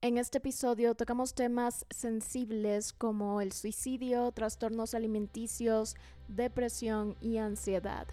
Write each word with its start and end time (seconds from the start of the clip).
En 0.00 0.16
este 0.16 0.38
episodio 0.38 0.94
tocamos 0.94 1.34
temas 1.34 1.84
sensibles 1.90 2.92
como 2.92 3.40
el 3.40 3.50
suicidio, 3.50 4.30
trastornos 4.30 4.94
alimenticios, 4.94 5.96
depresión 6.28 7.16
y 7.20 7.38
ansiedad. 7.38 8.06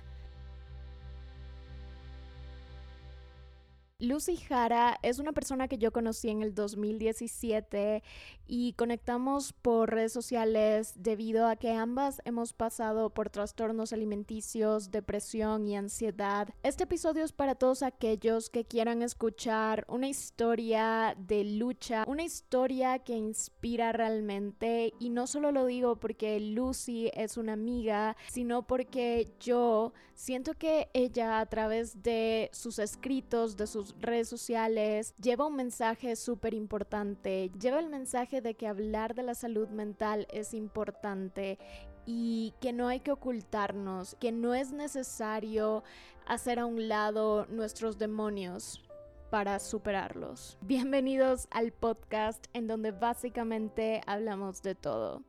Lucy 4.08 4.38
Jara 4.38 5.00
es 5.02 5.18
una 5.18 5.32
persona 5.32 5.68
que 5.68 5.80
yo 5.80 5.92
conocí 5.92 6.30
en 6.30 6.44
el 6.44 6.54
2017 6.54 8.04
y 8.46 8.74
conectamos 8.74 9.52
por 9.52 9.90
redes 9.90 10.14
sociales 10.14 10.94
debido 10.96 11.48
a 11.48 11.56
que 11.56 11.72
ambas 11.72 12.22
hemos 12.24 12.54
pasado 12.54 13.10
por 13.10 13.32
trastornos 13.32 13.94
alimenticios, 13.94 14.92
depresión 14.92 15.68
y 15.68 15.76
ansiedad. 15.76 16.50
Este 16.62 16.84
episodio 16.84 17.24
es 17.24 17.32
para 17.32 17.56
todos 17.56 17.82
aquellos 17.82 18.52
que 18.52 18.66
quieran 18.66 19.02
escuchar 19.02 19.86
una 19.88 20.08
historia 20.08 21.16
de 21.18 21.44
lucha, 21.44 22.04
una 22.08 22.24
historia 22.24 23.00
que 23.00 23.18
inspira 23.18 23.92
realmente 23.92 24.94
y 25.00 25.10
no 25.10 25.26
solo 25.26 25.52
lo 25.52 25.66
digo 25.66 25.96
porque 25.96 26.40
Lucy 26.40 27.10
es 27.16 27.38
una 27.38 27.54
amiga, 27.54 28.16
sino 28.28 28.68
porque 28.68 29.34
yo 29.40 29.94
siento 30.16 30.54
que 30.54 30.90
ella 30.94 31.40
a 31.40 31.46
través 31.46 32.02
de 32.02 32.50
sus 32.54 32.80
escritos, 32.80 33.58
de 33.58 33.68
sus 33.68 33.94
redes 34.00 34.28
sociales, 34.28 35.14
lleva 35.22 35.46
un 35.46 35.56
mensaje 35.56 36.16
súper 36.16 36.54
importante, 36.54 37.52
lleva 37.60 37.80
el 37.80 37.90
mensaje 37.90 38.42
de 38.42 38.56
que 38.56 38.68
hablar 38.68 39.14
de 39.14 39.24
la 39.24 39.36
salud 39.36 39.68
mental 39.70 40.26
es 40.32 40.54
importante 40.54 41.60
y 42.06 42.54
que 42.62 42.74
no 42.74 42.88
hay 42.88 43.02
que 43.02 43.12
ocultarnos, 43.12 44.16
que 44.20 44.32
no 44.32 44.56
es 44.56 44.72
necesario 44.72 45.84
hacer 46.26 46.60
a 46.60 46.66
un 46.66 46.88
lado 46.88 47.46
nuestros 47.48 47.98
demonios 47.98 48.82
para 49.30 49.60
superarlos. 49.60 50.58
Bienvenidos 50.62 51.48
al 51.52 51.74
podcast 51.74 52.46
en 52.54 52.68
donde 52.68 52.92
básicamente 52.92 54.02
hablamos 54.08 54.62
de 54.62 54.76
todo. 54.76 55.24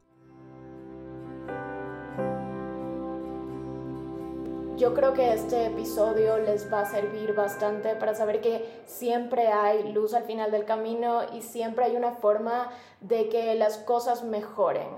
Yo 4.76 4.92
creo 4.92 5.14
que 5.14 5.32
este 5.32 5.64
episodio 5.64 6.36
les 6.36 6.70
va 6.70 6.80
a 6.80 6.84
servir 6.84 7.34
bastante 7.34 7.96
para 7.96 8.14
saber 8.14 8.42
que 8.42 8.82
siempre 8.84 9.46
hay 9.46 9.90
luz 9.90 10.12
al 10.12 10.24
final 10.24 10.50
del 10.50 10.66
camino 10.66 11.22
y 11.32 11.40
siempre 11.40 11.86
hay 11.86 11.96
una 11.96 12.12
forma 12.12 12.68
de 13.00 13.30
que 13.30 13.54
las 13.54 13.78
cosas 13.78 14.22
mejoren. 14.22 14.88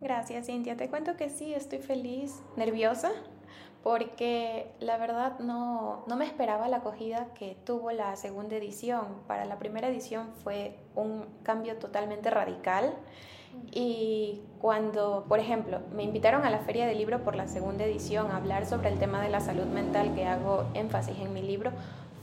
Gracias, 0.00 0.46
Cintia. 0.46 0.76
Te 0.76 0.90
cuento 0.90 1.16
que 1.16 1.30
sí, 1.30 1.54
estoy 1.54 1.78
feliz, 1.78 2.42
nerviosa, 2.56 3.12
porque 3.84 4.72
la 4.80 4.96
verdad 4.96 5.38
no, 5.38 6.02
no 6.08 6.16
me 6.16 6.24
esperaba 6.24 6.66
la 6.66 6.78
acogida 6.78 7.28
que 7.34 7.56
tuvo 7.64 7.92
la 7.92 8.16
segunda 8.16 8.56
edición. 8.56 9.22
Para 9.28 9.44
la 9.44 9.60
primera 9.60 9.86
edición 9.86 10.32
fue 10.42 10.76
un 10.96 11.26
cambio 11.44 11.76
totalmente 11.76 12.28
radical 12.28 12.92
y 13.70 14.42
cuando, 14.60 15.24
por 15.28 15.38
ejemplo, 15.38 15.80
me 15.92 16.02
invitaron 16.02 16.44
a 16.44 16.50
la 16.50 16.58
Feria 16.60 16.86
del 16.86 16.98
Libro 16.98 17.22
por 17.22 17.36
la 17.36 17.46
segunda 17.46 17.84
edición 17.84 18.30
a 18.30 18.36
hablar 18.36 18.66
sobre 18.66 18.88
el 18.88 18.98
tema 18.98 19.22
de 19.22 19.28
la 19.28 19.40
salud 19.40 19.66
mental 19.66 20.14
que 20.14 20.26
hago 20.26 20.64
énfasis 20.74 21.18
en 21.18 21.32
mi 21.32 21.42
libro, 21.42 21.70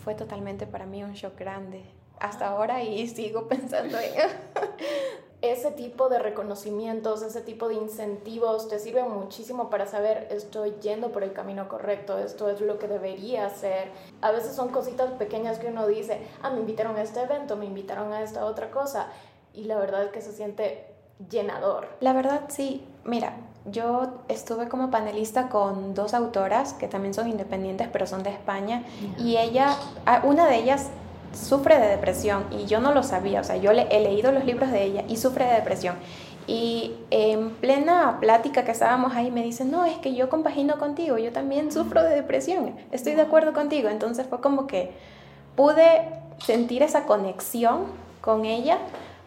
fue 0.03 0.15
totalmente 0.15 0.67
para 0.67 0.85
mí 0.85 1.03
un 1.03 1.13
shock 1.13 1.37
grande. 1.37 1.83
Hasta 2.19 2.47
ahora 2.47 2.83
y 2.83 3.07
sigo 3.07 3.47
pensando 3.47 3.97
en... 3.99 4.13
ese 5.41 5.71
tipo 5.71 6.09
de 6.09 6.19
reconocimientos, 6.19 7.21
ese 7.21 7.41
tipo 7.41 7.67
de 7.67 7.75
incentivos 7.75 8.67
te 8.67 8.79
sirven 8.79 9.11
muchísimo 9.11 9.69
para 9.69 9.85
saber 9.85 10.27
estoy 10.31 10.73
yendo 10.81 11.11
por 11.11 11.23
el 11.23 11.33
camino 11.33 11.67
correcto, 11.67 12.17
esto 12.17 12.49
es 12.49 12.61
lo 12.61 12.79
que 12.79 12.87
debería 12.87 13.45
hacer. 13.45 13.89
A 14.21 14.31
veces 14.31 14.55
son 14.55 14.69
cositas 14.69 15.11
pequeñas 15.13 15.59
que 15.59 15.67
uno 15.67 15.87
dice, 15.87 16.21
ah, 16.41 16.49
me 16.49 16.61
invitaron 16.61 16.95
a 16.95 17.03
este 17.03 17.21
evento, 17.21 17.57
me 17.57 17.65
invitaron 17.65 18.11
a 18.13 18.23
esta 18.23 18.45
otra 18.45 18.71
cosa 18.71 19.07
y 19.53 19.65
la 19.65 19.77
verdad 19.77 20.03
es 20.03 20.11
que 20.11 20.21
se 20.21 20.31
siente 20.31 20.94
llenador. 21.29 21.87
La 21.99 22.13
verdad 22.13 22.41
sí, 22.49 22.83
mira, 23.03 23.33
yo 23.65 24.21
estuve 24.27 24.67
como 24.67 24.91
panelista 24.91 25.49
con 25.49 25.93
dos 25.93 26.13
autoras 26.13 26.73
que 26.73 26.87
también 26.87 27.13
son 27.13 27.27
independientes 27.27 27.87
pero 27.91 28.05
son 28.05 28.21
de 28.21 28.29
España 28.29 28.83
y 29.17 29.37
ella, 29.37 29.75
una 30.23 30.45
de 30.47 30.57
ellas 30.57 30.89
sufre 31.33 31.79
de 31.79 31.87
depresión 31.87 32.45
y 32.51 32.65
yo 32.65 32.79
no 32.79 32.93
lo 32.93 33.03
sabía, 33.03 33.41
o 33.41 33.43
sea, 33.43 33.57
yo 33.57 33.73
le, 33.73 33.87
he 33.91 34.01
leído 34.01 34.31
los 34.31 34.45
libros 34.45 34.71
de 34.71 34.83
ella 34.83 35.03
y 35.07 35.17
sufre 35.17 35.45
de 35.45 35.53
depresión. 35.53 35.95
Y 36.47 36.93
en 37.09 37.49
plena 37.55 38.19
plática 38.19 38.63
que 38.63 38.71
estábamos 38.71 39.15
ahí 39.15 39.31
me 39.31 39.41
dice, 39.41 39.65
no, 39.65 39.83
es 39.83 39.97
que 39.97 40.13
yo 40.13 40.29
compagino 40.29 40.77
contigo, 40.77 41.17
yo 41.17 41.31
también 41.31 41.71
sufro 41.71 42.03
de 42.03 42.13
depresión, 42.13 42.75
estoy 42.91 43.15
de 43.15 43.23
acuerdo 43.23 43.53
contigo. 43.53 43.89
Entonces 43.89 44.27
fue 44.29 44.41
como 44.41 44.67
que 44.67 44.91
pude 45.55 46.07
sentir 46.37 46.83
esa 46.83 47.05
conexión 47.05 47.85
con 48.21 48.45
ella 48.45 48.77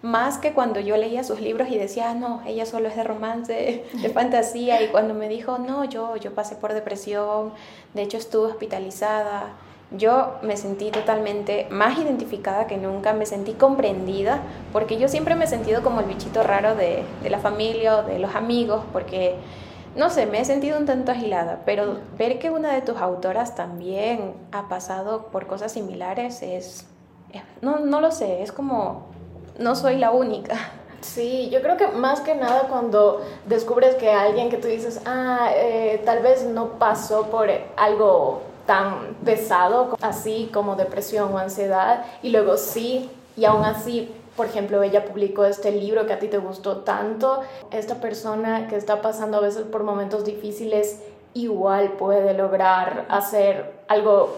más 0.03 0.39
que 0.39 0.53
cuando 0.53 0.79
yo 0.81 0.97
leía 0.97 1.25
sus 1.25 1.41
libros 1.41 1.69
y 1.71 1.79
decía, 1.79 2.11
ah, 2.11 2.15
no, 2.15 2.41
ella 2.47 2.67
solo 2.67 2.89
es 2.89 2.97
de 2.97 3.05
romance, 3.05 3.85
de 3.93 4.09
fantasía, 4.11 4.81
y 4.83 4.89
cuando 4.89 5.15
me 5.15 5.29
dijo, 5.29 5.59
no, 5.59 5.85
yo, 5.85 6.17
yo 6.17 6.35
pasé 6.35 6.55
por 6.55 6.73
depresión, 6.73 7.53
de 7.95 8.03
hecho 8.03 8.17
estuve 8.17 8.47
hospitalizada, 8.47 9.55
yo 9.91 10.35
me 10.43 10.57
sentí 10.57 10.91
totalmente 10.91 11.67
más 11.71 11.99
identificada 11.99 12.67
que 12.67 12.77
nunca, 12.77 13.13
me 13.13 13.27
sentí 13.27 13.55
comprendida, 13.55 14.41
porque 14.73 14.99
yo 14.99 15.09
siempre 15.09 15.35
me 15.35 15.47
he 15.47 15.49
sentido 15.49 15.83
como 15.83 16.01
el 16.01 16.07
bichito 16.07 16.43
raro 16.43 16.75
de, 16.77 17.03
de 17.23 17.31
la 17.31 17.39
familia 17.39 17.99
o 17.99 18.03
de 18.05 18.19
los 18.19 18.35
amigos, 18.35 18.85
porque, 18.93 19.35
no 19.97 20.11
sé, 20.11 20.27
me 20.27 20.41
he 20.41 20.45
sentido 20.45 20.79
un 20.79 20.87
tanto 20.87 21.11
agilada, 21.11 21.63
pero 21.65 21.99
ver 22.17 22.39
que 22.39 22.51
una 22.51 22.73
de 22.73 22.83
tus 22.83 22.99
autoras 22.99 23.57
también 23.57 24.35
ha 24.53 24.69
pasado 24.69 25.27
por 25.33 25.47
cosas 25.47 25.73
similares 25.73 26.43
es, 26.43 26.87
no, 27.63 27.81
no 27.81 28.01
lo 28.01 28.13
sé, 28.13 28.43
es 28.43 28.53
como 28.53 29.08
no 29.59 29.75
soy 29.75 29.99
la 29.99 30.11
única. 30.11 30.57
Sí, 31.01 31.49
yo 31.51 31.63
creo 31.63 31.77
que 31.77 31.89
más 31.89 32.21
que 32.21 32.35
nada 32.35 32.63
cuando 32.69 33.23
descubres 33.47 33.95
que 33.95 34.11
alguien 34.11 34.51
que 34.51 34.57
tú 34.57 34.67
dices, 34.67 35.01
ah, 35.07 35.51
eh, 35.55 36.03
tal 36.05 36.23
vez 36.23 36.45
no 36.45 36.79
pasó 36.79 37.27
por 37.27 37.49
algo 37.77 38.43
tan 38.67 39.15
pesado, 39.25 39.97
así 40.03 40.51
como 40.53 40.75
depresión 40.75 41.33
o 41.33 41.39
ansiedad, 41.39 42.05
y 42.23 42.31
luego 42.31 42.57
sí, 42.57 43.11
y 43.37 43.45
aún 43.45 43.65
así, 43.65 44.13
por 44.37 44.47
ejemplo, 44.47 44.83
ella 44.83 45.05
publicó 45.05 45.45
este 45.45 45.71
libro 45.71 46.07
que 46.07 46.13
a 46.13 46.19
ti 46.19 46.27
te 46.27 46.39
gustó 46.39 46.79
tanto, 46.79 47.43
esta 47.71 48.01
persona 48.01 48.67
que 48.67 48.77
está 48.77 49.01
pasando 49.01 49.39
a 49.39 49.41
veces 49.41 49.63
por 49.63 49.85
momentos 49.85 50.25
difíciles, 50.25 51.01
igual 51.33 51.93
puede 51.93 52.35
lograr 52.35 53.07
hacer 53.09 53.73
algo 53.87 54.35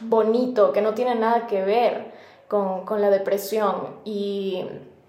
bonito, 0.00 0.72
que 0.72 0.82
no 0.82 0.92
tiene 0.92 1.14
nada 1.14 1.46
que 1.46 1.64
ver 1.64 2.11
con, 2.52 2.84
con 2.84 3.00
la 3.00 3.08
depresión 3.08 3.96
y 4.04 4.66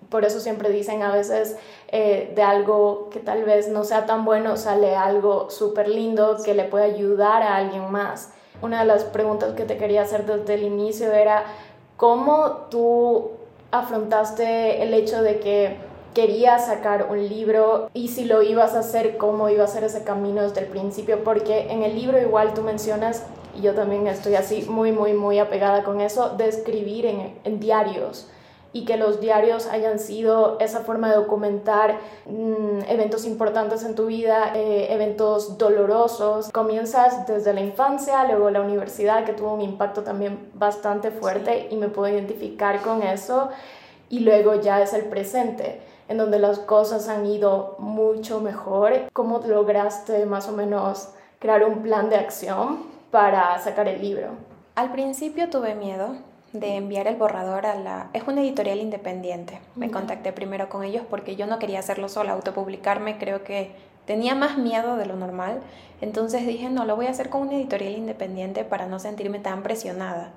por 0.08 0.24
eso 0.24 0.40
siempre 0.40 0.70
dicen 0.70 1.04
a 1.04 1.14
veces 1.14 1.58
eh, 1.90 2.32
de 2.34 2.42
algo 2.42 3.10
que 3.12 3.20
tal 3.20 3.44
vez 3.44 3.68
no 3.68 3.84
sea 3.84 4.06
tan 4.06 4.24
bueno 4.24 4.56
sale 4.56 4.96
algo 4.96 5.50
súper 5.50 5.90
lindo 5.90 6.38
que 6.46 6.54
le 6.54 6.64
puede 6.64 6.86
ayudar 6.86 7.44
a 7.44 7.58
alguien 7.58 7.92
más. 7.92 8.32
Una 8.62 8.80
de 8.80 8.86
las 8.86 9.04
preguntas 9.04 9.56
que 9.56 9.66
te 9.66 9.76
quería 9.76 10.04
hacer 10.04 10.26
desde 10.26 10.54
el 10.54 10.64
inicio 10.64 11.12
era 11.12 11.44
cómo 11.98 12.68
tú 12.72 13.32
afrontaste 13.72 14.82
el 14.82 14.94
hecho 14.94 15.22
de 15.22 15.42
que 15.42 15.76
querías 16.14 16.68
sacar 16.68 17.08
un 17.10 17.28
libro 17.28 17.90
y 17.94 18.08
si 18.08 18.24
lo 18.24 18.42
ibas 18.42 18.74
a 18.76 18.80
hacer, 18.80 19.18
cómo 19.18 19.50
iba 19.50 19.66
a 19.66 19.68
ser 19.68 19.84
ese 19.84 20.06
camino 20.06 20.44
desde 20.44 20.62
el 20.62 20.68
principio, 20.68 21.26
porque 21.26 21.72
en 21.72 21.84
el 21.84 21.94
libro 21.94 22.22
igual 22.22 22.54
tú 22.54 22.62
mencionas 22.62 23.26
y 23.56 23.62
yo 23.62 23.74
también 23.74 24.08
estoy 24.08 24.36
así 24.36 24.66
muy, 24.70 24.92
muy, 24.92 25.14
muy 25.14 25.40
apegada 25.40 25.84
con 25.84 26.02
eso, 26.02 26.30
de 26.30 26.48
escribir 26.48 27.06
en, 27.06 27.60
diarios 27.60 28.28
y 28.76 28.86
que 28.86 28.98
los 28.98 29.22
diarios 29.22 29.68
hayan 29.68 30.00
sido 30.00 30.58
esa 30.60 30.80
forma 30.80 31.10
de 31.10 31.18
documentar 31.18 32.00
mm, 32.26 32.90
eventos 32.90 33.26
importantes 33.26 33.84
en 33.84 33.94
tu 33.94 34.08
vida, 34.08 34.54
eh, 34.56 34.88
eventos 34.90 35.60
dolorosos. 35.60 36.50
Comienzas 36.52 37.28
desde 37.28 37.54
la 37.54 37.62
infancia, 37.62 38.24
luego 38.26 38.50
la 38.50 38.62
universidad, 38.62 39.26
que 39.26 39.34
tuvo 39.34 39.54
un 39.54 39.62
impacto 39.62 40.02
también 40.02 40.50
bastante 40.56 41.12
fuerte 41.12 41.68
y 41.70 41.76
me 41.76 41.90
puedo 41.90 42.12
identificar 42.12 42.82
con 42.82 43.04
eso, 43.04 43.50
y 44.10 44.22
luego 44.22 44.56
ya 44.56 44.82
es 44.82 44.94
el 44.94 45.06
presente 45.06 45.82
en 46.08 46.18
donde 46.18 46.40
las 46.40 46.60
cosas 46.60 47.08
han 47.10 47.26
ido 47.26 47.76
mucho 47.78 48.40
mejor. 48.40 48.94
¿Cómo 49.14 49.40
lograste 49.40 50.26
más 50.26 50.50
o 50.50 50.52
menos 50.52 51.10
crear 51.40 51.64
un 51.64 51.84
plan 51.84 52.10
de 52.10 52.16
acción 52.16 52.93
para 53.14 53.60
sacar 53.60 53.88
el 53.88 54.02
libro? 54.02 54.30
Al 54.74 54.92
principio 54.92 55.48
tuve 55.48 55.76
miedo 55.76 56.16
de 56.52 56.78
enviar 56.78 57.06
el 57.06 57.16
borrador 57.16 57.68
a 57.68 57.76
la... 57.76 58.10
Es 58.14 58.24
una 58.26 58.42
editorial 58.42 58.80
independiente. 58.80 59.60
Me 59.76 59.92
contacté 59.92 60.34
primero 60.34 60.68
con 60.68 60.84
ellos 60.84 61.04
porque 61.08 61.36
yo 61.36 61.46
no 61.46 61.60
quería 61.60 61.78
hacerlo 61.78 62.10
sola, 62.10 62.34
autopublicarme 62.34 63.20
creo 63.20 63.44
que 63.44 63.70
tenía 64.08 64.34
más 64.34 64.58
miedo 64.58 64.96
de 64.96 65.06
lo 65.06 65.16
normal. 65.16 65.62
Entonces 66.02 66.48
dije, 66.48 66.72
no, 66.72 66.86
lo 66.86 66.96
voy 66.96 67.06
a 67.06 67.12
hacer 67.12 67.30
con 67.30 67.44
una 67.44 67.54
editorial 67.54 67.94
independiente 67.94 68.64
para 68.64 68.88
no 68.88 68.98
sentirme 68.98 69.38
tan 69.38 69.62
presionada. 69.62 70.32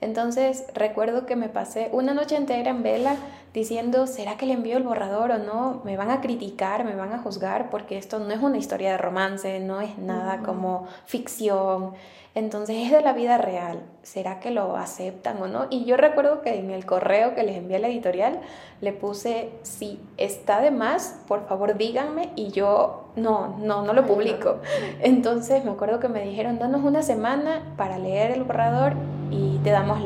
Entonces 0.00 0.64
recuerdo 0.74 1.26
que 1.26 1.36
me 1.36 1.48
pasé 1.48 1.90
una 1.92 2.14
noche 2.14 2.36
entera 2.36 2.70
en 2.70 2.82
vela 2.82 3.16
diciendo, 3.52 4.06
¿será 4.06 4.36
que 4.36 4.46
le 4.46 4.52
envío 4.52 4.76
el 4.76 4.84
borrador 4.84 5.32
o 5.32 5.38
no? 5.38 5.80
¿Me 5.84 5.96
van 5.96 6.10
a 6.10 6.20
criticar, 6.20 6.84
me 6.84 6.94
van 6.94 7.12
a 7.12 7.18
juzgar? 7.18 7.70
Porque 7.70 7.98
esto 7.98 8.18
no 8.18 8.32
es 8.32 8.40
una 8.40 8.58
historia 8.58 8.92
de 8.92 8.98
romance, 8.98 9.58
no 9.60 9.80
es 9.80 9.98
nada 9.98 10.38
como 10.44 10.86
ficción. 11.06 11.94
Entonces 12.34 12.76
es 12.84 12.92
de 12.92 13.00
la 13.00 13.14
vida 13.14 13.36
real. 13.38 13.82
¿Será 14.02 14.38
que 14.38 14.52
lo 14.52 14.76
aceptan 14.76 15.42
o 15.42 15.48
no? 15.48 15.66
Y 15.70 15.84
yo 15.86 15.96
recuerdo 15.96 16.40
que 16.40 16.54
en 16.54 16.70
el 16.70 16.86
correo 16.86 17.34
que 17.34 17.42
les 17.42 17.56
envié 17.56 17.78
a 17.78 17.80
la 17.80 17.88
editorial 17.88 18.40
le 18.80 18.92
puse, 18.92 19.50
si 19.62 19.98
está 20.18 20.60
de 20.60 20.70
más, 20.70 21.20
por 21.26 21.48
favor 21.48 21.76
díganme 21.76 22.30
y 22.36 22.52
yo 22.52 23.08
no, 23.16 23.56
no, 23.58 23.82
no 23.82 23.92
lo 23.92 24.06
publico. 24.06 24.58
Entonces 25.00 25.64
me 25.64 25.72
acuerdo 25.72 25.98
que 25.98 26.08
me 26.08 26.22
dijeron, 26.22 26.60
danos 26.60 26.84
una 26.84 27.02
semana 27.02 27.74
para 27.76 27.98
leer 27.98 28.30
el 28.30 28.44
borrador 28.44 28.92
y 29.32 29.47
te 29.62 29.70
damos 29.70 30.00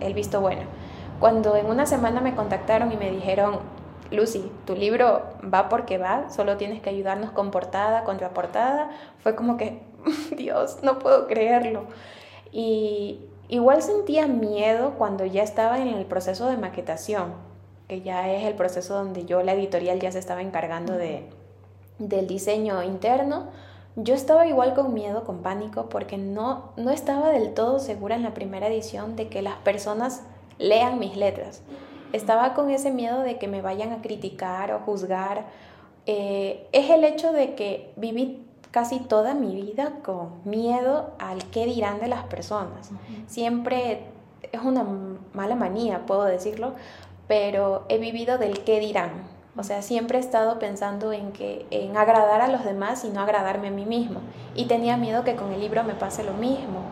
el 0.00 0.14
visto 0.14 0.40
bueno. 0.40 0.62
Cuando 1.18 1.56
en 1.56 1.66
una 1.66 1.86
semana 1.86 2.20
me 2.20 2.34
contactaron 2.34 2.92
y 2.92 2.96
me 2.96 3.10
dijeron, 3.10 3.60
Lucy, 4.10 4.50
tu 4.64 4.74
libro 4.74 5.22
va 5.42 5.68
porque 5.68 5.98
va, 5.98 6.30
solo 6.30 6.56
tienes 6.56 6.80
que 6.80 6.90
ayudarnos 6.90 7.30
con 7.30 7.50
portada, 7.50 8.04
contraportada, 8.04 8.90
fue 9.18 9.34
como 9.36 9.56
que, 9.56 9.82
Dios, 10.36 10.78
no 10.82 10.98
puedo 10.98 11.26
creerlo. 11.26 11.84
Y 12.52 13.20
igual 13.48 13.82
sentía 13.82 14.26
miedo 14.26 14.94
cuando 14.98 15.24
ya 15.24 15.42
estaba 15.42 15.78
en 15.78 15.88
el 15.88 16.06
proceso 16.06 16.48
de 16.48 16.56
maquetación, 16.56 17.34
que 17.86 18.02
ya 18.02 18.30
es 18.30 18.44
el 18.44 18.54
proceso 18.54 18.94
donde 18.94 19.24
yo, 19.24 19.42
la 19.42 19.52
editorial, 19.52 20.00
ya 20.00 20.10
se 20.10 20.18
estaba 20.18 20.42
encargando 20.42 20.94
de, 20.94 21.28
del 21.98 22.26
diseño 22.26 22.82
interno. 22.82 23.48
Yo 23.96 24.14
estaba 24.14 24.46
igual 24.46 24.74
con 24.74 24.94
miedo, 24.94 25.24
con 25.24 25.42
pánico, 25.42 25.88
porque 25.88 26.16
no, 26.16 26.72
no 26.76 26.90
estaba 26.90 27.30
del 27.30 27.54
todo 27.54 27.80
segura 27.80 28.14
en 28.14 28.22
la 28.22 28.34
primera 28.34 28.68
edición 28.68 29.16
de 29.16 29.28
que 29.28 29.42
las 29.42 29.56
personas 29.56 30.22
lean 30.58 30.98
mis 30.98 31.16
letras. 31.16 31.62
Estaba 32.12 32.54
con 32.54 32.70
ese 32.70 32.90
miedo 32.90 33.20
de 33.20 33.38
que 33.38 33.48
me 33.48 33.62
vayan 33.62 33.92
a 33.92 34.02
criticar 34.02 34.72
o 34.72 34.80
juzgar. 34.80 35.46
Eh, 36.06 36.68
es 36.72 36.90
el 36.90 37.04
hecho 37.04 37.32
de 37.32 37.54
que 37.54 37.92
viví 37.96 38.46
casi 38.70 39.00
toda 39.00 39.34
mi 39.34 39.54
vida 39.54 39.94
con 40.04 40.40
miedo 40.44 41.12
al 41.18 41.44
qué 41.50 41.66
dirán 41.66 42.00
de 42.00 42.08
las 42.08 42.24
personas. 42.24 42.90
Siempre 43.26 44.04
es 44.52 44.62
una 44.62 44.84
mala 45.32 45.56
manía, 45.56 46.06
puedo 46.06 46.24
decirlo, 46.24 46.74
pero 47.26 47.84
he 47.88 47.98
vivido 47.98 48.38
del 48.38 48.64
qué 48.64 48.80
dirán. 48.80 49.39
O 49.56 49.64
sea, 49.64 49.82
siempre 49.82 50.18
he 50.18 50.20
estado 50.20 50.58
pensando 50.58 51.12
en 51.12 51.32
que 51.32 51.66
en 51.70 51.96
agradar 51.96 52.40
a 52.40 52.48
los 52.48 52.64
demás 52.64 53.04
y 53.04 53.10
no 53.10 53.20
agradarme 53.20 53.68
a 53.68 53.72
mí 53.72 53.84
mismo. 53.84 54.20
Y 54.54 54.66
tenía 54.66 54.96
miedo 54.96 55.24
que 55.24 55.36
con 55.36 55.52
el 55.52 55.60
libro 55.60 55.82
me 55.84 55.94
pase 55.94 56.22
lo 56.22 56.34
mismo 56.34 56.82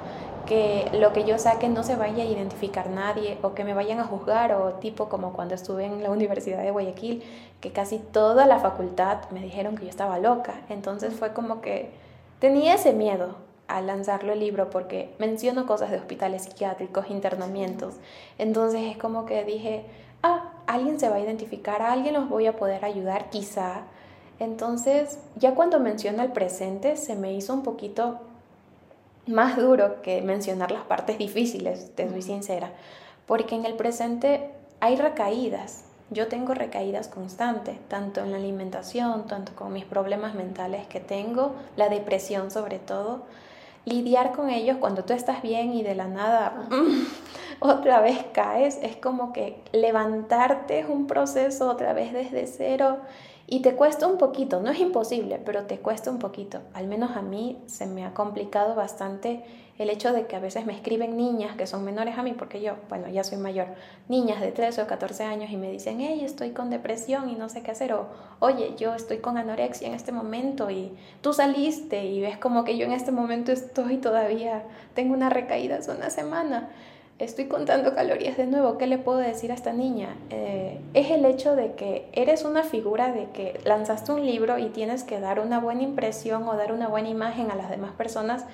que 0.48 0.88
lo 0.94 1.12
que 1.12 1.24
yo 1.24 1.38
saque 1.38 1.68
no 1.68 1.82
se 1.82 1.94
vaya 1.94 2.22
a 2.22 2.26
identificar 2.26 2.88
nadie 2.88 3.36
o 3.42 3.52
que 3.52 3.64
me 3.64 3.74
vayan 3.74 4.00
a 4.00 4.04
juzgar 4.04 4.54
o 4.54 4.72
tipo 4.74 5.10
como 5.10 5.34
cuando 5.34 5.54
estuve 5.54 5.84
en 5.84 6.02
la 6.02 6.10
Universidad 6.10 6.62
de 6.62 6.70
Guayaquil, 6.70 7.22
que 7.60 7.70
casi 7.70 7.98
toda 7.98 8.46
la 8.46 8.58
facultad 8.58 9.28
me 9.30 9.42
dijeron 9.42 9.76
que 9.76 9.84
yo 9.84 9.90
estaba 9.90 10.18
loca. 10.18 10.62
Entonces 10.70 11.12
fue 11.12 11.34
como 11.34 11.60
que 11.60 11.90
tenía 12.38 12.74
ese 12.74 12.94
miedo 12.94 13.36
al 13.66 13.86
lanzarlo 13.86 14.32
el 14.32 14.40
libro 14.40 14.70
porque 14.70 15.14
menciono 15.18 15.66
cosas 15.66 15.90
de 15.90 15.98
hospitales 15.98 16.44
psiquiátricos, 16.44 17.10
internamientos. 17.10 17.96
Entonces 18.38 18.80
es 18.90 18.96
como 18.96 19.26
que 19.26 19.44
dije, 19.44 19.84
ah, 20.22 20.52
alguien 20.68 21.00
se 21.00 21.08
va 21.08 21.16
a 21.16 21.20
identificar, 21.20 21.82
a 21.82 21.92
alguien 21.92 22.14
los 22.14 22.28
voy 22.28 22.46
a 22.46 22.56
poder 22.56 22.84
ayudar 22.84 23.30
quizá. 23.30 23.82
Entonces, 24.38 25.18
ya 25.36 25.54
cuando 25.54 25.80
menciono 25.80 26.22
el 26.22 26.30
presente, 26.30 26.96
se 26.96 27.16
me 27.16 27.32
hizo 27.32 27.54
un 27.54 27.62
poquito 27.62 28.20
más 29.26 29.56
duro 29.56 30.00
que 30.02 30.22
mencionar 30.22 30.70
las 30.70 30.84
partes 30.84 31.18
difíciles, 31.18 31.94
te 31.94 32.08
soy 32.08 32.22
sincera, 32.22 32.70
porque 33.26 33.54
en 33.54 33.64
el 33.64 33.74
presente 33.74 34.50
hay 34.80 34.96
recaídas. 34.96 35.84
Yo 36.10 36.28
tengo 36.28 36.54
recaídas 36.54 37.08
constantes, 37.08 37.76
tanto 37.88 38.20
en 38.20 38.30
la 38.30 38.38
alimentación, 38.38 39.26
tanto 39.26 39.54
con 39.54 39.72
mis 39.72 39.84
problemas 39.84 40.34
mentales 40.34 40.86
que 40.86 41.00
tengo, 41.00 41.54
la 41.76 41.88
depresión 41.88 42.50
sobre 42.50 42.78
todo. 42.78 43.24
Lidiar 43.84 44.32
con 44.32 44.50
ellos 44.50 44.76
cuando 44.78 45.04
tú 45.04 45.12
estás 45.12 45.42
bien 45.42 45.72
y 45.72 45.82
de 45.82 45.94
la 45.94 46.08
nada 46.08 46.68
otra 47.60 48.00
vez 48.00 48.24
caes, 48.32 48.78
es 48.82 48.96
como 48.96 49.32
que 49.32 49.62
levantarte 49.72 50.80
es 50.80 50.88
un 50.88 51.06
proceso 51.06 51.68
otra 51.68 51.92
vez 51.92 52.12
desde 52.12 52.46
cero 52.46 52.98
y 53.50 53.60
te 53.60 53.74
cuesta 53.74 54.06
un 54.06 54.18
poquito, 54.18 54.60
no 54.60 54.70
es 54.70 54.78
imposible, 54.78 55.40
pero 55.42 55.64
te 55.64 55.78
cuesta 55.78 56.10
un 56.10 56.18
poquito. 56.18 56.60
Al 56.74 56.86
menos 56.86 57.16
a 57.16 57.22
mí 57.22 57.58
se 57.64 57.86
me 57.86 58.04
ha 58.04 58.12
complicado 58.12 58.74
bastante 58.74 59.42
el 59.78 59.88
hecho 59.88 60.12
de 60.12 60.26
que 60.26 60.36
a 60.36 60.40
veces 60.40 60.66
me 60.66 60.74
escriben 60.74 61.16
niñas 61.16 61.56
que 61.56 61.66
son 61.66 61.82
menores 61.82 62.18
a 62.18 62.22
mí, 62.22 62.34
porque 62.34 62.60
yo, 62.60 62.74
bueno, 62.90 63.08
ya 63.08 63.24
soy 63.24 63.38
mayor, 63.38 63.68
niñas 64.08 64.42
de 64.42 64.52
13 64.52 64.82
o 64.82 64.86
14 64.86 65.24
años 65.24 65.50
y 65.50 65.56
me 65.56 65.70
dicen, 65.70 65.98
hey, 66.00 66.20
estoy 66.22 66.50
con 66.50 66.68
depresión 66.68 67.30
y 67.30 67.36
no 67.36 67.48
sé 67.48 67.62
qué 67.62 67.70
hacer, 67.70 67.94
o 67.94 68.08
oye, 68.40 68.74
yo 68.76 68.94
estoy 68.94 69.18
con 69.18 69.38
anorexia 69.38 69.88
en 69.88 69.94
este 69.94 70.12
momento 70.12 70.70
y 70.70 70.92
tú 71.22 71.32
saliste 71.32 72.04
y 72.04 72.20
ves 72.20 72.36
como 72.36 72.64
que 72.64 72.76
yo 72.76 72.84
en 72.84 72.92
este 72.92 73.12
momento 73.12 73.50
estoy 73.50 73.96
todavía, 73.96 74.64
tengo 74.94 75.14
una 75.14 75.30
recaída 75.30 75.76
hace 75.76 75.92
una 75.92 76.10
semana 76.10 76.68
estoy 77.18 77.46
contando 77.46 77.94
calorías 77.94 78.36
de 78.36 78.46
nuevo, 78.46 78.78
¿qué 78.78 78.86
le 78.86 78.98
puedo 78.98 79.18
decir 79.18 79.50
a 79.50 79.54
esta 79.54 79.72
niña? 79.72 80.16
Eh, 80.30 80.80
es 80.94 81.10
el 81.10 81.24
hecho 81.24 81.56
de 81.56 81.72
que 81.72 82.08
eres 82.12 82.44
una 82.44 82.62
figura 82.62 83.12
de 83.12 83.30
que 83.30 83.60
lanzaste 83.64 84.12
un 84.12 84.24
libro 84.24 84.58
y 84.58 84.66
tienes 84.66 85.02
que 85.02 85.18
dar 85.18 85.40
una 85.40 85.58
buena 85.58 85.82
impresión 85.82 86.46
o 86.48 86.56
dar 86.56 86.72
una 86.72 86.88
buena 86.88 87.08
imagen 87.08 87.50
a 87.50 87.56
las 87.56 87.70
demás 87.70 87.92
personas 87.92 88.44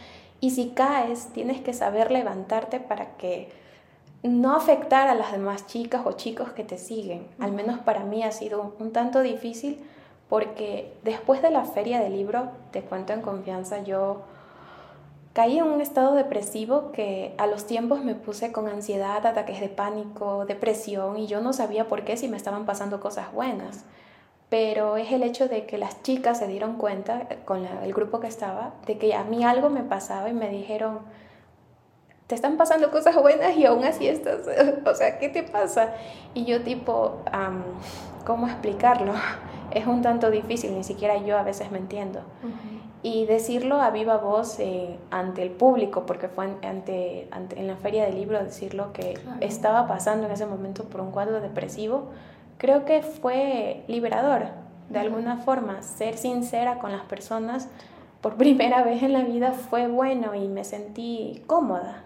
y 0.41 0.51
si 0.51 0.71
caes 0.71 1.29
tienes 1.33 1.61
que 1.61 1.73
saber 1.73 2.11
levantarte 2.11 2.81
para 2.81 3.17
que 3.17 3.49
no 4.23 4.57
afectar 4.57 5.09
a 5.09 5.15
las 5.15 5.33
demás 5.33 5.67
chicas 5.67 6.03
o 6.07 6.13
chicos 6.13 6.53
que 6.53 6.65
te 6.65 6.79
siguen. 6.79 7.27
Al 7.39 7.53
menos 7.53 7.79
para 7.81 8.05
mí 8.05 8.23
ha 8.23 8.33
sido 8.33 8.75
un 8.79 8.93
tanto 8.93 9.21
difícil 9.21 9.79
porque 10.31 10.95
después 11.03 11.43
de 11.43 11.51
la 11.51 11.65
feria 11.65 12.01
del 12.01 12.17
libro, 12.17 12.49
te 12.71 12.81
cuento 12.81 13.13
en 13.13 13.21
confianza, 13.21 13.83
yo 13.83 14.23
Caí 15.35 15.59
en 15.59 15.65
un 15.65 15.81
estado 15.81 16.15
depresivo 16.15 16.93
que 16.93 17.35
a 17.39 17.49
los 17.49 17.67
tiempos 17.67 18.05
me 18.05 18.15
puse 18.15 18.53
con 18.53 18.69
ansiedad, 18.69 19.27
ataques 19.27 19.59
de 19.59 19.69
pánico, 19.69 20.47
depresión 20.47 21.19
y 21.19 21.27
yo 21.27 21.41
no 21.41 21.53
sabía 21.53 21.89
por 21.89 22.05
qué 22.05 22.17
si 22.17 22.29
me 22.29 22.37
estaban 22.37 22.67
pasando 22.67 23.01
cosas 23.01 23.33
buenas. 23.33 23.85
Pero 24.49 24.97
es 24.97 25.11
el 25.11 25.25
hecho 25.25 25.49
de 25.49 25.67
que 25.67 25.77
las 25.77 26.01
chicas 26.05 26.39
se 26.39 26.47
dieron 26.47 26.77
cuenta, 26.77 27.27
con 27.45 27.67
el 27.67 27.93
grupo 27.93 28.21
que 28.21 28.29
estaba, 28.29 28.75
de 28.87 28.97
que 28.97 29.13
a 29.13 29.25
mí 29.25 29.43
algo 29.43 29.71
me 29.71 29.83
pasaba 29.83 30.29
y 30.29 30.35
me 30.35 30.49
dijeron, 30.51 31.01
te 32.29 32.37
están 32.37 32.57
pasando 32.57 32.93
cosas 32.93 33.21
buenas 33.21 33.57
y 33.57 33.67
aún 33.67 33.83
así 33.83 34.07
estás, 34.07 34.43
o 34.87 34.95
sea, 34.95 35.19
¿qué 35.19 35.31
te 35.31 35.43
pasa? 35.43 35.95
Y 36.35 36.45
yo 36.45 36.63
tipo, 36.63 37.19
¿cómo 38.25 38.47
explicarlo? 38.47 39.15
Es 39.73 39.89
un 39.89 40.03
tanto 40.03 40.31
difícil, 40.31 40.73
ni 40.77 40.85
siquiera 40.85 41.17
yo 41.17 41.37
a 41.37 41.43
veces 41.43 41.73
me 41.73 41.79
entiendo 41.79 42.21
y 43.05 43.27
decirlo 43.27 43.83
a 43.83 43.91
viva 43.91 44.17
voz 44.17 44.59
eh, 44.61 44.99
ante 45.11 45.43
el 45.43 45.51
público, 45.51 46.07
porque 46.07 46.29
fue 46.29 46.57
ante, 46.63 47.29
en 47.55 47.67
la 47.67 47.77
feria 47.77 48.07
del 48.07 48.15
libro 48.15 48.43
decir 48.43 48.73
lo 48.73 48.95
que 48.95 49.19
estaba 49.41 49.87
pasando 49.87 50.25
en 50.25 50.33
ese 50.33 50.47
momento 50.47 50.85
por 50.85 51.03
un 51.03 51.11
cuadro 51.11 51.43
depresivo, 51.43 52.07
creo 52.57 52.87
que 52.87 53.03
fue 53.03 53.85
liberador, 53.89 54.47
de 54.89 55.01
alguna 55.01 55.37
forma, 55.37 55.83
ser 55.83 56.17
sincera 56.17 56.79
con 56.79 56.93
las 56.93 57.03
personas 57.03 57.69
por 58.23 58.37
primera 58.39 58.83
vez 58.83 59.03
en 59.03 59.13
la 59.13 59.21
vida 59.21 59.53
fue 59.53 59.87
bueno 59.87 60.35
y 60.35 60.49
me 60.49 60.65
sentí 60.65 61.43
cómoda. 61.47 62.05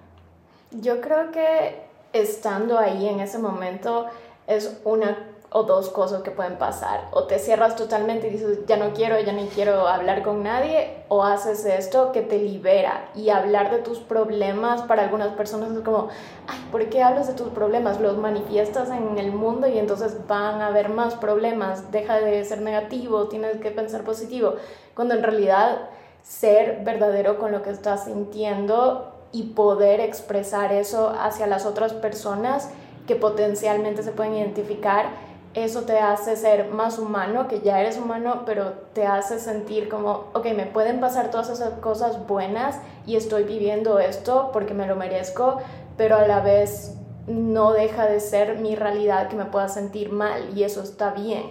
Yo 0.72 1.00
creo 1.00 1.30
que 1.30 1.80
estando 2.12 2.76
ahí 2.76 3.06
en 3.06 3.20
ese 3.20 3.38
momento 3.38 4.06
es 4.48 4.80
una 4.84 5.16
o 5.50 5.62
dos 5.62 5.88
cosas 5.88 6.22
que 6.22 6.30
pueden 6.30 6.56
pasar. 6.58 7.08
O 7.12 7.24
te 7.24 7.38
cierras 7.38 7.74
totalmente 7.74 8.28
y 8.28 8.30
dices, 8.30 8.66
ya 8.66 8.76
no 8.76 8.92
quiero, 8.92 9.18
ya 9.18 9.32
ni 9.32 9.46
quiero 9.46 9.88
hablar 9.88 10.22
con 10.22 10.42
nadie, 10.42 11.02
o 11.08 11.24
haces 11.24 11.64
esto 11.64 12.12
que 12.12 12.20
te 12.20 12.38
libera. 12.38 13.08
Y 13.14 13.30
hablar 13.30 13.70
de 13.70 13.78
tus 13.78 13.98
problemas 13.98 14.82
para 14.82 15.04
algunas 15.04 15.32
personas 15.34 15.72
es 15.72 15.80
como, 15.80 16.08
ay, 16.46 16.58
¿por 16.70 16.84
qué 16.90 17.02
hablas 17.02 17.28
de 17.28 17.34
tus 17.34 17.48
problemas? 17.48 18.00
Los 18.00 18.18
manifiestas 18.18 18.90
en 18.90 19.18
el 19.18 19.32
mundo 19.32 19.66
y 19.66 19.78
entonces 19.78 20.26
van 20.26 20.60
a 20.60 20.66
haber 20.66 20.90
más 20.90 21.14
problemas. 21.14 21.90
Deja 21.90 22.20
de 22.20 22.44
ser 22.44 22.60
negativo, 22.60 23.28
tienes 23.28 23.56
que 23.58 23.70
pensar 23.70 24.04
positivo. 24.04 24.54
Cuando 24.94 25.14
en 25.14 25.22
realidad 25.22 25.88
ser 26.22 26.82
verdadero 26.84 27.38
con 27.38 27.52
lo 27.52 27.62
que 27.62 27.70
estás 27.70 28.04
sintiendo 28.04 29.14
y 29.32 29.44
poder 29.54 30.00
expresar 30.00 30.72
eso 30.72 31.10
hacia 31.18 31.46
las 31.46 31.64
otras 31.64 31.94
personas 31.94 32.70
que 33.06 33.16
potencialmente 33.16 34.02
se 34.02 34.12
pueden 34.12 34.34
identificar 34.34 35.06
eso 35.54 35.82
te 35.82 35.98
hace 35.98 36.36
ser 36.36 36.70
más 36.70 36.98
humano, 36.98 37.48
que 37.48 37.60
ya 37.60 37.80
eres 37.80 37.98
humano, 37.98 38.42
pero 38.44 38.72
te 38.92 39.06
hace 39.06 39.38
sentir 39.38 39.88
como, 39.88 40.24
ok, 40.34 40.46
me 40.54 40.66
pueden 40.66 41.00
pasar 41.00 41.30
todas 41.30 41.48
esas 41.48 41.74
cosas 41.80 42.26
buenas 42.26 42.78
y 43.06 43.16
estoy 43.16 43.44
viviendo 43.44 43.98
esto 43.98 44.50
porque 44.52 44.74
me 44.74 44.86
lo 44.86 44.96
merezco, 44.96 45.58
pero 45.96 46.16
a 46.16 46.26
la 46.26 46.40
vez 46.40 46.94
no 47.26 47.72
deja 47.72 48.06
de 48.06 48.20
ser 48.20 48.58
mi 48.58 48.74
realidad 48.74 49.28
que 49.28 49.36
me 49.36 49.44
pueda 49.46 49.68
sentir 49.68 50.12
mal 50.12 50.56
y 50.56 50.64
eso 50.64 50.82
está 50.82 51.10
bien. 51.10 51.42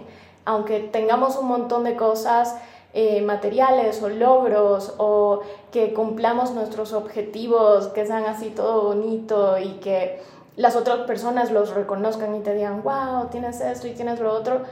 Aunque 0.44 0.80
tengamos 0.80 1.36
un 1.36 1.46
montón 1.46 1.84
de 1.84 1.94
cosas 1.94 2.56
eh, 2.94 3.20
materiales 3.20 4.02
o 4.02 4.08
logros 4.08 4.94
o 4.98 5.42
que 5.70 5.92
cumplamos 5.92 6.52
nuestros 6.52 6.94
objetivos, 6.94 7.88
que 7.88 8.06
sean 8.06 8.24
así 8.24 8.50
todo 8.50 8.84
bonito 8.84 9.58
y 9.58 9.74
que 9.74 10.20
las 10.58 10.74
otras 10.74 10.98
personas 11.06 11.52
los 11.52 11.70
reconozcan 11.70 12.34
y 12.34 12.40
te 12.40 12.52
digan, 12.52 12.82
wow, 12.82 13.28
tienes 13.30 13.60
esto 13.60 13.86
y 13.86 13.92
tienes 13.92 14.18
lo 14.18 14.34
otro, 14.34 14.62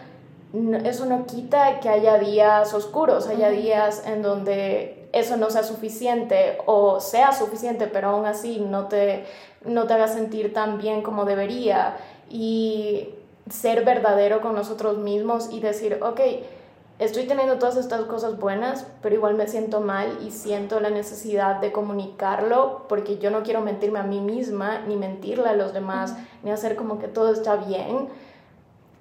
eso 0.85 1.07
no 1.07 1.26
quita 1.26 1.78
que 1.81 1.88
haya 1.88 2.19
días 2.19 2.75
oscuros, 2.75 3.28
haya 3.28 3.50
días 3.50 4.02
en 4.05 4.21
donde 4.21 5.09
eso 5.12 5.37
no 5.37 5.49
sea 5.49 5.62
suficiente 5.62 6.59
o 6.66 7.00
sea 7.00 7.33
suficiente, 7.33 7.87
pero 7.87 8.09
aún 8.09 8.26
así 8.26 8.59
no 8.59 8.87
te, 8.87 9.26
no 9.64 9.87
te 9.87 9.95
haga 9.95 10.09
sentir 10.09 10.52
tan 10.52 10.78
bien 10.78 11.02
como 11.02 11.25
debería. 11.25 11.97
Y 12.28 13.11
ser 13.49 13.85
verdadero 13.85 14.40
con 14.40 14.57
nosotros 14.57 14.99
mismos 14.99 15.50
y 15.52 15.61
decir, 15.61 16.00
ok, 16.02 16.21
estoy 16.99 17.26
teniendo 17.26 17.59
todas 17.59 17.76
estas 17.76 18.03
cosas 18.03 18.38
buenas, 18.38 18.87
pero 19.03 19.15
igual 19.15 19.35
me 19.35 19.47
siento 19.47 19.81
mal 19.81 20.19
y 20.26 20.31
siento 20.31 20.81
la 20.81 20.91
necesidad 20.91 21.61
de 21.61 21.73
comunicarlo 21.73 22.85
porque 22.88 23.19
yo 23.19 23.31
no 23.31 23.43
quiero 23.43 23.61
mentirme 23.61 23.99
a 23.99 24.05
mí 24.05 24.21
misma, 24.21 24.81
ni 24.87 24.97
mentirle 24.97 25.49
a 25.49 25.55
los 25.55 25.73
demás, 25.73 26.17
ni 26.43 26.50
hacer 26.50 26.76
como 26.76 26.99
que 26.99 27.09
todo 27.09 27.33
está 27.33 27.57
bien. 27.57 28.09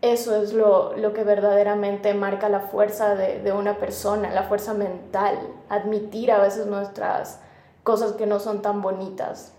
Eso 0.01 0.35
es 0.35 0.53
lo, 0.53 0.95
lo 0.97 1.13
que 1.13 1.23
verdaderamente 1.23 2.13
marca 2.13 2.49
la 2.49 2.59
fuerza 2.59 3.15
de, 3.15 3.41
de 3.41 3.51
una 3.53 3.77
persona, 3.77 4.29
la 4.29 4.43
fuerza 4.43 4.73
mental, 4.73 5.39
admitir 5.69 6.31
a 6.31 6.41
veces 6.41 6.67
nuestras 6.67 7.39
cosas 7.83 8.11
que 8.13 8.25
no 8.25 8.39
son 8.39 8.61
tan 8.61 8.81
bonitas. 8.81 9.53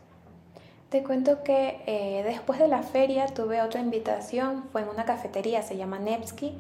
Te 0.90 1.02
cuento 1.02 1.42
que 1.42 1.80
eh, 1.86 2.22
después 2.24 2.60
de 2.60 2.68
la 2.68 2.82
feria 2.84 3.26
tuve 3.26 3.60
otra 3.60 3.80
invitación, 3.80 4.62
fue 4.70 4.82
en 4.82 4.88
una 4.88 5.04
cafetería, 5.04 5.62
se 5.62 5.76
llama 5.76 5.98
Nevsky, 5.98 6.56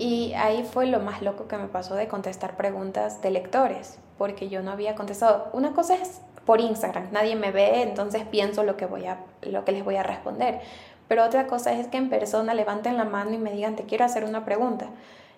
y 0.00 0.32
ahí 0.34 0.64
fue 0.64 0.86
lo 0.86 0.98
más 0.98 1.22
loco 1.22 1.46
que 1.46 1.56
me 1.56 1.68
pasó 1.68 1.94
de 1.94 2.08
contestar 2.08 2.56
preguntas 2.56 3.22
de 3.22 3.30
lectores, 3.30 4.00
porque 4.18 4.48
yo 4.48 4.60
no 4.62 4.72
había 4.72 4.96
contestado. 4.96 5.50
Una 5.52 5.72
cosa 5.72 5.94
es 5.94 6.20
por 6.44 6.60
Instagram, 6.60 7.12
nadie 7.12 7.36
me 7.36 7.52
ve, 7.52 7.82
entonces 7.82 8.24
pienso 8.24 8.64
lo 8.64 8.76
que, 8.76 8.86
voy 8.86 9.06
a, 9.06 9.18
lo 9.42 9.64
que 9.64 9.70
les 9.70 9.84
voy 9.84 9.94
a 9.94 10.02
responder, 10.02 10.60
pero 11.06 11.24
otra 11.24 11.46
cosa 11.46 11.72
es 11.72 11.86
que 11.86 11.96
en 11.96 12.10
persona 12.10 12.54
levanten 12.54 12.96
la 12.96 13.04
mano 13.04 13.32
y 13.32 13.38
me 13.38 13.52
digan, 13.52 13.76
te 13.76 13.84
quiero 13.84 14.04
hacer 14.04 14.24
una 14.24 14.44
pregunta. 14.44 14.86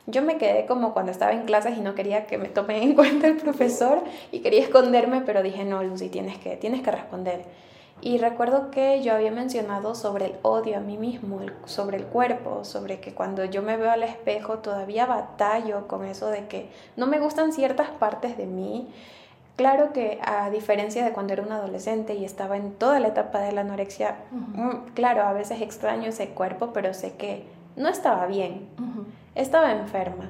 Yo 0.06 0.22
me 0.22 0.38
quedé 0.38 0.64
como 0.64 0.94
cuando 0.94 1.12
estaba 1.12 1.32
en 1.32 1.44
clases 1.44 1.76
y 1.76 1.80
no 1.80 1.94
quería 1.94 2.26
que 2.26 2.38
me 2.38 2.48
tome 2.48 2.82
en 2.82 2.94
cuenta 2.96 3.26
el 3.26 3.36
profesor 3.36 4.02
y 4.32 4.40
quería 4.40 4.62
esconderme, 4.62 5.20
pero 5.20 5.42
dije, 5.42 5.66
no, 5.66 5.84
Lucy, 5.84 6.08
tienes 6.08 6.38
que, 6.38 6.56
tienes 6.56 6.80
que 6.80 6.90
responder. 6.90 7.71
Y 8.04 8.18
recuerdo 8.18 8.72
que 8.72 9.00
yo 9.00 9.14
había 9.14 9.30
mencionado 9.30 9.94
sobre 9.94 10.26
el 10.26 10.34
odio 10.42 10.78
a 10.78 10.80
mí 10.80 10.98
mismo, 10.98 11.38
sobre 11.66 11.98
el 11.98 12.04
cuerpo, 12.04 12.64
sobre 12.64 12.98
que 12.98 13.14
cuando 13.14 13.44
yo 13.44 13.62
me 13.62 13.76
veo 13.76 13.92
al 13.92 14.02
espejo 14.02 14.58
todavía 14.58 15.06
batallo 15.06 15.86
con 15.86 16.04
eso 16.04 16.26
de 16.26 16.48
que 16.48 16.68
no 16.96 17.06
me 17.06 17.20
gustan 17.20 17.52
ciertas 17.52 17.90
partes 17.90 18.36
de 18.36 18.46
mí. 18.46 18.92
Claro 19.54 19.92
que 19.92 20.18
a 20.26 20.50
diferencia 20.50 21.04
de 21.04 21.12
cuando 21.12 21.32
era 21.32 21.42
un 21.42 21.52
adolescente 21.52 22.14
y 22.14 22.24
estaba 22.24 22.56
en 22.56 22.72
toda 22.72 22.98
la 22.98 23.08
etapa 23.08 23.38
de 23.38 23.52
la 23.52 23.60
anorexia, 23.60 24.16
mm, 24.32 24.94
claro, 24.94 25.22
a 25.22 25.32
veces 25.32 25.62
extraño 25.62 26.08
ese 26.08 26.30
cuerpo, 26.30 26.72
pero 26.72 26.94
sé 26.94 27.12
que 27.12 27.46
no 27.76 27.88
estaba 27.88 28.26
bien, 28.26 28.66
estaba 29.36 29.70
enferma. 29.70 30.28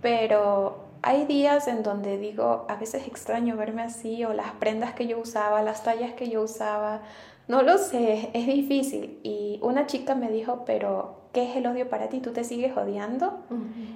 Pero 0.00 0.91
hay 1.02 1.26
días 1.26 1.66
en 1.66 1.82
donde 1.82 2.16
digo, 2.16 2.64
a 2.68 2.76
veces 2.76 3.06
extraño 3.06 3.56
verme 3.56 3.82
así 3.82 4.24
o 4.24 4.32
las 4.32 4.52
prendas 4.52 4.94
que 4.94 5.06
yo 5.06 5.18
usaba, 5.18 5.62
las 5.62 5.82
tallas 5.82 6.12
que 6.12 6.28
yo 6.28 6.42
usaba, 6.42 7.02
no 7.48 7.62
lo 7.62 7.76
sé, 7.78 8.30
es 8.32 8.46
difícil. 8.46 9.18
Y 9.22 9.58
una 9.62 9.86
chica 9.86 10.14
me 10.14 10.30
dijo, 10.30 10.64
pero 10.64 11.16
¿qué 11.32 11.50
es 11.50 11.56
el 11.56 11.66
odio 11.66 11.88
para 11.88 12.08
ti? 12.08 12.20
¿Tú 12.20 12.32
te 12.32 12.44
sigues 12.44 12.76
odiando? 12.76 13.40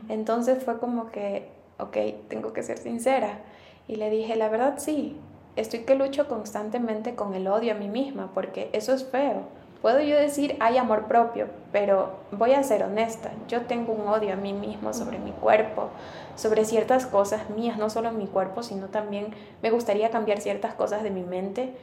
Entonces 0.08 0.62
fue 0.62 0.78
como 0.78 1.10
que, 1.10 1.48
ok, 1.78 1.96
tengo 2.28 2.52
que 2.52 2.64
ser 2.64 2.78
sincera. 2.78 3.40
Y 3.86 3.96
le 3.96 4.10
dije, 4.10 4.34
la 4.34 4.48
verdad 4.48 4.75
sí, 4.78 5.16
estoy 5.54 5.80
que 5.80 5.94
lucho 5.94 6.26
constantemente 6.26 7.14
con 7.14 7.34
el 7.34 7.46
odio 7.46 7.72
a 7.72 7.76
mí 7.76 7.88
misma, 7.88 8.32
porque 8.34 8.68
eso 8.72 8.92
es 8.92 9.04
feo. 9.04 9.44
Puedo 9.83 10.00
yo 10.00 10.16
decir, 10.16 10.56
hay 10.61 10.78
amor 10.78 11.06
propio, 11.06 11.49
pero 11.71 12.14
voy 12.33 12.52
a 12.52 12.62
ser 12.62 12.83
honesta, 12.83 13.30
yo 13.47 13.62
tengo 13.62 13.92
un 13.92 14.09
odio 14.09 14.33
a 14.33 14.37
mí 14.37 14.52
mismo 14.52 14.92
sobre 14.92 15.18
mi 15.18 15.30
cuerpo, 15.33 15.90
sobre 16.35 16.64
ciertas 16.64 17.06
cosas 17.06 17.50
mías, 17.50 17.78
no 17.78 17.90
solo 17.90 18.09
en 18.09 18.18
mi 18.18 18.26
cuerpo, 18.26 18.62
sino 18.62 18.87
también 18.88 19.35
me 19.62 19.71
gustaría 19.71 20.11
cambiar 20.11 20.40
ciertas 20.40 20.75
cosas 20.75 21.02
de 21.02 21.11
mi 21.11 21.23
mente 21.23 21.75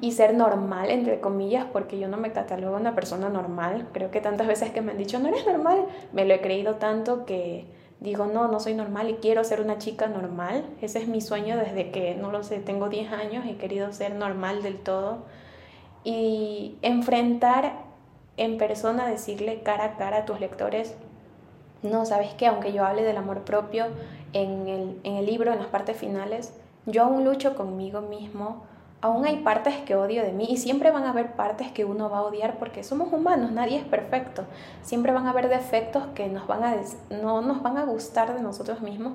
y 0.00 0.12
ser 0.12 0.34
normal, 0.34 0.90
entre 0.90 1.20
comillas, 1.20 1.66
porque 1.72 1.98
yo 1.98 2.08
no 2.08 2.16
me 2.16 2.32
catalogo 2.32 2.76
una 2.76 2.94
persona 2.94 3.28
normal. 3.28 3.86
Creo 3.92 4.10
que 4.10 4.20
tantas 4.20 4.46
veces 4.46 4.70
que 4.70 4.80
me 4.80 4.92
han 4.92 4.98
dicho, 4.98 5.18
no 5.18 5.28
eres 5.28 5.46
normal, 5.46 5.86
me 6.12 6.24
lo 6.24 6.34
he 6.34 6.40
creído 6.40 6.76
tanto 6.76 7.24
que 7.24 7.66
digo, 8.00 8.26
no, 8.26 8.48
no 8.48 8.60
soy 8.60 8.74
normal 8.74 9.10
y 9.10 9.14
quiero 9.14 9.44
ser 9.44 9.60
una 9.60 9.78
chica 9.78 10.06
normal. 10.06 10.64
Ese 10.80 10.98
es 10.98 11.08
mi 11.08 11.20
sueño 11.20 11.56
desde 11.56 11.90
que, 11.90 12.14
no 12.14 12.30
lo 12.30 12.42
sé, 12.42 12.58
tengo 12.58 12.88
10 12.88 13.12
años, 13.12 13.46
he 13.46 13.56
querido 13.56 13.92
ser 13.92 14.14
normal 14.14 14.62
del 14.62 14.78
todo. 14.78 15.24
Y 16.08 16.76
enfrentar 16.82 17.72
en 18.36 18.58
persona, 18.58 19.08
decirle 19.08 19.62
cara 19.64 19.84
a 19.84 19.96
cara 19.96 20.18
a 20.18 20.24
tus 20.24 20.38
lectores, 20.38 20.94
no, 21.82 22.06
sabes 22.06 22.32
que 22.34 22.46
aunque 22.46 22.72
yo 22.72 22.84
hable 22.84 23.02
del 23.02 23.16
amor 23.16 23.42
propio 23.42 23.86
en 24.32 24.68
el, 24.68 25.00
en 25.02 25.16
el 25.16 25.26
libro, 25.26 25.52
en 25.52 25.58
las 25.58 25.66
partes 25.66 25.96
finales, 25.96 26.54
yo 26.86 27.02
aún 27.02 27.24
lucho 27.24 27.56
conmigo 27.56 28.02
mismo, 28.02 28.62
aún 29.00 29.24
hay 29.24 29.38
partes 29.38 29.76
que 29.78 29.96
odio 29.96 30.22
de 30.22 30.32
mí 30.32 30.46
y 30.48 30.58
siempre 30.58 30.92
van 30.92 31.02
a 31.02 31.10
haber 31.10 31.32
partes 31.32 31.72
que 31.72 31.84
uno 31.84 32.08
va 32.08 32.18
a 32.18 32.22
odiar 32.22 32.56
porque 32.58 32.84
somos 32.84 33.12
humanos, 33.12 33.50
nadie 33.50 33.78
es 33.78 33.84
perfecto. 33.84 34.44
Siempre 34.82 35.10
van 35.10 35.26
a 35.26 35.30
haber 35.30 35.48
defectos 35.48 36.04
que 36.14 36.28
nos 36.28 36.46
van 36.46 36.62
a 36.62 36.76
no 37.10 37.42
nos 37.42 37.62
van 37.62 37.78
a 37.78 37.84
gustar 37.84 38.32
de 38.34 38.42
nosotros 38.42 38.80
mismos, 38.80 39.14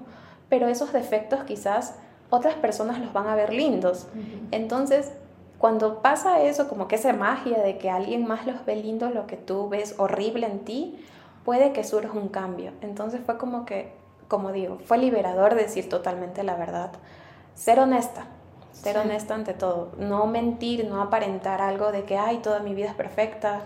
pero 0.50 0.68
esos 0.68 0.92
defectos 0.92 1.46
quizás 1.46 1.96
otras 2.30 2.56
personas 2.56 3.00
los 3.00 3.14
van 3.14 3.28
a 3.28 3.36
ver 3.36 3.54
lindos. 3.54 4.08
Entonces, 4.52 5.14
cuando 5.62 6.02
pasa 6.02 6.42
eso, 6.42 6.68
como 6.68 6.88
que 6.88 6.96
esa 6.96 7.14
magia 7.14 7.62
de 7.62 7.78
que 7.78 7.92
alguien 7.92 8.28
más 8.28 8.48
los 8.48 8.66
ve 8.66 8.76
lindo, 8.76 9.12
lo 9.12 9.28
que 9.28 9.38
tú 9.38 9.70
ves 9.70 9.94
horrible 10.00 10.48
en 10.48 10.66
ti, 10.66 11.06
puede 11.46 11.72
que 11.72 11.84
surja 11.84 12.18
un 12.18 12.30
cambio. 12.30 12.72
Entonces 12.82 13.22
fue 13.24 13.38
como 13.38 13.64
que, 13.64 13.94
como 14.28 14.52
digo, 14.52 14.80
fue 14.86 14.98
liberador 14.98 15.54
decir 15.54 15.88
totalmente 15.88 16.42
la 16.42 16.56
verdad. 16.56 16.94
Ser 17.54 17.80
honesta, 17.80 18.26
ser 18.74 18.98
honesta 18.98 19.36
ante 19.36 19.54
todo. 19.54 19.92
No 20.00 20.26
mentir, 20.26 20.90
no 20.90 21.00
aparentar 21.00 21.62
algo 21.62 21.92
de 21.92 22.06
que, 22.06 22.18
ay, 22.18 22.40
toda 22.40 22.62
mi 22.62 22.74
vida 22.74 22.90
es 22.90 22.96
perfecta. 22.96 23.62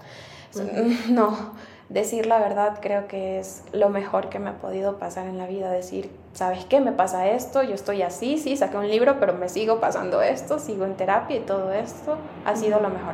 No, 1.09 1.53
decir 1.89 2.25
la 2.25 2.39
verdad 2.39 2.79
creo 2.81 3.07
que 3.07 3.39
es 3.39 3.63
lo 3.73 3.89
mejor 3.89 4.29
que 4.29 4.39
me 4.39 4.49
ha 4.49 4.57
podido 4.57 4.99
pasar 4.99 5.27
en 5.27 5.37
la 5.37 5.47
vida. 5.47 5.69
Decir, 5.69 6.11
¿sabes 6.35 6.65
qué? 6.65 6.81
Me 6.81 6.91
pasa 6.91 7.29
esto, 7.29 7.63
yo 7.63 7.73
estoy 7.73 8.01
así, 8.01 8.37
sí, 8.37 8.57
saqué 8.57 8.75
un 8.75 8.89
libro, 8.89 9.19
pero 9.21 9.33
me 9.33 9.47
sigo 9.47 9.79
pasando 9.79 10.21
esto, 10.21 10.59
sigo 10.59 10.83
en 10.83 10.95
terapia 10.95 11.37
y 11.37 11.39
todo 11.39 11.71
esto 11.71 12.17
ha 12.45 12.55
sido 12.57 12.81
lo 12.81 12.89
mejor. 12.89 13.13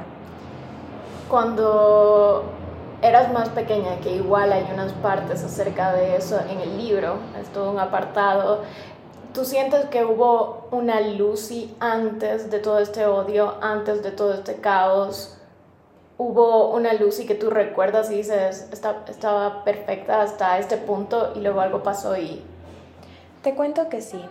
Cuando 1.29 2.43
eras 3.03 3.31
más 3.31 3.49
pequeña, 3.49 3.99
que 3.99 4.15
igual 4.15 4.51
hay 4.51 4.67
unas 4.73 4.91
partes 4.93 5.43
acerca 5.43 5.93
de 5.93 6.15
eso 6.17 6.39
en 6.49 6.59
el 6.61 6.77
libro, 6.79 7.17
es 7.39 7.47
todo 7.49 7.71
un 7.71 7.79
apartado. 7.79 8.63
¿Tú 9.35 9.45
sientes 9.45 9.85
que 9.85 10.03
hubo 10.03 10.67
una 10.71 10.99
Lucy 10.99 11.75
antes 11.79 12.49
de 12.49 12.57
todo 12.57 12.79
este 12.79 13.05
odio, 13.05 13.53
antes 13.61 14.01
de 14.01 14.11
todo 14.11 14.33
este 14.33 14.55
caos? 14.55 15.37
¿Hubo 16.17 16.71
una 16.71 16.93
Lucy 16.93 17.27
que 17.27 17.35
tú 17.35 17.51
recuerdas 17.51 18.09
y 18.09 18.15
dices, 18.15 18.67
estaba 18.71 19.63
perfecta 19.63 20.21
hasta 20.21 20.57
este 20.57 20.77
punto 20.77 21.33
y 21.35 21.41
luego 21.41 21.61
algo 21.61 21.83
pasó 21.83 22.17
y... 22.17 22.43
Te 23.41 23.55
cuento 23.55 23.89
que 23.89 24.01
sí. 24.01 24.21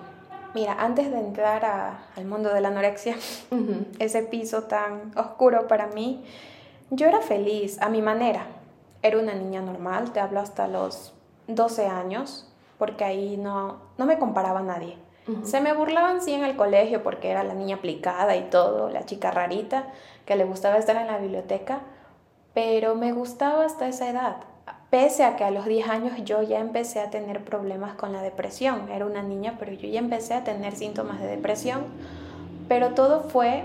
Mira, 0.54 0.74
antes 0.78 1.10
de 1.10 1.18
entrar 1.18 1.64
al 2.16 2.24
mundo 2.24 2.52
de 2.52 2.60
la 2.60 2.68
anorexia, 2.68 3.16
ese 3.98 4.22
piso 4.22 4.64
tan 4.64 5.12
oscuro 5.16 5.68
para 5.68 5.86
mí, 5.88 6.24
yo 6.90 7.06
era 7.06 7.20
feliz 7.20 7.80
a 7.80 7.88
mi 7.88 8.02
manera 8.02 8.46
era 9.02 9.18
una 9.18 9.34
niña 9.34 9.62
normal, 9.62 10.12
te 10.12 10.20
hablo 10.20 10.40
hasta 10.40 10.68
los 10.68 11.14
12 11.48 11.86
años, 11.86 12.46
porque 12.78 13.04
ahí 13.04 13.36
no, 13.36 13.78
no 13.98 14.06
me 14.06 14.18
comparaba 14.18 14.60
a 14.60 14.64
nadie. 14.64 14.96
Se 15.44 15.60
me 15.60 15.72
burlaban 15.72 16.22
sí 16.22 16.32
en 16.32 16.42
el 16.42 16.56
colegio 16.56 17.04
porque 17.04 17.30
era 17.30 17.44
la 17.44 17.54
niña 17.54 17.76
aplicada 17.76 18.34
y 18.34 18.50
todo, 18.50 18.90
la 18.90 19.06
chica 19.06 19.30
rarita, 19.30 19.84
que 20.26 20.34
le 20.34 20.44
gustaba 20.44 20.76
estar 20.76 20.96
en 20.96 21.06
la 21.06 21.18
biblioteca, 21.18 21.82
pero 22.52 22.96
me 22.96 23.12
gustaba 23.12 23.64
hasta 23.64 23.86
esa 23.86 24.10
edad. 24.10 24.38
Pese 24.90 25.22
a 25.22 25.36
que 25.36 25.44
a 25.44 25.52
los 25.52 25.66
10 25.66 25.88
años 25.88 26.12
yo 26.24 26.42
ya 26.42 26.58
empecé 26.58 27.00
a 27.00 27.10
tener 27.10 27.44
problemas 27.44 27.94
con 27.94 28.12
la 28.12 28.22
depresión. 28.22 28.90
Era 28.90 29.06
una 29.06 29.22
niña, 29.22 29.54
pero 29.58 29.72
yo 29.72 29.88
ya 29.88 30.00
empecé 30.00 30.34
a 30.34 30.42
tener 30.42 30.74
síntomas 30.74 31.20
de 31.20 31.28
depresión. 31.28 31.84
Pero 32.66 32.90
todo 32.94 33.20
fue, 33.20 33.64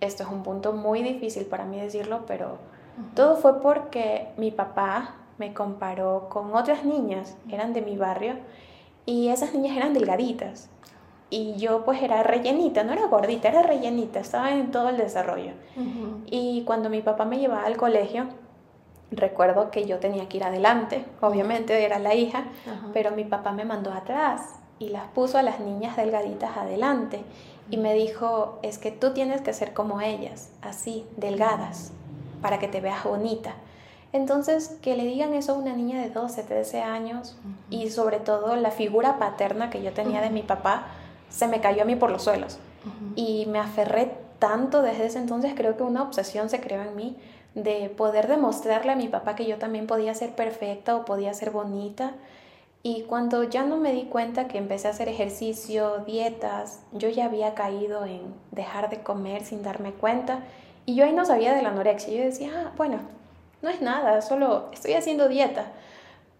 esto 0.00 0.24
es 0.24 0.28
un 0.28 0.42
punto 0.42 0.72
muy 0.72 1.02
difícil 1.02 1.44
para 1.44 1.64
mí 1.64 1.80
decirlo, 1.80 2.24
pero 2.26 2.58
todo 3.14 3.36
fue 3.36 3.60
porque 3.60 4.28
mi 4.36 4.50
papá 4.50 5.14
me 5.38 5.54
comparó 5.54 6.28
con 6.28 6.54
otras 6.54 6.84
niñas, 6.84 7.36
eran 7.50 7.72
de 7.72 7.82
mi 7.82 7.96
barrio, 7.96 8.34
y 9.06 9.28
esas 9.28 9.54
niñas 9.54 9.76
eran 9.76 9.94
delgaditas. 9.94 10.68
Y 11.30 11.54
yo 11.56 11.84
pues 11.84 12.02
era 12.02 12.24
rellenita, 12.24 12.82
no 12.82 12.92
era 12.92 13.06
gordita, 13.06 13.48
era 13.48 13.62
rellenita, 13.62 14.18
estaba 14.18 14.50
en 14.50 14.72
todo 14.72 14.88
el 14.88 14.96
desarrollo. 14.96 15.52
Y 16.26 16.64
cuando 16.64 16.90
mi 16.90 17.00
papá 17.02 17.24
me 17.24 17.38
llevaba 17.38 17.64
al 17.64 17.76
colegio, 17.76 18.26
recuerdo 19.10 19.70
que 19.70 19.86
yo 19.86 19.98
tenía 19.98 20.28
que 20.28 20.38
ir 20.38 20.44
adelante, 20.44 21.04
obviamente 21.20 21.84
era 21.84 21.98
la 21.98 22.14
hija, 22.14 22.44
pero 22.92 23.10
mi 23.10 23.24
papá 23.24 23.52
me 23.52 23.64
mandó 23.64 23.92
atrás 23.92 24.42
y 24.78 24.88
las 24.88 25.06
puso 25.08 25.38
a 25.38 25.42
las 25.42 25.60
niñas 25.60 25.96
delgaditas 25.96 26.56
adelante. 26.56 27.22
y 27.72 27.76
me 27.76 27.94
dijo, 27.94 28.58
es 28.62 28.78
que 28.78 28.90
tú 28.90 29.12
tienes 29.12 29.42
que 29.42 29.52
ser 29.52 29.72
como 29.72 30.00
ellas, 30.00 30.50
así, 30.60 31.06
delgadas, 31.16 31.92
para 32.42 32.58
que 32.58 32.66
te 32.66 32.80
veas 32.80 33.04
bonita. 33.04 33.54
Entonces, 34.12 34.76
que 34.82 34.96
le 34.96 35.04
digan 35.04 35.34
eso 35.34 35.52
a 35.52 35.56
una 35.56 35.72
niña 35.76 36.00
de 36.00 36.10
12, 36.10 36.42
13 36.42 36.82
años 36.82 37.36
y 37.68 37.90
sobre 37.90 38.18
todo 38.18 38.56
la 38.56 38.72
figura 38.72 39.20
paterna 39.20 39.70
que 39.70 39.82
yo 39.82 39.92
tenía 39.92 40.20
de 40.20 40.30
mi 40.30 40.42
papá, 40.42 40.86
se 41.28 41.46
me 41.46 41.60
cayó 41.60 41.82
a 41.82 41.84
mí 41.84 41.94
por 41.94 42.10
los 42.10 42.24
suelos. 42.24 42.58
Y 43.14 43.46
me 43.46 43.60
aferré 43.60 44.16
tanto 44.40 44.82
desde 44.82 45.06
ese 45.06 45.18
entonces, 45.18 45.52
creo 45.54 45.76
que 45.76 45.84
una 45.84 46.02
obsesión 46.02 46.48
se 46.48 46.60
creó 46.60 46.82
en 46.82 46.96
mí 46.96 47.16
de 47.54 47.88
poder 47.90 48.28
demostrarle 48.28 48.92
a 48.92 48.96
mi 48.96 49.08
papá 49.08 49.34
que 49.34 49.46
yo 49.46 49.58
también 49.58 49.86
podía 49.86 50.14
ser 50.14 50.34
perfecta 50.34 50.96
o 50.96 51.04
podía 51.04 51.34
ser 51.34 51.50
bonita. 51.50 52.12
Y 52.82 53.02
cuando 53.02 53.44
ya 53.44 53.64
no 53.64 53.76
me 53.76 53.92
di 53.92 54.04
cuenta 54.04 54.48
que 54.48 54.56
empecé 54.56 54.88
a 54.88 54.92
hacer 54.92 55.08
ejercicio, 55.08 55.98
dietas, 56.06 56.80
yo 56.92 57.08
ya 57.08 57.26
había 57.26 57.54
caído 57.54 58.06
en 58.06 58.34
dejar 58.52 58.88
de 58.88 59.02
comer 59.02 59.44
sin 59.44 59.62
darme 59.62 59.92
cuenta. 59.92 60.44
Y 60.86 60.94
yo 60.94 61.04
ahí 61.04 61.12
no 61.12 61.26
sabía 61.26 61.54
de 61.54 61.62
la 61.62 61.70
anorexia. 61.70 62.14
Yo 62.14 62.24
decía, 62.24 62.50
ah, 62.54 62.72
bueno, 62.76 63.00
no 63.60 63.68
es 63.68 63.82
nada, 63.82 64.22
solo 64.22 64.70
estoy 64.72 64.94
haciendo 64.94 65.28
dieta. 65.28 65.66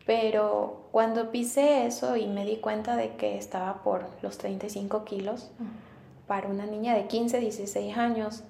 Pero 0.06 0.88
cuando 0.92 1.30
pisé 1.30 1.86
eso 1.86 2.16
y 2.16 2.26
me 2.26 2.44
di 2.44 2.56
cuenta 2.56 2.96
de 2.96 3.16
que 3.16 3.36
estaba 3.36 3.82
por 3.82 4.06
los 4.22 4.38
35 4.38 5.04
kilos, 5.04 5.50
para 6.26 6.48
una 6.48 6.64
niña 6.64 6.94
de 6.94 7.06
15, 7.06 7.38
16 7.38 7.96
años, 7.96 8.44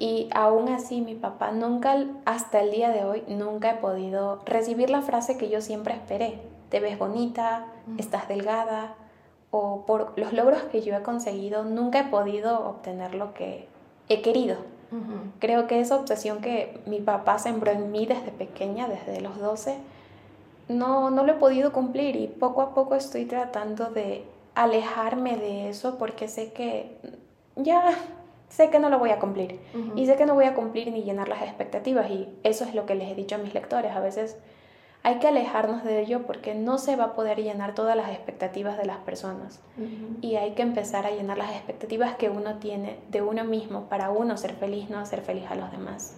y 0.00 0.30
aún 0.32 0.70
así 0.70 1.02
mi 1.02 1.14
papá 1.14 1.52
nunca, 1.52 1.94
hasta 2.24 2.62
el 2.62 2.70
día 2.70 2.88
de 2.88 3.04
hoy, 3.04 3.22
nunca 3.28 3.72
he 3.72 3.74
podido 3.74 4.40
recibir 4.46 4.88
la 4.88 5.02
frase 5.02 5.36
que 5.36 5.50
yo 5.50 5.60
siempre 5.60 5.92
esperé. 5.94 6.40
Te 6.70 6.80
ves 6.80 6.98
bonita, 6.98 7.66
estás 7.98 8.26
delgada, 8.26 8.94
o 9.50 9.84
por 9.84 10.18
los 10.18 10.32
logros 10.32 10.62
que 10.62 10.80
yo 10.80 10.96
he 10.96 11.02
conseguido, 11.02 11.64
nunca 11.64 12.00
he 12.00 12.04
podido 12.04 12.66
obtener 12.66 13.14
lo 13.14 13.34
que 13.34 13.68
he 14.08 14.22
querido. 14.22 14.56
Creo 15.38 15.66
que 15.66 15.80
esa 15.80 15.96
obsesión 15.96 16.40
que 16.40 16.80
mi 16.86 17.00
papá 17.00 17.38
sembró 17.38 17.70
en 17.70 17.92
mí 17.92 18.06
desde 18.06 18.32
pequeña, 18.32 18.88
desde 18.88 19.20
los 19.20 19.38
12, 19.38 19.76
no, 20.68 21.10
no 21.10 21.24
lo 21.24 21.32
he 21.32 21.36
podido 21.36 21.72
cumplir 21.72 22.16
y 22.16 22.26
poco 22.26 22.62
a 22.62 22.74
poco 22.74 22.94
estoy 22.94 23.26
tratando 23.26 23.90
de 23.90 24.24
alejarme 24.54 25.36
de 25.36 25.68
eso 25.68 25.98
porque 25.98 26.26
sé 26.26 26.52
que 26.52 26.96
ya 27.54 27.94
sé 28.50 28.68
que 28.68 28.78
no 28.78 28.90
lo 28.90 28.98
voy 28.98 29.10
a 29.10 29.18
cumplir 29.18 29.60
y 29.96 30.04
sé 30.06 30.16
que 30.16 30.26
no 30.26 30.34
voy 30.34 30.44
a 30.44 30.54
cumplir 30.54 30.92
ni 30.92 31.02
llenar 31.02 31.28
las 31.28 31.42
expectativas 31.42 32.10
y 32.10 32.28
eso 32.42 32.64
es 32.64 32.74
lo 32.74 32.84
que 32.84 32.94
les 32.94 33.08
he 33.08 33.14
dicho 33.14 33.36
a 33.36 33.38
mis 33.38 33.54
lectores. 33.54 33.92
A 33.92 34.00
veces 34.00 34.36
hay 35.02 35.18
que 35.18 35.28
alejarnos 35.28 35.84
de 35.84 36.00
ello 36.00 36.26
porque 36.26 36.54
no 36.54 36.76
se 36.76 36.96
va 36.96 37.04
a 37.04 37.14
poder 37.14 37.42
llenar 37.42 37.74
todas 37.74 37.96
las 37.96 38.10
expectativas 38.10 38.76
de 38.76 38.84
las 38.84 38.98
personas. 38.98 39.60
Y 40.20 40.34
hay 40.34 40.52
que 40.52 40.62
empezar 40.62 41.06
a 41.06 41.10
llenar 41.10 41.38
las 41.38 41.52
expectativas 41.52 42.16
que 42.16 42.28
uno 42.28 42.56
tiene 42.56 42.98
de 43.08 43.22
uno 43.22 43.44
mismo 43.44 43.84
para 43.88 44.10
uno 44.10 44.36
ser 44.36 44.54
feliz, 44.54 44.90
no 44.90 44.98
hacer 44.98 45.22
feliz 45.22 45.44
a 45.48 45.54
los 45.54 45.70
demás. 45.70 46.16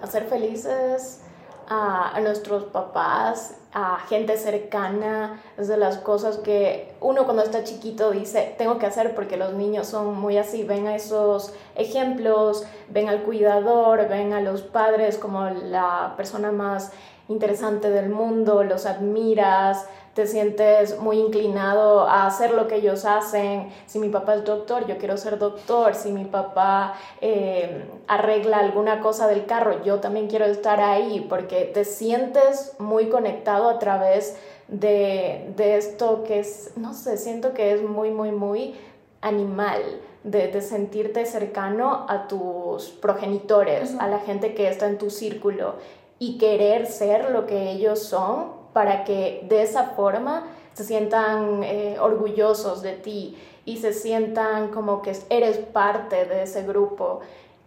Hacer 0.00 0.24
felices 0.24 1.22
a, 1.68 2.16
a, 2.16 2.20
nuestros 2.20 2.64
papás, 2.64 3.58
a 3.74 3.98
gente 4.08 4.36
cercana, 4.36 5.40
es 5.56 5.66
de 5.68 5.78
las 5.78 5.96
cosas 5.98 6.36
que 6.38 6.92
uno 7.00 7.24
cuando 7.24 7.42
está 7.42 7.64
chiquito 7.64 8.10
dice, 8.10 8.54
tengo 8.58 8.78
que 8.78 8.86
hacer 8.86 9.14
porque 9.14 9.36
los 9.36 9.54
niños 9.54 9.86
son 9.86 10.14
muy 10.14 10.36
así, 10.36 10.62
ven 10.62 10.86
a 10.86 10.94
esos 10.94 11.54
ejemplos, 11.74 12.64
ven 12.90 13.08
al 13.08 13.22
cuidador, 13.22 14.08
ven 14.08 14.34
a 14.34 14.42
los 14.42 14.62
padres 14.62 15.16
como 15.16 15.48
la 15.48 16.14
persona 16.16 16.52
más 16.52 16.92
interesante 17.28 17.88
del 17.88 18.10
mundo, 18.10 18.62
los 18.62 18.84
admiras, 18.84 19.86
te 20.14 20.26
sientes 20.26 20.98
muy 20.98 21.18
inclinado 21.18 22.02
a 22.02 22.26
hacer 22.26 22.52
lo 22.52 22.68
que 22.68 22.76
ellos 22.76 23.04
hacen. 23.04 23.68
Si 23.86 23.98
mi 23.98 24.10
papá 24.10 24.34
es 24.34 24.44
doctor, 24.44 24.86
yo 24.86 24.98
quiero 24.98 25.16
ser 25.16 25.38
doctor. 25.38 25.94
Si 25.94 26.12
mi 26.12 26.24
papá 26.24 26.94
eh, 27.20 27.86
arregla 28.08 28.58
alguna 28.58 29.00
cosa 29.00 29.26
del 29.26 29.46
carro, 29.46 29.82
yo 29.84 30.00
también 30.00 30.28
quiero 30.28 30.44
estar 30.44 30.80
ahí 30.80 31.26
porque 31.28 31.64
te 31.64 31.84
sientes 31.84 32.74
muy 32.78 33.08
conectado 33.08 33.70
a 33.70 33.78
través 33.78 34.36
de, 34.68 35.54
esto 35.56 36.24
que 36.24 36.40
es, 36.40 36.72
no 36.76 36.92
sé, 36.92 37.16
siento 37.16 37.54
que 37.54 37.72
es 37.72 37.82
muy, 37.82 38.10
muy, 38.10 38.32
muy 38.32 38.74
animal. 39.20 39.80
De, 40.24 40.46
de, 40.46 40.62
sentirte 40.62 41.26
cercano 41.26 42.06
a 42.08 42.28
tus 42.28 42.90
progenitores, 42.90 43.96
a 43.98 44.06
la 44.06 44.20
gente 44.20 44.54
que 44.54 44.68
está 44.68 44.86
en 44.86 44.96
tu 44.96 45.10
círculo 45.10 45.74
y 46.20 46.38
querer 46.38 46.86
ser 46.86 47.32
lo 47.32 47.44
que 47.44 47.72
ellos 47.72 48.04
son 48.04 48.61
para 48.72 49.04
que 49.04 49.44
de 49.48 49.62
esa 49.62 49.90
forma 49.90 50.44
se 50.72 50.84
sientan 50.84 51.62
eh, 51.62 51.96
orgullosos 52.00 52.82
de 52.82 52.92
ti 52.92 53.36
y 53.64 53.76
se 53.78 53.92
sientan 53.92 54.68
como 54.68 55.02
que 55.02 55.16
eres 55.30 55.58
parte 55.58 56.24
de 56.24 56.42
ese 56.44 56.62
grupo. 56.62 57.20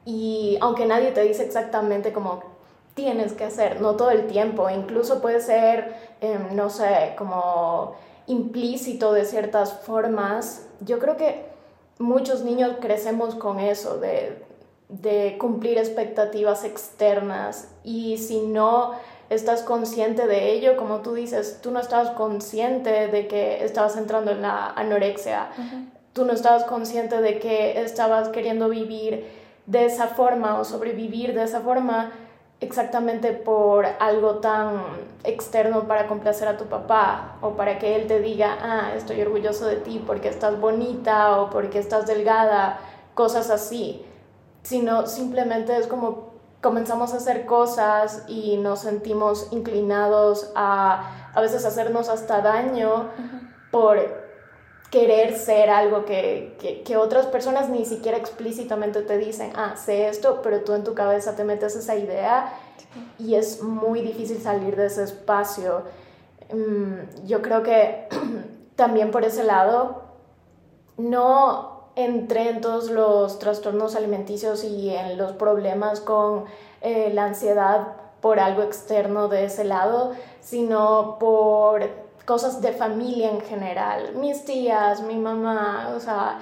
Y 0.05 0.57
aunque 0.61 0.85
nadie 0.85 1.11
te 1.11 1.21
dice 1.21 1.43
exactamente 1.43 2.11
como 2.11 2.43
tienes 2.93 3.33
que 3.33 3.43
hacer, 3.43 3.81
no 3.81 3.95
todo 3.95 4.11
el 4.11 4.27
tiempo, 4.27 4.69
incluso 4.69 5.21
puede 5.21 5.41
ser, 5.41 5.95
em, 6.21 6.55
no 6.55 6.69
sé, 6.69 7.13
como 7.17 7.95
implícito 8.27 9.13
de 9.13 9.25
ciertas 9.25 9.73
formas, 9.73 10.67
yo 10.79 10.99
creo 10.99 11.17
que 11.17 11.45
muchos 11.99 12.43
niños 12.43 12.77
crecemos 12.79 13.35
con 13.35 13.59
eso, 13.59 13.97
de 13.99 14.45
de 14.89 15.37
cumplir 15.39 15.77
expectativas 15.77 16.63
externas 16.63 17.69
y 17.83 18.17
si 18.17 18.41
no 18.41 18.91
estás 19.29 19.61
consciente 19.61 20.27
de 20.27 20.51
ello, 20.51 20.77
como 20.77 21.01
tú 21.01 21.13
dices, 21.13 21.59
tú 21.61 21.71
no 21.71 21.79
estabas 21.79 22.11
consciente 22.11 23.07
de 23.07 23.27
que 23.27 23.63
estabas 23.63 23.97
entrando 23.97 24.31
en 24.31 24.41
la 24.41 24.69
anorexia, 24.71 25.47
tú 26.13 26.25
no 26.25 26.33
estabas 26.33 26.63
consciente 26.65 27.21
de 27.21 27.39
que 27.39 27.81
estabas 27.81 28.29
queriendo 28.29 28.69
vivir 28.69 29.25
de 29.65 29.85
esa 29.85 30.07
forma 30.07 30.59
o 30.59 30.63
sobrevivir 30.63 31.33
de 31.33 31.43
esa 31.43 31.61
forma 31.61 32.11
exactamente 32.61 33.33
por 33.33 33.85
algo 33.99 34.35
tan 34.35 34.81
externo 35.23 35.87
para 35.87 36.07
complacer 36.07 36.47
a 36.47 36.57
tu 36.57 36.65
papá 36.65 37.37
o 37.41 37.51
para 37.51 37.79
que 37.79 37.95
él 37.95 38.07
te 38.07 38.19
diga, 38.19 38.57
ah, 38.61 38.91
estoy 38.95 39.21
orgulloso 39.21 39.65
de 39.65 39.77
ti 39.77 40.01
porque 40.05 40.29
estás 40.29 40.59
bonita 40.59 41.41
o 41.41 41.49
porque 41.49 41.79
estás 41.79 42.05
delgada, 42.05 42.79
cosas 43.13 43.49
así 43.49 44.05
sino 44.65 45.05
simplemente 45.05 45.77
es 45.77 45.87
como 45.87 46.34
comenzamos 46.65 47.13
a 47.13 47.17
hacer 47.17 47.45
cosas 47.45 48.23
y 48.27 48.57
nos 48.57 48.79
sentimos 48.79 49.49
inclinados 49.51 50.51
a 50.55 51.25
a 51.35 51.41
veces 51.41 51.65
hacernos 51.65 52.09
hasta 52.09 52.41
daño 52.41 53.09
por 53.69 54.25
querer 54.89 55.37
ser 55.37 55.69
algo 55.69 56.05
que, 56.05 56.81
que, 56.85 56.97
otras 56.97 57.25
personas 57.25 57.69
ni 57.69 57.83
siquiera 57.83 58.17
explícitamente 58.17 59.01
te 59.01 59.17
dicen, 59.17 59.51
ah, 59.55 59.75
sé 59.75 60.07
esto, 60.07 60.39
pero 60.41 60.61
tú 60.61 60.73
en 60.73 60.85
tu 60.85 60.93
cabeza 60.93 61.35
te 61.35 61.43
metes 61.43 61.75
esa 61.75 61.95
idea 61.97 62.53
y 63.19 63.35
es 63.35 63.61
muy 63.61 64.01
difícil 64.01 64.41
salir 64.41 64.77
de 64.77 64.85
ese 64.85 65.03
espacio. 65.03 65.83
Mm, 66.53 67.25
yo 67.25 67.41
creo 67.41 67.61
que 67.61 68.07
también 68.77 69.11
por 69.11 69.25
ese 69.25 69.43
lado, 69.43 70.03
no 70.97 71.74
entré 71.95 72.49
en 72.49 72.61
todos 72.61 72.89
los 72.89 73.39
trastornos 73.39 73.95
alimenticios 73.95 74.63
y 74.63 74.89
en 74.89 75.17
los 75.17 75.33
problemas 75.33 76.01
con 76.01 76.45
eh, 76.81 77.11
la 77.13 77.25
ansiedad 77.25 77.87
por 78.21 78.39
algo 78.39 78.63
externo 78.63 79.27
de 79.27 79.45
ese 79.45 79.63
lado, 79.63 80.13
sino 80.41 81.17
por 81.19 81.87
cosas 82.25 82.61
de 82.61 82.73
familia 82.73 83.29
en 83.29 83.41
general. 83.41 84.15
Mis 84.15 84.45
tías, 84.45 85.01
mi 85.01 85.15
mamá, 85.15 85.93
o 85.95 85.99
sea, 85.99 86.39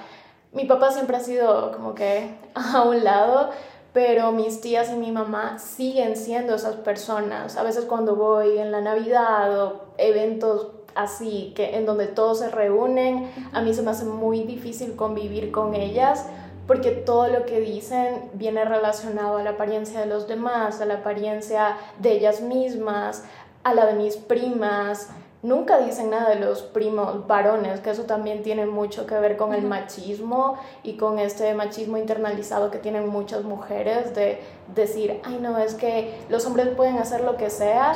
mi 0.52 0.64
papá 0.64 0.90
siempre 0.90 1.16
ha 1.16 1.20
sido 1.20 1.72
como 1.72 1.94
que 1.94 2.36
a 2.54 2.82
un 2.82 3.04
lado, 3.04 3.50
pero 3.92 4.32
mis 4.32 4.60
tías 4.60 4.90
y 4.90 4.96
mi 4.96 5.12
mamá 5.12 5.58
siguen 5.58 6.16
siendo 6.16 6.54
esas 6.54 6.76
personas. 6.76 7.56
A 7.56 7.62
veces 7.62 7.84
cuando 7.84 8.16
voy 8.16 8.58
en 8.58 8.72
la 8.72 8.80
Navidad 8.80 9.62
o 9.62 9.82
eventos 9.98 10.68
así, 10.94 11.52
que 11.54 11.76
en 11.76 11.86
donde 11.86 12.06
todos 12.06 12.40
se 12.40 12.48
reúnen, 12.48 13.30
a 13.52 13.62
mí 13.62 13.74
se 13.74 13.82
me 13.82 13.90
hace 13.90 14.04
muy 14.04 14.42
difícil 14.42 14.96
convivir 14.96 15.50
con 15.50 15.74
ellas 15.74 16.26
porque 16.66 16.90
todo 16.92 17.28
lo 17.28 17.44
que 17.44 17.60
dicen 17.60 18.30
viene 18.34 18.64
relacionado 18.64 19.36
a 19.36 19.42
la 19.42 19.50
apariencia 19.50 20.00
de 20.00 20.06
los 20.06 20.26
demás, 20.26 20.80
a 20.80 20.86
la 20.86 20.94
apariencia 20.94 21.76
de 21.98 22.12
ellas 22.12 22.40
mismas, 22.40 23.24
a 23.64 23.74
la 23.74 23.86
de 23.86 23.94
mis 23.94 24.16
primas. 24.16 25.10
Nunca 25.42 25.78
dicen 25.78 26.08
nada 26.08 26.30
de 26.30 26.36
los 26.36 26.62
primos 26.62 27.26
varones, 27.26 27.80
que 27.80 27.90
eso 27.90 28.04
también 28.04 28.42
tiene 28.42 28.64
mucho 28.64 29.06
que 29.06 29.14
ver 29.16 29.36
con 29.36 29.52
el 29.52 29.62
machismo 29.62 30.56
y 30.82 30.96
con 30.96 31.18
este 31.18 31.52
machismo 31.52 31.98
internalizado 31.98 32.70
que 32.70 32.78
tienen 32.78 33.08
muchas 33.08 33.44
mujeres 33.44 34.14
de 34.14 34.40
decir, 34.74 35.20
ay 35.22 35.38
no, 35.42 35.58
es 35.58 35.74
que 35.74 36.14
los 36.30 36.46
hombres 36.46 36.68
pueden 36.68 36.96
hacer 36.96 37.20
lo 37.20 37.36
que 37.36 37.50
sea 37.50 37.92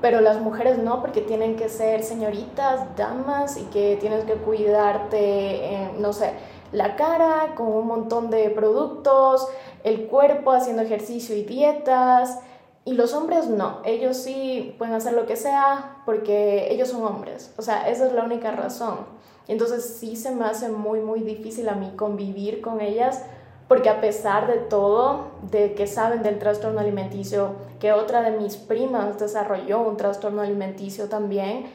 pero 0.00 0.20
las 0.20 0.40
mujeres 0.40 0.78
no, 0.78 1.00
porque 1.00 1.20
tienen 1.20 1.56
que 1.56 1.68
ser 1.68 2.02
señoritas, 2.02 2.96
damas 2.96 3.56
y 3.56 3.64
que 3.64 3.96
tienes 4.00 4.24
que 4.24 4.34
cuidarte, 4.34 5.90
no 5.98 6.12
sé, 6.12 6.32
la 6.72 6.96
cara 6.96 7.54
con 7.56 7.68
un 7.68 7.86
montón 7.86 8.30
de 8.30 8.50
productos, 8.50 9.48
el 9.84 10.06
cuerpo 10.06 10.52
haciendo 10.52 10.82
ejercicio 10.82 11.36
y 11.36 11.42
dietas. 11.42 12.38
Y 12.84 12.94
los 12.94 13.12
hombres 13.12 13.48
no, 13.48 13.80
ellos 13.84 14.16
sí 14.16 14.74
pueden 14.78 14.94
hacer 14.94 15.12
lo 15.12 15.26
que 15.26 15.36
sea 15.36 16.02
porque 16.06 16.72
ellos 16.72 16.88
son 16.88 17.04
hombres. 17.04 17.52
O 17.58 17.62
sea, 17.62 17.88
esa 17.88 18.06
es 18.06 18.12
la 18.12 18.24
única 18.24 18.50
razón. 18.52 19.18
entonces 19.46 19.96
sí 19.98 20.16
se 20.16 20.30
me 20.34 20.44
hace 20.44 20.68
muy, 20.68 21.00
muy 21.00 21.20
difícil 21.20 21.68
a 21.68 21.74
mí 21.74 21.92
convivir 21.96 22.60
con 22.60 22.80
ellas 22.80 23.22
porque 23.68 23.90
a 23.90 24.00
pesar 24.00 24.46
de 24.46 24.58
todo, 24.58 25.26
de 25.50 25.74
que 25.74 25.86
saben 25.86 26.22
del 26.22 26.38
trastorno 26.38 26.80
alimenticio, 26.80 27.52
que 27.78 27.92
otra 27.92 28.22
de 28.22 28.30
mis 28.30 28.56
primas 28.56 29.18
desarrolló 29.18 29.80
un 29.80 29.96
trastorno 29.98 30.40
alimenticio 30.40 31.08
también, 31.08 31.66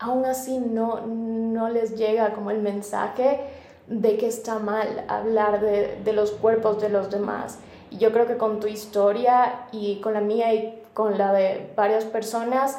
aún 0.00 0.24
así 0.26 0.58
no, 0.58 1.06
no 1.06 1.68
les 1.68 1.96
llega 1.96 2.32
como 2.32 2.50
el 2.50 2.60
mensaje 2.60 3.40
de 3.86 4.18
que 4.18 4.26
está 4.26 4.58
mal 4.58 5.04
hablar 5.08 5.60
de, 5.60 6.00
de 6.04 6.12
los 6.12 6.32
cuerpos 6.32 6.82
de 6.82 6.88
los 6.88 7.10
demás. 7.10 7.58
Y 7.90 7.98
yo 7.98 8.12
creo 8.12 8.26
que 8.26 8.36
con 8.36 8.60
tu 8.60 8.66
historia 8.66 9.66
y 9.72 10.00
con 10.00 10.14
la 10.14 10.20
mía 10.20 10.52
y 10.52 10.82
con 10.92 11.16
la 11.16 11.32
de 11.32 11.72
varias 11.76 12.04
personas, 12.04 12.78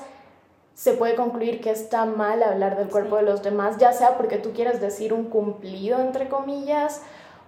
se 0.80 0.94
puede 0.94 1.16
concluir 1.16 1.60
que 1.60 1.72
está 1.72 2.06
mal 2.06 2.42
hablar 2.42 2.78
del 2.78 2.88
cuerpo 2.88 3.18
de 3.18 3.24
los 3.24 3.44
demás, 3.44 3.78
ya 3.80 3.92
sea 3.92 4.18
porque 4.18 4.38
tú 4.38 4.54
quieres 4.54 4.80
decir 4.80 5.12
un 5.12 5.26
cumplido, 5.26 6.00
entre 6.00 6.30
comillas, 6.30 7.02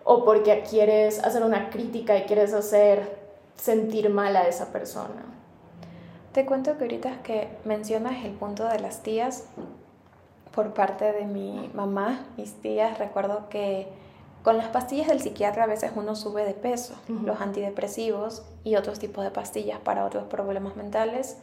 o 0.03 0.25
porque 0.25 0.63
quieres 0.69 1.23
hacer 1.23 1.43
una 1.43 1.69
crítica 1.69 2.17
y 2.17 2.23
quieres 2.23 2.53
hacer 2.53 3.19
sentir 3.55 4.09
mal 4.09 4.35
a 4.35 4.47
esa 4.47 4.71
persona. 4.71 5.25
Te 6.31 6.45
cuento 6.45 6.77
que 6.77 6.85
ahorita 6.85 7.21
que 7.23 7.49
mencionas 7.65 8.23
el 8.23 8.31
punto 8.31 8.65
de 8.65 8.79
las 8.79 9.03
tías, 9.03 9.45
por 10.51 10.73
parte 10.73 11.11
de 11.11 11.25
mi 11.25 11.69
mamá, 11.73 12.25
mis 12.37 12.53
tías, 12.61 12.97
recuerdo 12.97 13.49
que 13.49 13.87
con 14.43 14.57
las 14.57 14.69
pastillas 14.69 15.07
del 15.07 15.21
psiquiatra 15.21 15.65
a 15.65 15.67
veces 15.67 15.91
uno 15.95 16.15
sube 16.15 16.45
de 16.45 16.53
peso, 16.53 16.95
los 17.07 17.41
antidepresivos 17.41 18.43
y 18.63 18.75
otros 18.75 18.97
tipos 18.97 19.23
de 19.23 19.31
pastillas 19.31 19.79
para 19.79 20.05
otros 20.05 20.23
problemas 20.25 20.75
mentales. 20.75 21.37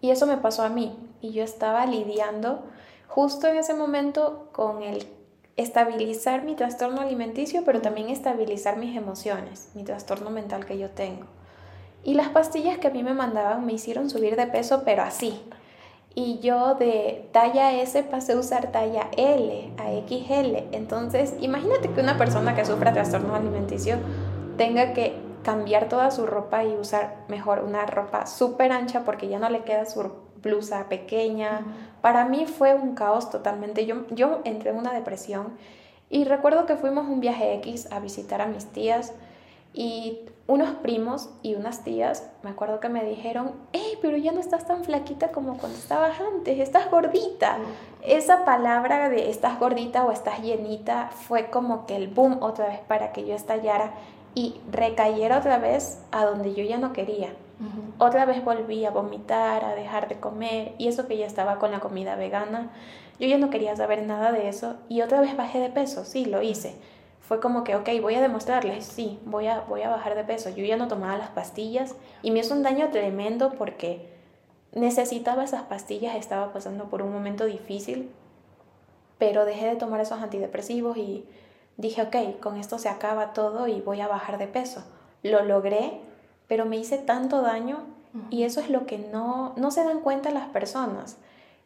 Y 0.00 0.10
eso 0.10 0.26
me 0.26 0.38
pasó 0.38 0.62
a 0.62 0.70
mí 0.70 0.96
y 1.20 1.32
yo 1.32 1.44
estaba 1.44 1.84
lidiando 1.84 2.62
justo 3.08 3.46
en 3.48 3.56
ese 3.56 3.74
momento 3.74 4.48
con 4.52 4.82
el 4.82 5.06
estabilizar 5.56 6.42
mi 6.44 6.54
trastorno 6.54 7.00
alimenticio, 7.00 7.62
pero 7.64 7.80
también 7.80 8.08
estabilizar 8.08 8.76
mis 8.76 8.96
emociones, 8.96 9.70
mi 9.74 9.84
trastorno 9.84 10.30
mental 10.30 10.64
que 10.66 10.78
yo 10.78 10.90
tengo. 10.90 11.26
Y 12.02 12.14
las 12.14 12.30
pastillas 12.30 12.78
que 12.78 12.88
a 12.88 12.90
mí 12.90 13.02
me 13.02 13.12
mandaban 13.12 13.66
me 13.66 13.74
hicieron 13.74 14.08
subir 14.08 14.36
de 14.36 14.46
peso, 14.46 14.82
pero 14.84 15.02
así. 15.02 15.40
Y 16.14 16.40
yo 16.40 16.74
de 16.74 17.28
talla 17.32 17.72
S 17.80 18.02
pasé 18.04 18.32
a 18.32 18.38
usar 18.38 18.72
talla 18.72 19.08
L 19.16 19.72
a 19.78 19.90
XL. 20.08 20.74
Entonces, 20.74 21.34
imagínate 21.40 21.90
que 21.90 22.00
una 22.00 22.18
persona 22.18 22.54
que 22.54 22.64
sufra 22.64 22.92
trastorno 22.92 23.34
alimenticio 23.34 23.96
tenga 24.56 24.92
que 24.92 25.14
cambiar 25.44 25.88
toda 25.88 26.10
su 26.10 26.26
ropa 26.26 26.64
y 26.64 26.74
usar 26.74 27.24
mejor 27.28 27.60
una 27.60 27.86
ropa 27.86 28.26
súper 28.26 28.72
ancha 28.72 29.04
porque 29.04 29.28
ya 29.28 29.38
no 29.38 29.48
le 29.48 29.62
queda 29.62 29.86
su 29.86 30.10
blusa 30.42 30.88
pequeña. 30.88 31.62
Para 32.00 32.24
mí 32.24 32.46
fue 32.46 32.74
un 32.74 32.94
caos 32.94 33.30
totalmente. 33.30 33.86
Yo, 33.86 34.06
yo 34.10 34.40
entré 34.44 34.70
en 34.70 34.76
una 34.76 34.92
depresión 34.92 35.56
y 36.08 36.24
recuerdo 36.24 36.66
que 36.66 36.76
fuimos 36.76 37.08
un 37.08 37.20
viaje 37.20 37.54
X 37.54 37.90
a 37.92 38.00
visitar 38.00 38.40
a 38.40 38.46
mis 38.46 38.66
tías 38.66 39.12
y 39.72 40.20
unos 40.48 40.70
primos 40.76 41.30
y 41.42 41.54
unas 41.54 41.84
tías, 41.84 42.28
me 42.42 42.50
acuerdo 42.50 42.80
que 42.80 42.88
me 42.88 43.04
dijeron, 43.04 43.52
hey, 43.72 43.96
pero 44.02 44.16
ya 44.16 44.32
no 44.32 44.40
estás 44.40 44.66
tan 44.66 44.82
flaquita 44.82 45.28
como 45.28 45.56
cuando 45.58 45.78
estabas 45.78 46.20
antes, 46.20 46.58
estás 46.58 46.90
gordita. 46.90 47.58
Esa 48.02 48.44
palabra 48.44 49.08
de 49.08 49.30
estás 49.30 49.60
gordita 49.60 50.04
o 50.04 50.10
estás 50.10 50.40
llenita 50.42 51.10
fue 51.10 51.50
como 51.50 51.86
que 51.86 51.94
el 51.94 52.08
boom 52.08 52.38
otra 52.40 52.66
vez 52.66 52.80
para 52.80 53.12
que 53.12 53.24
yo 53.24 53.34
estallara 53.36 53.92
y 54.34 54.60
recayera 54.72 55.38
otra 55.38 55.58
vez 55.58 56.00
a 56.10 56.24
donde 56.24 56.52
yo 56.54 56.64
ya 56.64 56.78
no 56.78 56.92
quería. 56.92 57.32
Otra 57.98 58.24
vez 58.24 58.42
volví 58.42 58.84
a 58.86 58.90
vomitar, 58.90 59.64
a 59.64 59.74
dejar 59.74 60.08
de 60.08 60.18
comer 60.18 60.74
y 60.78 60.88
eso 60.88 61.06
que 61.06 61.18
ya 61.18 61.26
estaba 61.26 61.58
con 61.58 61.70
la 61.70 61.80
comida 61.80 62.16
vegana. 62.16 62.70
Yo 63.18 63.28
ya 63.28 63.36
no 63.36 63.50
quería 63.50 63.76
saber 63.76 64.02
nada 64.02 64.32
de 64.32 64.48
eso 64.48 64.76
y 64.88 65.02
otra 65.02 65.20
vez 65.20 65.36
bajé 65.36 65.58
de 65.60 65.68
peso, 65.68 66.04
sí, 66.04 66.24
lo 66.24 66.40
hice. 66.40 66.74
Fue 67.20 67.38
como 67.38 67.62
que, 67.62 67.76
ok, 67.76 67.88
voy 68.00 68.14
a 68.14 68.22
demostrarles, 68.22 68.86
sí, 68.86 69.20
voy 69.26 69.46
a, 69.46 69.60
voy 69.60 69.82
a 69.82 69.90
bajar 69.90 70.14
de 70.14 70.24
peso. 70.24 70.48
Yo 70.48 70.64
ya 70.64 70.76
no 70.76 70.88
tomaba 70.88 71.18
las 71.18 71.28
pastillas 71.28 71.94
y 72.22 72.30
me 72.30 72.40
hizo 72.40 72.54
un 72.54 72.62
daño 72.62 72.88
tremendo 72.90 73.52
porque 73.52 74.08
necesitaba 74.72 75.44
esas 75.44 75.62
pastillas, 75.62 76.16
estaba 76.16 76.52
pasando 76.52 76.86
por 76.86 77.02
un 77.02 77.12
momento 77.12 77.44
difícil, 77.44 78.10
pero 79.18 79.44
dejé 79.44 79.66
de 79.66 79.76
tomar 79.76 80.00
esos 80.00 80.22
antidepresivos 80.22 80.96
y 80.96 81.26
dije, 81.76 82.02
ok, 82.02 82.40
con 82.40 82.56
esto 82.56 82.78
se 82.78 82.88
acaba 82.88 83.32
todo 83.32 83.68
y 83.68 83.80
voy 83.80 84.00
a 84.00 84.08
bajar 84.08 84.38
de 84.38 84.46
peso. 84.46 84.82
Lo 85.22 85.44
logré, 85.44 86.00
pero 86.50 86.66
me 86.66 86.76
hice 86.76 86.98
tanto 86.98 87.42
daño 87.42 87.78
y 88.28 88.42
eso 88.42 88.60
es 88.60 88.70
lo 88.70 88.84
que 88.84 88.98
no, 88.98 89.52
no 89.56 89.70
se 89.70 89.84
dan 89.84 90.00
cuenta 90.00 90.32
las 90.32 90.48
personas. 90.48 91.16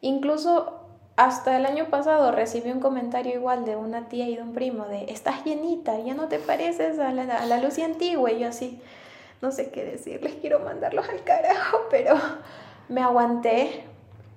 Incluso 0.01 0.79
hasta 1.15 1.57
el 1.57 1.65
año 1.65 1.85
pasado 1.85 2.31
recibí 2.31 2.69
un 2.69 2.81
comentario 2.81 3.33
igual 3.33 3.65
de 3.65 3.75
una 3.75 4.09
tía 4.09 4.29
y 4.29 4.35
de 4.35 4.43
un 4.43 4.53
primo 4.53 4.85
de, 4.85 5.05
estás 5.05 5.43
llenita, 5.43 5.99
ya 6.01 6.13
no 6.13 6.27
te 6.27 6.37
pareces 6.37 6.99
a 6.99 7.11
la, 7.11 7.23
a 7.23 7.47
la 7.47 7.57
Lucy 7.57 7.81
antigua. 7.81 8.31
Y 8.31 8.41
yo 8.41 8.49
así, 8.49 8.79
no 9.41 9.51
sé 9.51 9.71
qué 9.71 9.83
decirles, 9.83 10.35
quiero 10.39 10.59
mandarlos 10.59 11.09
al 11.09 11.23
carajo, 11.23 11.79
pero 11.89 12.13
me 12.87 13.01
aguanté 13.01 13.85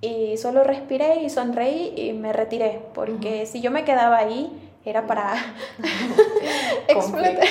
y 0.01 0.39
solo 0.39 0.65
respiré 0.65 1.25
y 1.25 1.29
sonreí 1.29 1.93
y 1.95 2.15
me 2.15 2.33
retiré, 2.33 2.81
porque 2.95 3.45
si 3.45 3.61
yo 3.61 3.71
me 3.71 3.85
quedaba 3.85 4.17
ahí 4.17 4.51
era 4.87 5.07
para 5.07 5.35
explotar. 6.89 7.45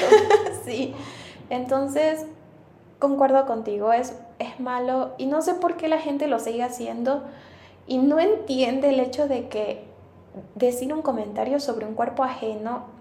sí. 0.65 0.95
Entonces, 1.51 2.25
concuerdo 2.99 3.45
contigo, 3.45 3.93
es, 3.93 4.15
es 4.39 4.59
malo 4.59 5.13
y 5.17 5.27
no 5.27 5.41
sé 5.41 5.53
por 5.53 5.77
qué 5.77 5.87
la 5.87 5.99
gente 5.99 6.27
lo 6.27 6.39
sigue 6.39 6.63
haciendo 6.63 7.23
y 7.85 7.99
no 7.99 8.19
entiende 8.19 8.89
el 8.89 8.99
hecho 8.99 9.27
de 9.27 9.47
que 9.47 9.85
decir 10.55 10.93
un 10.93 11.01
comentario 11.01 11.59
sobre 11.59 11.85
un 11.85 11.93
cuerpo 11.93 12.23
ajeno 12.23 12.97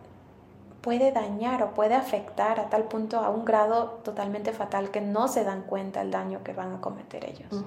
puede 0.81 1.11
dañar 1.11 1.63
o 1.65 1.71
puede 1.75 1.95
afectar 1.95 2.61
a 2.61 2.71
tal 2.71 2.85
punto 2.85 3.19
a 3.19 3.31
un 3.31 3.45
grado 3.45 3.99
totalmente 4.05 4.53
fatal 4.53 4.91
que 4.91 5.01
no 5.01 5.27
se 5.27 5.43
dan 5.43 5.63
cuenta 5.63 6.01
el 6.01 6.13
daño 6.13 6.45
que 6.45 6.53
van 6.53 6.75
a 6.75 6.81
cometer 6.81 7.25
ellos. 7.25 7.65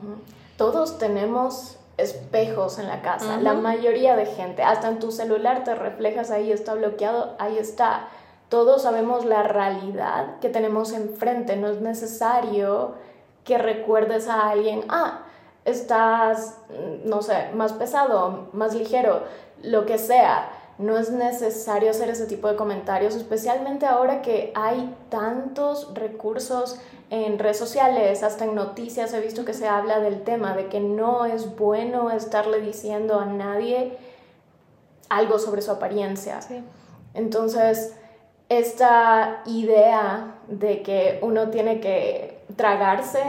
Todos 0.56 0.98
tenemos 0.98 1.78
espejos 1.98 2.80
en 2.80 2.88
la 2.88 3.02
casa, 3.02 3.38
la 3.42 3.56
mayoría 3.56 4.16
de 4.16 4.26
gente, 4.26 4.64
hasta 4.64 4.88
en 4.88 5.00
tu 5.00 5.12
celular 5.12 5.66
te 5.66 5.76
reflejas 5.76 6.32
ahí, 6.32 6.50
está 6.50 6.76
bloqueado, 6.76 7.36
ahí 7.40 7.58
está 7.58 8.08
todos 8.50 8.82
sabemos 8.82 9.26
la 9.26 9.44
realidad 9.44 10.40
que 10.40 10.50
tenemos 10.50 10.92
enfrente, 10.92 11.56
no 11.56 11.68
es 11.70 11.82
necesario 11.82 12.96
que 13.44 13.58
recuerdes 13.58 14.28
a 14.28 14.50
alguien, 14.50 14.84
ah, 14.90 15.22
estás, 15.66 16.58
no 17.06 17.22
sé, 17.22 17.50
más 17.54 17.74
pesado, 17.74 18.50
más 18.54 18.74
ligero, 18.74 19.24
lo 19.62 19.86
que 19.86 19.98
sea. 19.98 20.50
No 20.78 20.98
es 20.98 21.12
necesario 21.12 21.92
hacer 21.92 22.10
ese 22.10 22.26
tipo 22.26 22.48
de 22.48 22.56
comentarios, 22.56 23.16
especialmente 23.16 23.86
ahora 23.86 24.22
que 24.22 24.54
hay 24.56 24.96
tantos 25.10 25.94
recursos 25.94 26.80
en 27.10 27.38
redes 27.38 27.58
sociales, 27.58 28.24
hasta 28.24 28.46
en 28.46 28.56
noticias 28.56 29.14
he 29.14 29.20
visto 29.20 29.44
que 29.44 29.54
se 29.54 29.68
habla 29.68 30.00
del 30.00 30.24
tema, 30.24 30.56
de 30.56 30.68
que 30.68 30.80
no 30.80 31.26
es 31.26 31.58
bueno 31.58 32.12
estarle 32.12 32.62
diciendo 32.62 33.20
a 33.20 33.26
nadie 33.26 33.98
algo 35.10 35.40
sobre 35.40 35.62
su 35.62 35.72
apariencia. 35.72 36.40
Entonces, 37.14 37.96
esta 38.50 39.44
idea 39.46 40.36
de 40.48 40.82
que 40.82 41.20
uno 41.22 41.50
tiene 41.50 41.80
que 41.80 42.40
tragarse 42.56 43.22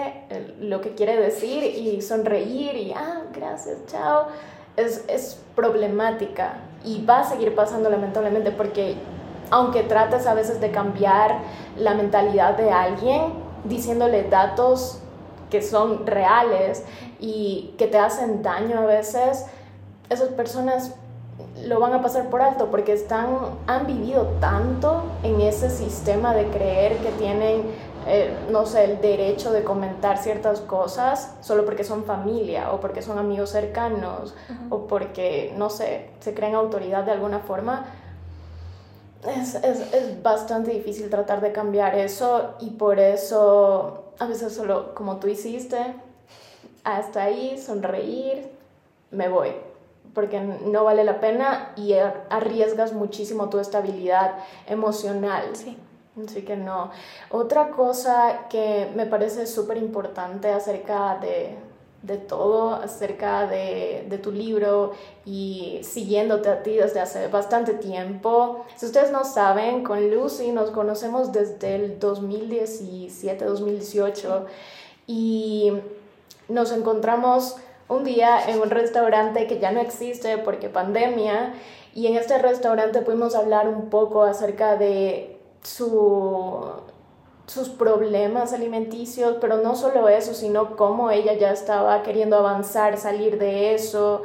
lo 0.61 0.81
que 0.81 0.95
quiere 0.95 1.17
decir 1.17 1.63
y 1.63 2.01
sonreír 2.01 2.75
y, 2.75 2.93
ah, 2.93 3.25
gracias, 3.33 3.85
chao, 3.87 4.27
es, 4.77 5.05
es 5.09 5.39
problemática 5.55 6.55
y 6.85 7.05
va 7.05 7.21
a 7.21 7.25
seguir 7.25 7.55
pasando 7.55 7.91
lamentablemente 7.91 8.51
porque 8.51 8.97
aunque 9.51 9.83
trates 9.83 10.27
a 10.27 10.35
veces 10.35 10.61
de 10.61 10.71
cambiar 10.71 11.41
la 11.77 11.95
mentalidad 11.95 12.57
de 12.57 12.71
alguien 12.71 13.35
diciéndole 13.65 14.23
datos 14.25 15.01
que 15.51 15.61
son 15.61 16.07
reales 16.07 16.85
y 17.19 17.75
que 17.77 17.89
te 17.89 17.99
hacen 17.99 18.43
daño 18.43 18.79
a 18.79 18.87
veces, 18.87 19.45
esas 20.09 20.29
personas 20.29 20.95
lo 21.65 21.81
van 21.81 21.93
a 21.93 22.03
pasar 22.03 22.29
por 22.31 22.43
alto 22.43 22.71
porque 22.71 22.93
están, 22.93 23.39
han 23.67 23.87
vivido 23.87 24.25
tanto 24.41 25.05
en 25.23 25.41
ese 25.41 25.71
sistema 25.71 26.35
de 26.35 26.47
creer 26.49 26.99
que 26.99 27.11
tienen, 27.13 27.65
eh, 28.07 28.35
no 28.51 28.67
sé, 28.67 28.85
el 28.85 29.01
derecho 29.01 29.53
de 29.53 29.65
comentar 29.65 30.19
ciertas 30.19 30.61
cosas 30.61 31.35
solo 31.41 31.65
porque 31.65 31.85
son 31.85 32.05
familia 32.05 32.73
o 32.73 32.81
porque 32.81 33.03
son 33.03 33.19
amigos 33.19 33.51
cercanos 33.51 34.35
o 34.71 34.87
porque, 34.87 35.55
no 35.57 35.71
sé, 35.71 36.11
se 36.21 36.35
creen 36.35 36.55
autoridad 36.55 37.05
de 37.05 37.13
alguna 37.13 37.41
forma. 37.41 37.87
Es, 39.27 39.55
es, 39.55 39.93
es, 39.93 40.23
bastante 40.23 40.71
difícil 40.71 41.11
tratar 41.11 41.43
de 41.43 41.53
cambiar 41.53 41.95
eso 41.95 42.55
y 42.59 42.71
por 42.71 42.99
eso 42.99 44.13
a 44.19 44.27
veces 44.27 44.55
solo 44.55 44.95
como 44.95 45.17
tú 45.19 45.29
hiciste, 45.29 45.95
hasta 46.85 47.25
ahí, 47.25 47.59
sonreír, 47.59 48.51
me 49.11 49.29
voy 49.29 49.70
porque 50.15 50.41
no 50.41 50.85
vale 50.85 51.05
la 51.05 51.21
pena 51.21 51.73
y 51.77 51.95
arriesgas 52.29 52.93
muchísimo 52.93 53.49
tu 53.49 53.59
estabilidad 53.59 54.37
emocional. 54.67 55.45
Sí. 55.55 55.77
Así 56.25 56.43
que 56.43 56.57
no. 56.57 56.91
Otra 57.31 57.71
cosa 57.71 58.47
que 58.51 58.91
me 58.95 59.07
parece 59.07 59.47
súper 59.47 59.77
importante 59.77 60.49
acerca 60.51 61.19
de, 61.19 61.57
de 62.03 62.17
todo 62.19 62.75
acerca 62.75 63.47
de, 63.47 64.07
de, 64.09 64.19
tu 64.19 64.33
libro 64.33 64.93
y 65.25 65.81
siguiéndote 65.83 66.49
a 66.49 66.63
ti 66.63 66.75
desde 66.77 67.01
hace 67.01 67.29
bastante 67.29 67.75
tiempo. 67.75 68.65
Si 68.77 68.87
ustedes 68.87 69.13
no 69.13 69.25
saben, 69.25 69.85
con 69.85 70.11
Lucy 70.11 70.51
nos 70.51 70.71
conocemos 70.71 71.33
desde 71.33 71.77
el 71.77 71.99
2017, 71.99 73.45
2018 73.45 74.47
y 75.07 75.73
nos 76.49 76.73
encontramos 76.73 77.57
un 77.91 78.05
día 78.05 78.39
en 78.49 78.61
un 78.61 78.71
restaurante 78.71 79.47
que 79.47 79.59
ya 79.59 79.73
no 79.73 79.81
existe 79.81 80.39
porque 80.39 80.69
pandemia 80.69 81.55
y 81.95 82.07
en 82.07 82.17
este 82.17 82.39
restaurante 82.39 83.03
pudimos 83.03 83.35
hablar 83.35 83.69
un 83.69 83.91
poco 83.91 84.23
acerca 84.23 84.77
de 84.77 85.39
su 85.63 86.65
sus 87.51 87.69
problemas 87.69 88.53
alimenticios, 88.53 89.39
pero 89.41 89.57
no 89.57 89.75
solo 89.75 90.09
eso, 90.09 90.35
sino 90.35 90.77
cómo 90.77 91.11
ella 91.11 91.33
ya 91.33 91.51
estaba 91.51 92.05
queriendo 92.05 92.37
avanzar, 92.37 92.97
salir 92.97 93.41
de 93.41 93.75
eso, 93.75 94.23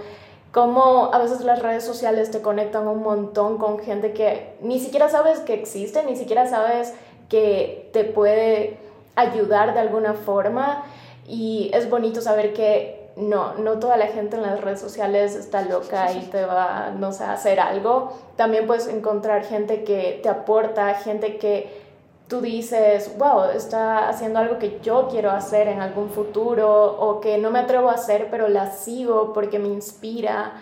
cómo 0.51 1.09
a 1.11 1.17
veces 1.17 1.41
las 1.41 1.59
redes 1.63 1.83
sociales 1.83 2.29
te 2.29 2.43
conectan 2.43 2.87
un 2.87 3.01
montón 3.01 3.57
con 3.57 3.79
gente 3.79 4.13
que 4.13 4.53
ni 4.61 4.79
siquiera 4.79 5.09
sabes 5.09 5.39
que 5.39 5.55
existe, 5.55 6.03
ni 6.03 6.15
siquiera 6.15 6.45
sabes 6.45 6.93
que 7.27 7.89
te 7.93 8.03
puede 8.03 8.77
ayudar 9.15 9.73
de 9.73 9.79
alguna 9.79 10.13
forma. 10.13 10.83
Y 11.27 11.71
es 11.73 11.89
bonito 11.89 12.21
saber 12.21 12.53
que 12.53 13.04
no, 13.15 13.53
no 13.55 13.79
toda 13.79 13.95
la 13.97 14.07
gente 14.07 14.35
en 14.35 14.41
las 14.41 14.59
redes 14.59 14.79
sociales 14.79 15.35
está 15.35 15.61
loca 15.61 16.11
y 16.11 16.21
te 16.25 16.45
va, 16.45 16.91
no 16.97 17.11
sé, 17.11 17.23
a 17.23 17.33
hacer 17.33 17.59
algo. 17.59 18.11
También 18.35 18.67
puedes 18.67 18.87
encontrar 18.87 19.45
gente 19.45 19.83
que 19.83 20.19
te 20.21 20.29
aporta, 20.29 20.93
gente 20.95 21.37
que 21.37 21.85
tú 22.27 22.41
dices, 22.41 23.17
wow, 23.17 23.51
está 23.55 24.09
haciendo 24.09 24.39
algo 24.39 24.59
que 24.59 24.79
yo 24.81 25.07
quiero 25.09 25.31
hacer 25.31 25.67
en 25.67 25.81
algún 25.81 26.09
futuro 26.09 26.97
o 26.99 27.21
que 27.21 27.37
no 27.37 27.51
me 27.51 27.59
atrevo 27.59 27.89
a 27.89 27.93
hacer, 27.93 28.27
pero 28.29 28.47
la 28.47 28.71
sigo 28.71 29.31
porque 29.33 29.59
me 29.59 29.69
inspira. 29.69 30.53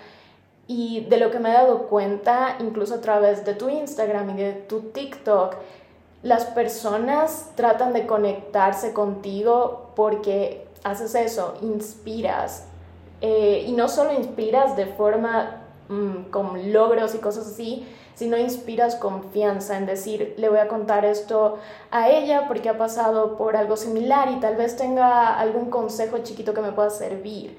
Y 0.68 1.06
de 1.10 1.18
lo 1.18 1.32
que 1.32 1.39
me 1.39 1.50
he 1.50 1.54
dado 1.54 1.88
cuenta, 1.88 2.58
incluso 2.60 2.96
a 2.96 3.02
través 3.02 3.46
de 3.46 3.54
tu 3.56 3.70
Instagram 3.70 4.30
y 4.32 4.44
de 4.44 4.54
tu 4.54 4.82
TikTok, 4.92 5.56
las 6.22 6.46
personas 6.46 7.52
tratan 7.56 7.94
de 7.94 8.06
conectarse 8.06 8.94
contigo 8.94 9.92
porque 9.96 10.66
haces 10.84 11.15
eso, 11.15 11.56
inspiras. 11.62 12.65
Eh, 13.22 13.65
y 13.67 13.72
no 13.72 13.88
solo 13.88 14.13
inspiras 14.13 14.76
de 14.76 14.86
forma 14.86 15.62
mm, 15.89 16.30
con 16.30 16.74
logros 16.74 17.15
y 17.15 17.19
cosas 17.19 17.48
así, 17.48 17.88
si 18.15 18.28
no 18.28 18.38
inspiras 18.38 18.96
confianza 18.96 19.78
en 19.78 19.86
decir, 19.86 20.36
le 20.38 20.50
voy 20.50 20.60
a 20.60 20.67
contar 20.67 21.04
esto 21.04 21.58
a 21.89 22.10
ella 22.10 22.48
porque 22.48 22.69
ha 22.69 22.78
pasado 22.78 23.38
por 23.38 23.56
algo 23.56 23.76
similar 23.76 24.30
y 24.30 24.39
tal 24.39 24.56
vez 24.56 24.76
tenga 24.76 25.39
algún 25.39 25.69
consejo 25.69 26.19
chiquito 26.19 26.54
que 26.54 26.62
me 26.62 26.74
pueda 26.74 26.89
servir. 26.89 27.58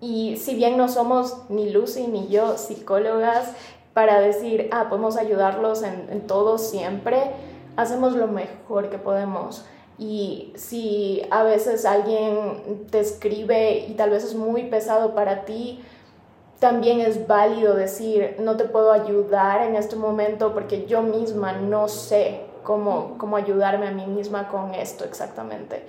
Y 0.00 0.36
si 0.38 0.54
bien 0.54 0.76
no 0.76 0.88
somos 0.88 1.42
ni 1.48 1.70
Lucy 1.70 2.06
ni 2.08 2.28
yo 2.28 2.58
psicólogas 2.58 3.52
para 3.94 4.20
decir, 4.20 4.68
ah, 4.72 4.86
podemos 4.88 5.16
ayudarlos 5.16 5.82
en 5.82 6.26
todo 6.26 6.58
siempre, 6.58 7.30
hacemos 7.76 8.14
lo 8.14 8.26
mejor 8.26 8.90
que 8.90 8.98
podemos. 8.98 9.64
Y 9.98 10.52
si 10.56 11.22
a 11.30 11.42
veces 11.42 11.86
alguien 11.86 12.86
te 12.90 13.00
escribe 13.00 13.86
y 13.88 13.94
tal 13.94 14.10
vez 14.10 14.24
es 14.24 14.34
muy 14.34 14.64
pesado 14.64 15.14
para 15.14 15.44
ti, 15.44 15.82
también 16.58 17.00
es 17.00 17.26
válido 17.26 17.74
decir, 17.74 18.36
no 18.38 18.56
te 18.56 18.64
puedo 18.64 18.92
ayudar 18.92 19.62
en 19.62 19.74
este 19.74 19.96
momento 19.96 20.52
porque 20.52 20.86
yo 20.86 21.02
misma 21.02 21.52
no 21.52 21.88
sé 21.88 22.42
cómo, 22.62 23.16
cómo 23.18 23.36
ayudarme 23.36 23.88
a 23.88 23.92
mí 23.92 24.06
misma 24.06 24.48
con 24.48 24.74
esto 24.74 25.04
exactamente. 25.04 25.86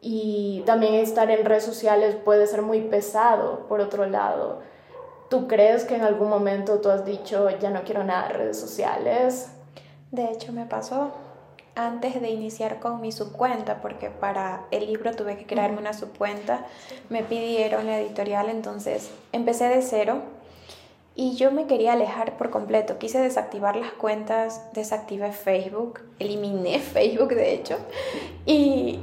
Y 0.00 0.62
también 0.64 0.94
estar 0.94 1.30
en 1.30 1.44
redes 1.44 1.64
sociales 1.64 2.16
puede 2.16 2.46
ser 2.46 2.62
muy 2.62 2.80
pesado, 2.80 3.66
por 3.68 3.80
otro 3.80 4.06
lado. 4.06 4.60
¿Tú 5.28 5.46
crees 5.46 5.84
que 5.84 5.96
en 5.96 6.02
algún 6.02 6.30
momento 6.30 6.80
tú 6.80 6.88
has 6.88 7.04
dicho, 7.04 7.48
ya 7.58 7.70
no 7.70 7.82
quiero 7.82 8.04
nada 8.04 8.28
de 8.28 8.34
redes 8.34 8.58
sociales? 8.58 9.52
De 10.10 10.24
hecho, 10.24 10.52
me 10.52 10.64
pasó 10.64 11.12
antes 11.74 12.20
de 12.20 12.30
iniciar 12.30 12.80
con 12.80 13.00
mi 13.00 13.12
subcuenta, 13.12 13.80
porque 13.80 14.10
para 14.10 14.64
el 14.70 14.86
libro 14.86 15.14
tuve 15.14 15.36
que 15.36 15.46
crearme 15.46 15.78
una 15.78 15.92
subcuenta, 15.92 16.66
me 17.08 17.22
pidieron 17.22 17.86
la 17.86 18.00
editorial, 18.00 18.48
entonces 18.48 19.10
empecé 19.32 19.68
de 19.68 19.82
cero 19.82 20.22
y 21.14 21.36
yo 21.36 21.50
me 21.50 21.66
quería 21.66 21.92
alejar 21.92 22.36
por 22.36 22.50
completo. 22.50 22.98
Quise 22.98 23.20
desactivar 23.20 23.76
las 23.76 23.92
cuentas, 23.92 24.62
desactivé 24.72 25.32
Facebook, 25.32 26.00
eliminé 26.18 26.78
Facebook 26.80 27.34
de 27.34 27.54
hecho, 27.54 27.78
y 28.46 29.00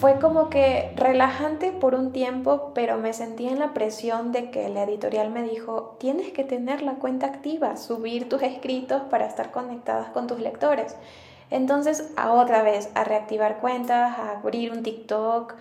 fue 0.00 0.18
como 0.18 0.50
que 0.50 0.92
relajante 0.96 1.72
por 1.72 1.94
un 1.94 2.12
tiempo, 2.12 2.72
pero 2.74 2.98
me 2.98 3.12
sentí 3.12 3.46
en 3.46 3.58
la 3.58 3.72
presión 3.72 4.32
de 4.32 4.50
que 4.50 4.68
la 4.68 4.82
editorial 4.82 5.30
me 5.30 5.42
dijo, 5.42 5.96
tienes 5.98 6.32
que 6.32 6.44
tener 6.44 6.82
la 6.82 6.96
cuenta 6.96 7.26
activa, 7.26 7.76
subir 7.76 8.28
tus 8.28 8.42
escritos 8.42 9.02
para 9.10 9.26
estar 9.26 9.50
conectadas 9.50 10.10
con 10.10 10.26
tus 10.26 10.40
lectores. 10.40 10.96
Entonces, 11.50 12.12
a 12.16 12.32
otra 12.32 12.62
vez, 12.62 12.90
a 12.94 13.04
reactivar 13.04 13.58
cuentas, 13.58 14.18
a 14.18 14.38
abrir 14.38 14.72
un 14.72 14.82
TikTok. 14.82 15.54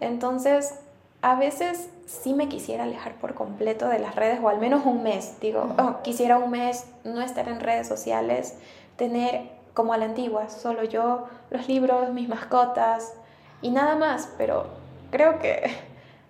Entonces, 0.00 0.74
a 1.22 1.34
veces 1.36 1.88
sí 2.06 2.34
me 2.34 2.48
quisiera 2.48 2.84
alejar 2.84 3.14
por 3.14 3.34
completo 3.34 3.88
de 3.88 3.98
las 3.98 4.14
redes, 4.14 4.40
o 4.42 4.48
al 4.48 4.58
menos 4.58 4.84
un 4.84 5.02
mes. 5.02 5.40
Digo, 5.40 5.74
oh, 5.78 6.02
quisiera 6.02 6.38
un 6.38 6.50
mes 6.50 6.86
no 7.04 7.20
estar 7.20 7.48
en 7.48 7.60
redes 7.60 7.88
sociales, 7.88 8.56
tener 8.96 9.50
como 9.74 9.92
a 9.92 9.98
la 9.98 10.04
antigua, 10.04 10.48
solo 10.48 10.84
yo, 10.84 11.26
los 11.50 11.68
libros, 11.68 12.10
mis 12.12 12.28
mascotas 12.28 13.14
y 13.60 13.70
nada 13.70 13.96
más. 13.96 14.28
Pero 14.38 14.66
creo 15.10 15.38
que, 15.38 15.74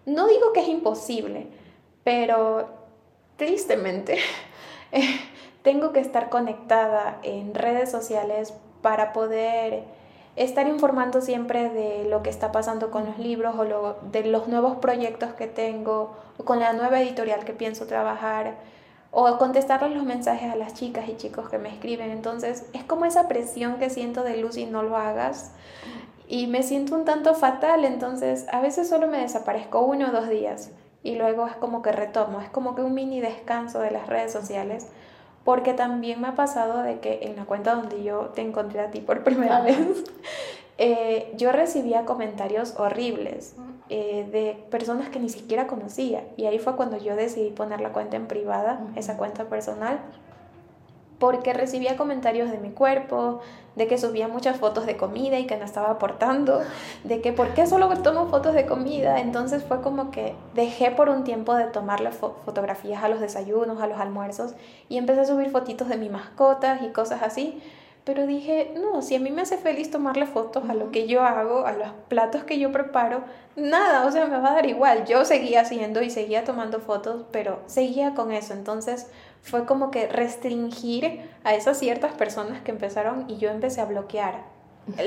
no 0.06 0.26
digo 0.26 0.52
que 0.52 0.60
es 0.60 0.68
imposible, 0.68 1.48
pero 2.04 2.68
tristemente 3.36 4.18
tengo 5.62 5.92
que 5.92 6.00
estar 6.00 6.30
conectada 6.30 7.18
en 7.22 7.54
redes 7.54 7.90
sociales 7.90 8.54
para 8.84 9.14
poder 9.14 9.84
estar 10.36 10.68
informando 10.68 11.22
siempre 11.22 11.70
de 11.70 12.04
lo 12.04 12.22
que 12.22 12.28
está 12.28 12.52
pasando 12.52 12.90
con 12.90 13.06
los 13.06 13.18
libros 13.18 13.54
o 13.56 13.96
de 14.12 14.24
los 14.26 14.46
nuevos 14.46 14.76
proyectos 14.76 15.32
que 15.32 15.46
tengo 15.46 16.14
o 16.36 16.44
con 16.44 16.60
la 16.60 16.74
nueva 16.74 17.00
editorial 17.00 17.46
que 17.46 17.54
pienso 17.54 17.86
trabajar 17.86 18.56
o 19.10 19.38
contestarles 19.38 19.96
los 19.96 20.04
mensajes 20.04 20.52
a 20.52 20.56
las 20.56 20.74
chicas 20.74 21.08
y 21.08 21.16
chicos 21.16 21.48
que 21.48 21.56
me 21.56 21.70
escriben. 21.70 22.10
Entonces 22.10 22.66
es 22.74 22.84
como 22.84 23.06
esa 23.06 23.26
presión 23.26 23.78
que 23.78 23.88
siento 23.88 24.22
de 24.22 24.36
Lucy, 24.36 24.66
no 24.66 24.82
lo 24.82 24.98
hagas. 24.98 25.52
Y 26.28 26.46
me 26.46 26.62
siento 26.62 26.94
un 26.94 27.06
tanto 27.06 27.34
fatal, 27.34 27.86
entonces 27.86 28.44
a 28.52 28.60
veces 28.60 28.86
solo 28.86 29.06
me 29.06 29.16
desaparezco 29.16 29.80
uno 29.80 30.08
o 30.08 30.12
dos 30.12 30.28
días 30.28 30.72
y 31.02 31.14
luego 31.14 31.46
es 31.46 31.56
como 31.56 31.80
que 31.80 31.90
retomo, 31.90 32.42
es 32.42 32.50
como 32.50 32.74
que 32.74 32.82
un 32.82 32.92
mini 32.92 33.22
descanso 33.22 33.78
de 33.78 33.92
las 33.92 34.08
redes 34.08 34.30
sociales 34.30 34.88
porque 35.44 35.74
también 35.74 36.20
me 36.20 36.28
ha 36.28 36.34
pasado 36.34 36.82
de 36.82 37.00
que 37.00 37.20
en 37.22 37.36
la 37.36 37.44
cuenta 37.44 37.74
donde 37.74 38.02
yo 38.02 38.32
te 38.34 38.40
encontré 38.40 38.80
a 38.80 38.90
ti 38.90 39.00
por 39.00 39.22
primera 39.22 39.60
vez, 39.60 40.04
eh, 40.78 41.32
yo 41.36 41.52
recibía 41.52 42.04
comentarios 42.04 42.74
horribles 42.78 43.54
eh, 43.90 44.26
de 44.32 44.64
personas 44.70 45.10
que 45.10 45.20
ni 45.20 45.28
siquiera 45.28 45.66
conocía. 45.66 46.24
Y 46.36 46.46
ahí 46.46 46.58
fue 46.58 46.76
cuando 46.76 46.96
yo 46.96 47.14
decidí 47.14 47.50
poner 47.50 47.80
la 47.80 47.92
cuenta 47.92 48.16
en 48.16 48.26
privada, 48.26 48.86
esa 48.96 49.18
cuenta 49.18 49.44
personal, 49.44 50.00
porque 51.18 51.52
recibía 51.52 51.96
comentarios 51.96 52.50
de 52.50 52.58
mi 52.58 52.70
cuerpo, 52.70 53.40
de 53.76 53.86
que 53.86 53.98
subía 53.98 54.28
muchas 54.28 54.58
fotos 54.58 54.86
de 54.86 54.96
comida 54.96 55.38
y 55.38 55.46
que 55.46 55.56
no 55.56 55.64
estaba 55.64 55.90
aportando, 55.90 56.60
de 57.02 57.20
que 57.20 57.32
por 57.32 57.54
qué 57.54 57.66
solo 57.66 57.88
tomo 58.02 58.28
fotos 58.28 58.54
de 58.54 58.66
comida. 58.66 59.20
Entonces 59.20 59.64
fue 59.64 59.80
como 59.80 60.10
que 60.10 60.34
dejé 60.54 60.90
por 60.90 61.08
un 61.08 61.24
tiempo 61.24 61.54
de 61.54 61.64
tomarle 61.64 62.10
fotografías 62.12 63.02
a 63.02 63.08
los 63.08 63.20
desayunos, 63.20 63.80
a 63.80 63.86
los 63.86 63.98
almuerzos 63.98 64.54
y 64.88 64.98
empecé 64.98 65.20
a 65.20 65.24
subir 65.24 65.50
fotitos 65.50 65.88
de 65.88 65.96
mis 65.96 66.10
mascotas 66.10 66.82
y 66.82 66.88
cosas 66.88 67.22
así. 67.22 67.60
Pero 68.04 68.26
dije, 68.26 68.74
no, 68.76 69.00
si 69.00 69.14
a 69.14 69.20
mí 69.20 69.30
me 69.30 69.40
hace 69.42 69.56
feliz 69.56 69.90
tomarle 69.90 70.26
fotos 70.26 70.68
a 70.68 70.74
lo 70.74 70.90
que 70.90 71.06
yo 71.06 71.22
hago, 71.22 71.64
a 71.64 71.72
los 71.72 71.88
platos 72.08 72.44
que 72.44 72.58
yo 72.58 72.70
preparo, 72.70 73.24
nada, 73.56 74.04
o 74.04 74.10
sea, 74.10 74.26
me 74.26 74.38
va 74.38 74.50
a 74.50 74.54
dar 74.56 74.66
igual. 74.66 75.06
Yo 75.06 75.24
seguía 75.24 75.62
haciendo 75.62 76.02
y 76.02 76.10
seguía 76.10 76.44
tomando 76.44 76.80
fotos, 76.80 77.24
pero 77.30 77.60
seguía 77.64 78.12
con 78.14 78.30
eso. 78.30 78.52
Entonces 78.52 79.10
fue 79.44 79.66
como 79.66 79.90
que 79.90 80.08
restringir 80.08 81.30
a 81.44 81.54
esas 81.54 81.78
ciertas 81.78 82.12
personas 82.12 82.62
que 82.62 82.70
empezaron 82.70 83.26
y 83.28 83.36
yo 83.36 83.50
empecé 83.50 83.80
a 83.80 83.84
bloquear. 83.84 84.42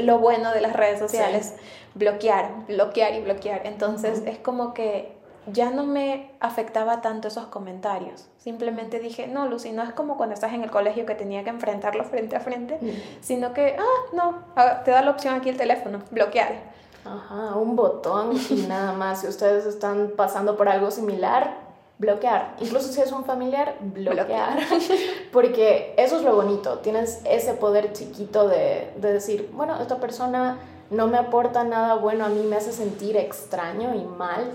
Lo 0.03 0.19
bueno 0.19 0.51
de 0.53 0.61
las 0.61 0.73
redes 0.73 0.99
sociales, 0.99 1.55
bloquear, 1.95 2.65
bloquear 2.67 3.15
y 3.15 3.21
bloquear. 3.21 3.65
Entonces 3.65 4.23
es 4.25 4.37
como 4.37 4.73
que 4.73 5.17
ya 5.47 5.71
no 5.71 5.85
me 5.85 6.31
afectaba 6.39 7.01
tanto 7.01 7.27
esos 7.27 7.47
comentarios. 7.47 8.27
Simplemente 8.37 8.99
dije, 8.99 9.27
no, 9.27 9.47
Lucy, 9.47 9.71
no 9.71 9.81
es 9.81 9.91
como 9.91 10.17
cuando 10.17 10.35
estás 10.35 10.53
en 10.53 10.63
el 10.63 10.71
colegio 10.71 11.05
que 11.05 11.15
tenía 11.15 11.43
que 11.43 11.49
enfrentarlo 11.49 12.03
frente 12.03 12.35
a 12.35 12.39
frente, 12.39 12.79
sino 13.21 13.53
que, 13.53 13.75
ah, 13.79 14.13
no, 14.13 14.45
te 14.83 14.91
da 14.91 15.01
la 15.01 15.11
opción 15.11 15.35
aquí 15.35 15.49
el 15.49 15.57
teléfono, 15.57 15.99
bloquear. 16.11 16.77
Ajá, 17.05 17.55
un 17.55 17.75
botón 17.75 18.33
y 18.49 18.67
nada 18.67 18.93
más. 18.93 19.21
Si 19.21 19.27
ustedes 19.27 19.65
están 19.65 20.11
pasando 20.15 20.57
por 20.57 20.69
algo 20.69 20.91
similar, 20.91 21.66
bloquear. 21.99 22.55
Incluso 22.59 22.91
si 22.91 23.01
es 23.01 23.11
un 23.11 23.25
familiar, 23.25 23.75
bloquear. 23.79 24.59
Porque 25.31 25.93
eso 25.97 26.17
es 26.17 26.23
lo 26.23 26.35
bonito. 26.35 26.79
Tienes 26.79 27.21
ese 27.25 27.53
poder 27.53 27.93
chiquito 27.93 28.47
de, 28.47 28.93
de, 28.97 29.13
decir, 29.13 29.49
bueno, 29.53 29.79
esta 29.81 29.99
persona 29.99 30.57
no 30.89 31.07
me 31.07 31.17
aporta 31.17 31.63
nada 31.63 31.95
bueno 31.95 32.25
a 32.25 32.29
mí, 32.29 32.41
me 32.43 32.55
hace 32.55 32.71
sentir 32.71 33.17
extraño 33.17 33.95
y 33.95 34.03
mal. 34.05 34.51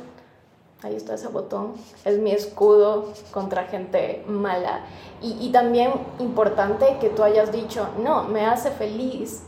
ahí 0.82 0.96
está 0.96 1.14
ese 1.14 1.28
botón, 1.28 1.74
es 2.04 2.18
mi 2.18 2.32
escudo 2.32 3.12
contra 3.32 3.64
gente 3.64 4.24
mala. 4.26 4.80
Y, 5.20 5.36
y, 5.40 5.52
también 5.52 5.92
importante 6.18 6.96
que 7.00 7.10
tú 7.10 7.22
hayas 7.22 7.52
dicho, 7.52 7.88
no, 8.02 8.24
me 8.24 8.46
hace 8.46 8.70
feliz 8.70 9.42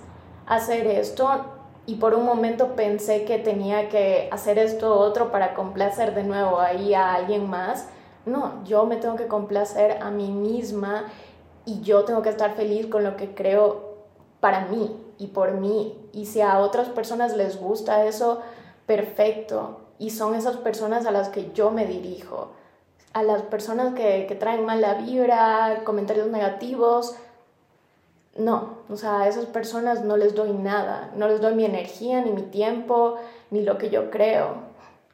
hacer 0.46 0.86
esto 0.86 1.53
y 1.86 1.96
por 1.96 2.14
un 2.14 2.24
momento 2.24 2.76
pensé 2.76 3.24
que 3.24 3.38
tenía 3.38 3.88
que 3.88 4.28
hacer 4.32 4.58
esto 4.58 4.98
otro 4.98 5.30
para 5.30 5.54
complacer 5.54 6.14
de 6.14 6.24
nuevo 6.24 6.58
ahí 6.60 6.94
a 6.94 7.14
alguien 7.14 7.48
más. 7.48 7.88
No, 8.24 8.64
yo 8.64 8.86
me 8.86 8.96
tengo 8.96 9.16
que 9.16 9.26
complacer 9.26 10.02
a 10.02 10.10
mí 10.10 10.30
misma 10.30 11.04
y 11.66 11.80
yo 11.82 12.04
tengo 12.04 12.22
que 12.22 12.30
estar 12.30 12.54
feliz 12.54 12.86
con 12.86 13.04
lo 13.04 13.16
que 13.16 13.34
creo 13.34 13.94
para 14.40 14.66
mí 14.66 14.96
y 15.18 15.28
por 15.28 15.52
mí. 15.52 16.08
Y 16.12 16.26
si 16.26 16.40
a 16.40 16.58
otras 16.58 16.88
personas 16.88 17.36
les 17.36 17.60
gusta 17.60 18.06
eso, 18.06 18.40
perfecto 18.86 19.80
y 19.98 20.10
son 20.10 20.34
esas 20.34 20.56
personas 20.56 21.06
a 21.06 21.10
las 21.10 21.28
que 21.28 21.52
yo 21.52 21.70
me 21.70 21.86
dirijo. 21.86 22.52
A 23.12 23.22
las 23.22 23.42
personas 23.42 23.94
que, 23.94 24.26
que 24.26 24.34
traen 24.34 24.64
mala 24.64 24.94
vibra, 24.94 25.82
comentarios 25.84 26.28
negativos, 26.28 27.14
no, 28.36 28.78
o 28.90 28.96
sea, 28.96 29.20
a 29.20 29.28
esas 29.28 29.46
personas 29.46 30.04
no 30.04 30.16
les 30.16 30.34
doy 30.34 30.52
nada, 30.52 31.10
no 31.16 31.28
les 31.28 31.40
doy 31.40 31.54
mi 31.54 31.64
energía, 31.64 32.20
ni 32.20 32.30
mi 32.32 32.42
tiempo, 32.42 33.16
ni 33.50 33.62
lo 33.62 33.78
que 33.78 33.90
yo 33.90 34.10
creo. 34.10 34.56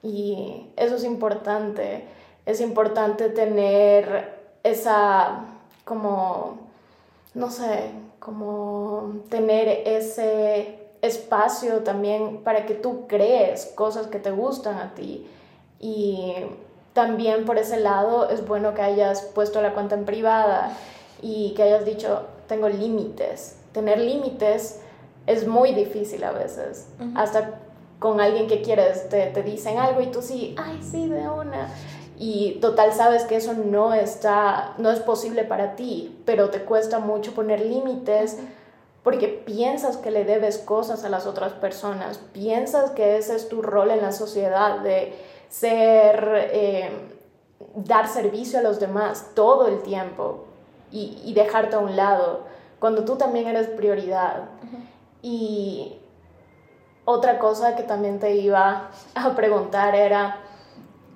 Y 0.02 0.70
eso 0.76 0.96
es 0.96 1.04
importante, 1.04 2.06
es 2.46 2.61
importante 2.61 3.28
tener 3.28 4.38
esa, 4.62 5.44
como, 5.85 6.59
no 7.35 7.50
sé, 7.50 7.90
como 8.18 9.12
tener 9.28 9.83
ese 9.87 10.78
espacio 11.02 11.83
también 11.83 12.42
para 12.42 12.66
que 12.66 12.74
tú 12.74 13.06
crees 13.06 13.66
cosas 13.74 14.06
que 14.06 14.18
te 14.18 14.30
gustan 14.30 14.78
a 14.78 14.94
ti. 14.94 15.26
Y 15.78 16.35
también 16.94 17.44
por 17.44 17.59
ese 17.59 17.78
lado 17.78 18.30
es 18.30 18.46
bueno 18.46 18.74
que 18.74 18.83
hayas 18.83 19.22
puesto 19.22 19.61
la 19.61 19.74
cuenta 19.74 19.94
en 19.94 20.04
privada 20.04 20.76
y 21.22 21.52
que 21.54 21.62
hayas 21.62 21.85
dicho, 21.85 22.22
tengo 22.51 22.69
límites. 22.69 23.57
Tener 23.73 23.99
límites 23.99 24.81
es 25.27 25.47
muy 25.47 25.73
difícil 25.73 26.25
a 26.25 26.33
veces. 26.33 26.89
Hasta 27.15 27.61
con 28.01 28.21
alguien 28.21 28.49
que 28.49 28.61
quieres 28.61 29.09
te, 29.09 29.27
te, 29.27 29.43
dicen 29.45 29.79
algo 29.79 30.01
y 30.01 30.09
tú 30.09 30.21
sí, 30.21 30.57
ay, 30.59 30.81
sí, 30.83 31.09
de 31.09 31.29
una. 31.29 31.69
Y 32.19 32.59
total 32.61 32.93
sabes 32.93 33.23
que 33.25 33.37
eso 33.37 33.55
no 33.55 33.95
está, 33.95 34.75
no 34.79 34.91
es 34.91 34.99
posible 34.99 35.45
para 35.45 35.77
ti, 35.77 36.21
pero 36.27 36.51
te 36.51 36.63
cuesta 36.63 36.99
mucho 36.99 37.33
poner 37.35 37.61
límites 37.61 38.39
porque 39.05 39.29
piensas 39.29 39.97
que 39.97 40.11
le 40.11 40.25
debes 40.25 40.59
cosas 40.59 41.05
a 41.05 41.09
las 41.09 41.27
otras 41.27 41.53
personas, 41.53 42.19
piensas 42.19 42.91
que 42.91 43.17
ese 43.17 43.37
es 43.37 43.49
tu 43.49 43.63
rol 43.63 43.93
en 43.93 44.03
la 44.03 44.13
sociedad 44.13 44.81
de 44.81 45.15
ser, 45.49 46.49
eh, 46.53 46.91
dar 47.77 48.09
servicio 48.09 48.59
a 48.59 48.63
los 48.63 48.81
demás 48.81 49.31
todo 49.35 49.69
el 49.69 49.83
tiempo 49.83 50.50
y, 50.90 51.33
dejarte 51.35 51.76
a 51.76 51.79
un 51.79 51.96
lado, 51.96 52.40
cuando 52.79 53.05
tú 53.05 53.16
también 53.16 53.46
eres 53.46 53.68
prioridad. 53.68 54.44
Y 55.22 55.96
otra 57.05 57.38
cosa 57.38 57.76
que 57.76 57.83
también 57.83 58.18
te 58.18 58.37
iba 58.37 58.90
a 59.14 59.35
preguntar 59.35 59.94
era, 59.94 60.37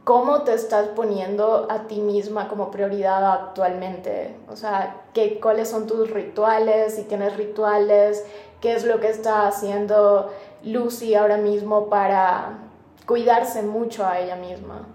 ¿cómo 0.04 0.42
te 0.42 0.54
estás 0.54 0.88
poniendo 0.88 1.66
a 1.70 1.86
ti 1.86 2.00
misma 2.00 2.48
como 2.48 2.70
prioridad 2.70 3.32
actualmente? 3.32 4.36
O 4.50 4.56
sea, 4.56 5.02
¿qué, 5.12 5.40
¿cuáles 5.40 5.68
son 5.68 5.86
tus 5.86 6.10
rituales? 6.10 6.96
Si 6.96 7.04
tienes 7.04 7.36
rituales, 7.36 8.24
¿qué 8.60 8.74
es 8.74 8.84
lo 8.84 9.00
que 9.00 9.08
está 9.08 9.46
haciendo 9.46 10.30
Lucy 10.62 11.14
ahora 11.14 11.36
mismo 11.36 11.88
para 11.88 12.58
cuidarse 13.06 13.62
mucho 13.62 14.06
a 14.06 14.18
ella 14.18 14.36
misma? 14.36 14.86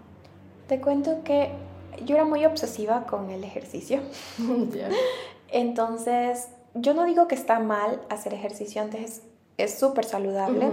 Te 0.67 0.79
cuento 0.79 1.23
que 1.23 1.51
yo 2.05 2.15
era 2.15 2.25
muy 2.25 2.45
obsesiva 2.45 3.05
con 3.05 3.29
el 3.29 3.43
ejercicio. 3.43 4.01
Entonces, 5.51 6.49
yo 6.73 6.93
no 6.93 7.05
digo 7.05 7.27
que 7.27 7.35
está 7.35 7.59
mal 7.59 8.01
hacer 8.09 8.33
ejercicio 8.33 8.81
antes, 8.81 9.23
es 9.57 9.77
súper 9.77 10.05
saludable. 10.05 10.71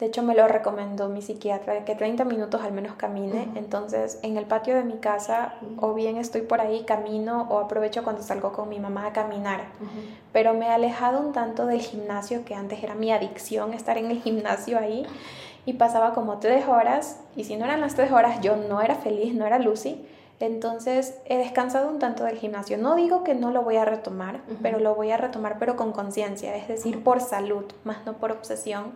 De 0.00 0.06
hecho, 0.06 0.22
me 0.22 0.34
lo 0.34 0.48
recomendó 0.48 1.10
mi 1.10 1.20
psiquiatra, 1.20 1.84
que 1.84 1.94
30 1.94 2.24
minutos 2.24 2.62
al 2.62 2.72
menos 2.72 2.94
camine. 2.94 3.48
Entonces, 3.54 4.18
en 4.22 4.38
el 4.38 4.46
patio 4.46 4.74
de 4.74 4.82
mi 4.82 4.96
casa, 4.96 5.56
o 5.78 5.92
bien 5.92 6.16
estoy 6.16 6.40
por 6.40 6.62
ahí, 6.62 6.84
camino, 6.84 7.46
o 7.50 7.58
aprovecho 7.58 8.02
cuando 8.02 8.22
salgo 8.22 8.52
con 8.52 8.70
mi 8.70 8.80
mamá 8.80 9.08
a 9.08 9.12
caminar. 9.12 9.66
Pero 10.32 10.54
me 10.54 10.66
he 10.66 10.70
alejado 10.70 11.20
un 11.20 11.34
tanto 11.34 11.66
del 11.66 11.82
gimnasio, 11.82 12.46
que 12.46 12.54
antes 12.54 12.82
era 12.82 12.94
mi 12.94 13.12
adicción 13.12 13.74
estar 13.74 13.98
en 13.98 14.10
el 14.10 14.22
gimnasio 14.22 14.78
ahí. 14.78 15.06
Y 15.66 15.74
pasaba 15.74 16.14
como 16.14 16.38
tres 16.38 16.66
horas, 16.66 17.20
y 17.36 17.44
si 17.44 17.56
no 17.56 17.66
eran 17.66 17.82
las 17.82 17.94
tres 17.94 18.10
horas, 18.10 18.40
yo 18.40 18.56
no 18.56 18.80
era 18.80 18.94
feliz, 18.94 19.34
no 19.34 19.46
era 19.46 19.58
Lucy. 19.58 20.02
Entonces 20.40 21.20
he 21.26 21.36
descansado 21.36 21.88
un 21.88 21.98
tanto 21.98 22.24
del 22.24 22.38
gimnasio. 22.38 22.78
No 22.78 22.96
digo 22.96 23.22
que 23.22 23.34
no 23.34 23.50
lo 23.50 23.62
voy 23.62 23.76
a 23.76 23.84
retomar, 23.84 24.40
pero 24.62 24.80
lo 24.80 24.94
voy 24.94 25.10
a 25.10 25.16
retomar, 25.16 25.58
pero 25.58 25.76
con 25.76 25.92
conciencia, 25.92 26.56
es 26.56 26.66
decir, 26.66 27.04
por 27.04 27.20
salud, 27.20 27.66
más 27.84 28.04
no 28.06 28.14
por 28.14 28.32
obsesión 28.32 28.94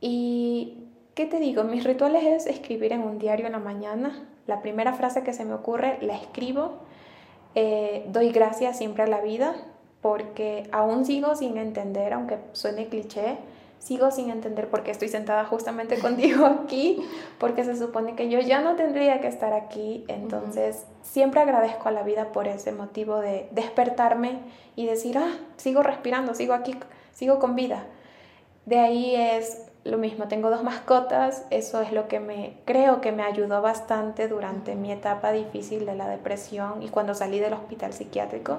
y, 0.00 0.84
¿qué 1.14 1.26
te 1.26 1.38
digo? 1.40 1.64
Mis 1.64 1.84
rituales 1.84 2.24
es 2.24 2.46
escribir 2.46 2.92
en 2.92 3.02
un 3.02 3.18
diario 3.18 3.46
en 3.46 3.52
la 3.52 3.58
mañana. 3.58 4.26
La 4.46 4.62
primera 4.62 4.92
frase 4.92 5.22
que 5.22 5.32
se 5.32 5.44
me 5.44 5.54
ocurre 5.54 5.98
la 6.00 6.14
escribo. 6.14 6.78
Eh, 7.54 8.06
doy 8.08 8.30
gracias 8.30 8.78
siempre 8.78 9.02
a 9.02 9.06
la 9.06 9.20
vida 9.20 9.54
porque 10.00 10.68
aún 10.70 11.04
sigo 11.04 11.34
sin 11.34 11.58
entender, 11.58 12.12
aunque 12.12 12.38
suene 12.52 12.86
cliché, 12.86 13.38
sigo 13.78 14.10
sin 14.10 14.30
entender 14.30 14.68
por 14.68 14.82
qué 14.82 14.90
estoy 14.90 15.08
sentada 15.08 15.44
justamente 15.44 15.98
contigo 16.00 16.46
aquí, 16.46 17.02
porque 17.38 17.64
se 17.64 17.76
supone 17.76 18.14
que 18.14 18.28
yo 18.28 18.40
ya 18.40 18.60
no 18.60 18.76
tendría 18.76 19.20
que 19.20 19.28
estar 19.28 19.52
aquí. 19.52 20.04
Entonces, 20.08 20.84
siempre 21.02 21.40
agradezco 21.40 21.88
a 21.88 21.92
la 21.92 22.02
vida 22.02 22.32
por 22.32 22.48
ese 22.48 22.72
motivo 22.72 23.20
de 23.20 23.48
despertarme 23.52 24.40
y 24.76 24.86
decir, 24.86 25.18
ah, 25.18 25.36
sigo 25.56 25.82
respirando, 25.82 26.34
sigo 26.34 26.54
aquí, 26.54 26.76
sigo 27.12 27.38
con 27.38 27.54
vida. 27.54 27.86
De 28.66 28.78
ahí 28.78 29.14
es 29.14 29.68
lo 29.84 29.96
mismo, 29.96 30.28
tengo 30.28 30.50
dos 30.50 30.62
mascotas, 30.62 31.46
eso 31.50 31.80
es 31.80 31.92
lo 31.92 32.08
que 32.08 32.20
me 32.20 32.58
creo 32.66 33.00
que 33.00 33.12
me 33.12 33.22
ayudó 33.22 33.62
bastante 33.62 34.28
durante 34.28 34.74
mi 34.74 34.92
etapa 34.92 35.32
difícil 35.32 35.86
de 35.86 35.94
la 35.94 36.08
depresión 36.08 36.82
y 36.82 36.88
cuando 36.88 37.14
salí 37.14 37.38
del 37.38 37.54
hospital 37.54 37.92
psiquiátrico. 37.92 38.58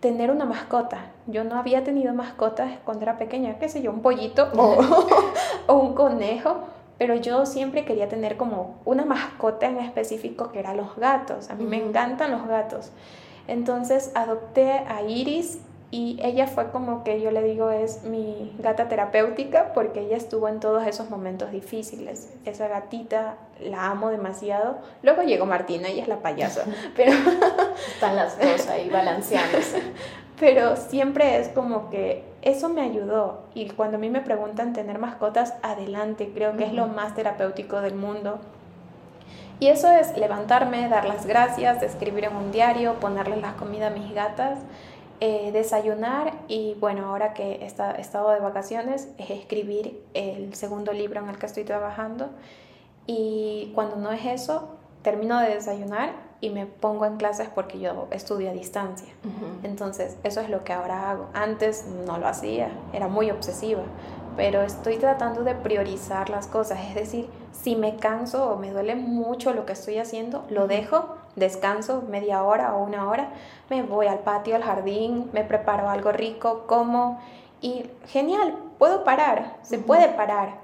Tener 0.00 0.30
una 0.30 0.44
mascota. 0.44 1.12
Yo 1.26 1.44
no 1.44 1.56
había 1.56 1.84
tenido 1.84 2.12
mascotas 2.14 2.72
cuando 2.84 3.04
era 3.04 3.18
pequeña, 3.18 3.58
qué 3.58 3.68
sé 3.68 3.82
yo, 3.82 3.90
un 3.90 4.02
pollito 4.02 4.48
o, 4.56 4.76
o 5.66 5.74
un 5.74 5.94
conejo, 5.94 6.58
pero 6.98 7.14
yo 7.14 7.46
siempre 7.46 7.84
quería 7.84 8.08
tener 8.08 8.36
como 8.36 8.76
una 8.84 9.04
mascota 9.04 9.66
en 9.66 9.78
específico 9.78 10.50
que 10.52 10.58
eran 10.58 10.76
los 10.76 10.96
gatos. 10.96 11.50
A 11.50 11.54
mí 11.54 11.64
me 11.64 11.76
encantan 11.76 12.30
los 12.30 12.46
gatos. 12.46 12.90
Entonces 13.48 14.10
adopté 14.14 14.70
a 14.72 15.02
Iris 15.02 15.60
y 15.90 16.18
ella 16.20 16.48
fue 16.48 16.70
como 16.70 17.04
que 17.04 17.20
yo 17.20 17.30
le 17.30 17.42
digo 17.44 17.70
es 17.70 18.02
mi 18.02 18.52
gata 18.58 18.88
terapéutica 18.88 19.72
porque 19.72 20.00
ella 20.00 20.16
estuvo 20.16 20.48
en 20.48 20.58
todos 20.58 20.84
esos 20.84 21.10
momentos 21.10 21.52
difíciles. 21.52 22.32
Esa 22.44 22.66
gatita 22.66 23.36
la 23.60 23.86
amo 23.86 24.10
demasiado. 24.10 24.78
Luego 25.02 25.22
llegó 25.22 25.46
Martina, 25.46 25.88
ella 25.88 26.02
es 26.02 26.08
la 26.08 26.18
payasa, 26.18 26.64
pero 26.96 27.12
están 27.94 28.16
las 28.16 28.38
dos 28.38 28.66
ahí 28.68 28.90
balanceándose. 28.90 29.82
Pero 30.38 30.76
siempre 30.76 31.38
es 31.38 31.48
como 31.48 31.88
que 31.88 32.22
eso 32.42 32.68
me 32.68 32.82
ayudó 32.82 33.44
y 33.54 33.70
cuando 33.70 33.96
a 33.96 34.00
mí 34.00 34.10
me 34.10 34.20
preguntan 34.20 34.74
tener 34.74 34.98
mascotas, 34.98 35.54
adelante, 35.62 36.30
creo 36.34 36.58
que 36.58 36.64
es 36.64 36.74
lo 36.74 36.88
más 36.88 37.14
terapéutico 37.14 37.80
del 37.80 37.94
mundo. 37.94 38.38
Y 39.60 39.68
eso 39.68 39.90
es 39.90 40.14
levantarme, 40.18 40.90
dar 40.90 41.06
las 41.06 41.24
gracias, 41.24 41.82
escribir 41.82 42.24
en 42.24 42.36
un 42.36 42.52
diario, 42.52 43.00
ponerles 43.00 43.40
la 43.40 43.54
comida 43.54 43.86
a 43.86 43.90
mis 43.90 44.12
gatas 44.12 44.58
eh, 45.20 45.50
desayunar 45.52 46.34
y 46.48 46.74
bueno, 46.74 47.06
ahora 47.06 47.32
que 47.32 47.54
he 47.62 47.66
estado 47.66 48.30
de 48.30 48.40
vacaciones, 48.40 49.08
es 49.18 49.30
escribir 49.30 50.02
el 50.14 50.54
segundo 50.54 50.92
libro 50.92 51.20
en 51.20 51.28
el 51.28 51.38
que 51.38 51.46
estoy 51.46 51.64
trabajando 51.64 52.30
y 53.06 53.72
cuando 53.74 53.96
no 53.96 54.12
es 54.12 54.26
eso, 54.26 54.76
termino 55.02 55.40
de 55.40 55.54
desayunar 55.54 56.12
y 56.40 56.50
me 56.50 56.66
pongo 56.66 57.06
en 57.06 57.16
clases 57.16 57.48
porque 57.48 57.78
yo 57.78 58.08
estudio 58.10 58.50
a 58.50 58.52
distancia. 58.52 59.08
Entonces, 59.62 60.18
eso 60.22 60.40
es 60.40 60.50
lo 60.50 60.64
que 60.64 60.72
ahora 60.72 61.10
hago. 61.10 61.28
Antes 61.32 61.86
no 61.86 62.18
lo 62.18 62.26
hacía, 62.26 62.68
era 62.92 63.08
muy 63.08 63.30
obsesiva, 63.30 63.82
pero 64.36 64.62
estoy 64.62 64.98
tratando 64.98 65.44
de 65.44 65.54
priorizar 65.54 66.28
las 66.28 66.46
cosas, 66.46 66.80
es 66.88 66.94
decir, 66.94 67.28
si 67.52 67.74
me 67.74 67.96
canso 67.96 68.50
o 68.50 68.56
me 68.58 68.70
duele 68.70 68.96
mucho 68.96 69.54
lo 69.54 69.64
que 69.64 69.72
estoy 69.72 69.98
haciendo, 69.98 70.44
lo 70.50 70.66
dejo 70.66 71.16
descanso 71.36 72.02
media 72.08 72.42
hora 72.42 72.74
o 72.74 72.82
una 72.82 73.08
hora, 73.08 73.30
me 73.70 73.82
voy 73.82 74.06
al 74.06 74.20
patio, 74.20 74.56
al 74.56 74.64
jardín, 74.64 75.30
me 75.32 75.44
preparo 75.44 75.88
algo 75.88 76.10
rico, 76.12 76.64
como 76.66 77.20
y 77.60 77.90
genial, 78.06 78.54
puedo 78.78 79.04
parar, 79.04 79.56
se 79.62 79.78
puede 79.78 80.08
parar 80.08 80.58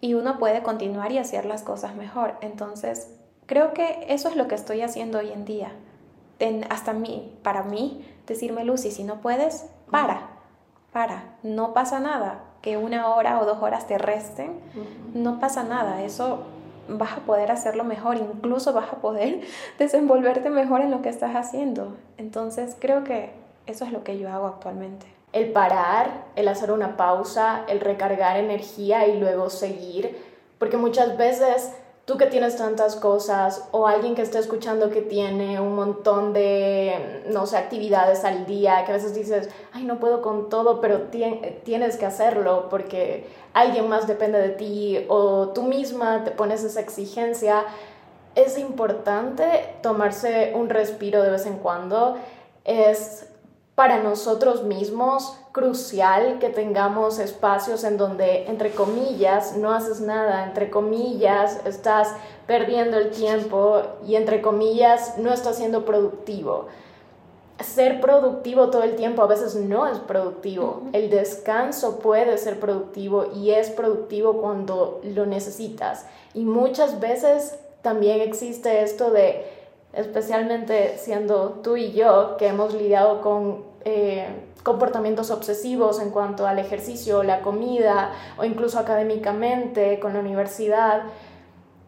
y 0.00 0.14
uno 0.14 0.38
puede 0.38 0.62
continuar 0.62 1.12
y 1.12 1.18
hacer 1.18 1.44
las 1.44 1.62
cosas 1.62 1.94
mejor. 1.94 2.34
Entonces, 2.40 3.10
creo 3.46 3.72
que 3.72 4.06
eso 4.08 4.28
es 4.28 4.36
lo 4.36 4.48
que 4.48 4.54
estoy 4.54 4.82
haciendo 4.82 5.18
hoy 5.18 5.30
en 5.30 5.44
día. 5.44 5.72
hasta 6.68 6.92
mí, 6.92 7.38
para 7.42 7.62
mí, 7.62 8.04
decirme, 8.26 8.64
Lucy, 8.64 8.90
si 8.90 9.04
no 9.04 9.20
puedes, 9.20 9.66
para, 9.90 10.28
para, 10.92 11.36
no 11.42 11.72
pasa 11.72 12.00
nada. 12.00 12.44
Que 12.60 12.76
una 12.76 13.08
hora 13.08 13.40
o 13.40 13.44
dos 13.44 13.62
horas 13.62 13.86
te 13.86 13.98
resten, 13.98 14.60
no 15.14 15.38
pasa 15.38 15.62
nada. 15.64 16.02
Eso 16.02 16.44
vas 16.88 17.12
a 17.12 17.20
poder 17.20 17.50
hacerlo 17.50 17.84
mejor, 17.84 18.16
incluso 18.16 18.72
vas 18.72 18.92
a 18.92 18.96
poder 18.96 19.40
desenvolverte 19.78 20.50
mejor 20.50 20.80
en 20.80 20.90
lo 20.90 21.02
que 21.02 21.08
estás 21.08 21.34
haciendo. 21.34 21.96
Entonces 22.18 22.76
creo 22.78 23.04
que 23.04 23.30
eso 23.66 23.84
es 23.84 23.92
lo 23.92 24.04
que 24.04 24.18
yo 24.18 24.30
hago 24.30 24.46
actualmente. 24.46 25.06
El 25.32 25.50
parar, 25.52 26.26
el 26.36 26.46
hacer 26.48 26.70
una 26.70 26.96
pausa, 26.96 27.64
el 27.68 27.80
recargar 27.80 28.36
energía 28.36 29.06
y 29.08 29.18
luego 29.18 29.50
seguir, 29.50 30.16
porque 30.58 30.76
muchas 30.76 31.16
veces 31.16 31.72
tú 32.04 32.18
que 32.18 32.26
tienes 32.26 32.56
tantas 32.56 32.96
cosas 32.96 33.68
o 33.72 33.86
alguien 33.86 34.14
que 34.14 34.22
está 34.22 34.38
escuchando 34.38 34.90
que 34.90 35.00
tiene 35.00 35.60
un 35.60 35.74
montón 35.74 36.32
de, 36.32 37.22
no 37.30 37.46
sé, 37.46 37.56
actividades 37.56 38.24
al 38.24 38.44
día, 38.44 38.84
que 38.84 38.92
a 38.92 38.94
veces 38.94 39.14
dices, 39.14 39.48
ay, 39.72 39.84
no 39.84 39.98
puedo 39.98 40.20
con 40.20 40.50
todo, 40.50 40.80
pero 40.80 41.08
tienes 41.64 41.96
que 41.96 42.06
hacerlo 42.06 42.68
porque 42.68 43.26
alguien 43.54 43.88
más 43.88 44.06
depende 44.06 44.38
de 44.38 44.50
ti 44.50 45.06
o 45.08 45.48
tú 45.48 45.62
misma 45.62 46.24
te 46.24 46.30
pones 46.30 46.62
esa 46.62 46.80
exigencia, 46.80 47.64
es 48.34 48.58
importante 48.58 49.76
tomarse 49.80 50.52
un 50.54 50.68
respiro 50.68 51.22
de 51.22 51.30
vez 51.30 51.46
en 51.46 51.58
cuando. 51.58 52.16
Es 52.64 53.28
para 53.74 54.02
nosotros 54.02 54.64
mismos 54.64 55.38
crucial 55.54 56.40
que 56.40 56.48
tengamos 56.48 57.20
espacios 57.20 57.84
en 57.84 57.96
donde, 57.96 58.46
entre 58.48 58.72
comillas, 58.72 59.56
no 59.56 59.72
haces 59.72 60.00
nada, 60.00 60.44
entre 60.44 60.68
comillas, 60.68 61.60
estás 61.64 62.12
perdiendo 62.48 62.98
el 62.98 63.10
tiempo 63.10 63.80
y, 64.04 64.16
entre 64.16 64.42
comillas, 64.42 65.16
no 65.16 65.32
estás 65.32 65.56
siendo 65.58 65.84
productivo. 65.84 66.66
Ser 67.60 68.00
productivo 68.00 68.68
todo 68.70 68.82
el 68.82 68.96
tiempo 68.96 69.22
a 69.22 69.28
veces 69.28 69.54
no 69.54 69.86
es 69.86 70.00
productivo. 70.00 70.82
El 70.92 71.08
descanso 71.08 72.00
puede 72.00 72.36
ser 72.36 72.58
productivo 72.58 73.26
y 73.32 73.52
es 73.52 73.70
productivo 73.70 74.38
cuando 74.38 75.00
lo 75.04 75.24
necesitas. 75.24 76.04
Y 76.34 76.44
muchas 76.46 76.98
veces 76.98 77.60
también 77.80 78.22
existe 78.22 78.82
esto 78.82 79.12
de 79.12 79.46
especialmente 79.92 80.98
siendo 80.98 81.60
tú 81.62 81.76
y 81.76 81.92
yo, 81.92 82.36
que 82.38 82.48
hemos 82.48 82.74
lidiado 82.74 83.20
con 83.20 83.62
eh, 83.84 84.26
comportamientos 84.64 85.30
obsesivos 85.30 86.00
en 86.00 86.10
cuanto 86.10 86.46
al 86.46 86.58
ejercicio, 86.58 87.22
la 87.22 87.40
comida 87.40 88.10
o 88.36 88.44
incluso 88.44 88.80
académicamente 88.80 90.00
con 90.00 90.14
la 90.14 90.18
universidad, 90.18 91.02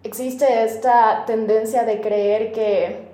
existe 0.05 0.63
esta 0.63 1.25
tendencia 1.27 1.83
de 1.83 2.01
creer 2.01 2.53
que 2.53 3.09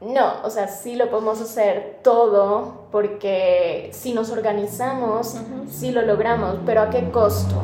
no, 0.00 0.34
o 0.44 0.50
sea, 0.50 0.68
sí 0.68 0.94
lo 0.94 1.10
podemos 1.10 1.40
hacer 1.40 1.98
todo 2.04 2.84
porque 2.92 3.90
si 3.92 4.12
nos 4.12 4.30
organizamos, 4.30 5.34
sí 5.68 5.90
lo 5.90 6.02
logramos, 6.02 6.58
pero 6.64 6.82
¿a 6.82 6.90
qué 6.90 7.10
costo? 7.10 7.56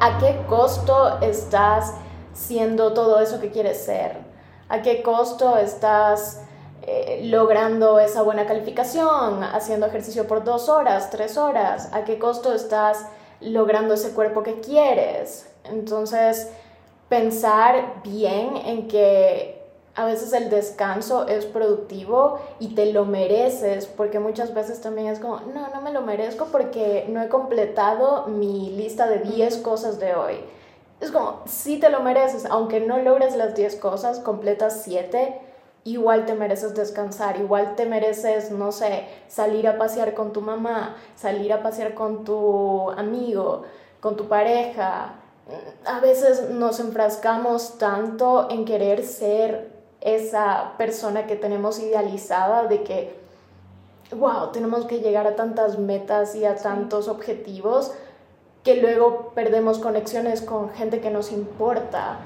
¿A 0.00 0.18
qué 0.18 0.40
costo 0.48 1.20
estás 1.20 1.94
siendo 2.32 2.92
todo 2.94 3.20
eso 3.20 3.38
que 3.38 3.50
quieres 3.50 3.84
ser? 3.84 4.28
a 4.68 4.82
qué 4.82 5.02
costo 5.02 5.56
estás 5.56 6.42
eh, 6.88 7.20
logrando 7.24 7.98
esa 8.00 8.22
buena 8.22 8.46
calificación, 8.46 9.44
haciendo 9.44 9.86
ejercicio 9.86 10.26
por 10.26 10.44
dos 10.44 10.68
horas, 10.68 11.10
tres 11.10 11.36
horas, 11.36 11.90
a 11.92 12.04
qué 12.04 12.18
costo 12.18 12.54
estás 12.54 13.04
logrando 13.40 13.94
ese 13.94 14.12
cuerpo 14.12 14.42
que 14.42 14.60
quieres. 14.60 15.46
Entonces, 15.64 16.50
pensar 17.08 18.00
bien 18.02 18.56
en 18.56 18.88
que 18.88 19.62
a 19.94 20.06
veces 20.06 20.32
el 20.32 20.48
descanso 20.48 21.26
es 21.26 21.44
productivo 21.44 22.40
y 22.58 22.74
te 22.74 22.92
lo 22.92 23.04
mereces, 23.04 23.86
porque 23.86 24.18
muchas 24.18 24.54
veces 24.54 24.80
también 24.80 25.08
es 25.08 25.18
como, 25.18 25.40
no, 25.40 25.68
no 25.68 25.82
me 25.82 25.92
lo 25.92 26.00
merezco 26.00 26.46
porque 26.46 27.04
no 27.08 27.22
he 27.22 27.28
completado 27.28 28.26
mi 28.28 28.70
lista 28.70 29.06
de 29.06 29.18
10 29.18 29.58
cosas 29.58 29.98
de 29.98 30.14
hoy 30.14 30.36
es 31.00 31.12
como, 31.12 31.42
si 31.46 31.78
te 31.78 31.90
lo 31.90 32.00
mereces, 32.00 32.44
aunque 32.46 32.80
no 32.80 32.98
logres 32.98 33.36
las 33.36 33.54
10 33.54 33.76
cosas, 33.76 34.18
completas 34.18 34.82
7, 34.82 35.40
igual 35.92 36.26
te 36.26 36.34
mereces 36.34 36.74
descansar, 36.74 37.38
igual 37.38 37.76
te 37.76 37.86
mereces, 37.86 38.50
no 38.50 38.72
sé, 38.72 39.04
salir 39.28 39.68
a 39.68 39.78
pasear 39.78 40.14
con 40.14 40.32
tu 40.32 40.40
mamá, 40.40 40.96
salir 41.14 41.52
a 41.52 41.62
pasear 41.62 41.94
con 41.94 42.24
tu 42.24 42.90
amigo, 42.90 43.62
con 44.00 44.16
tu 44.16 44.28
pareja. 44.28 45.14
A 45.84 46.00
veces 46.00 46.50
nos 46.50 46.80
enfrascamos 46.80 47.78
tanto 47.78 48.48
en 48.50 48.64
querer 48.64 49.04
ser 49.04 49.70
esa 50.00 50.74
persona 50.78 51.26
que 51.26 51.36
tenemos 51.36 51.78
idealizada 51.80 52.64
de 52.64 52.82
que, 52.82 53.18
wow, 54.12 54.52
tenemos 54.52 54.84
que 54.86 55.00
llegar 55.00 55.26
a 55.26 55.36
tantas 55.36 55.78
metas 55.78 56.34
y 56.34 56.44
a 56.44 56.56
tantos 56.56 57.08
objetivos 57.08 57.92
que 58.62 58.76
luego 58.76 59.32
perdemos 59.34 59.78
conexiones 59.78 60.42
con 60.42 60.70
gente 60.70 61.00
que 61.00 61.10
nos 61.10 61.32
importa, 61.32 62.18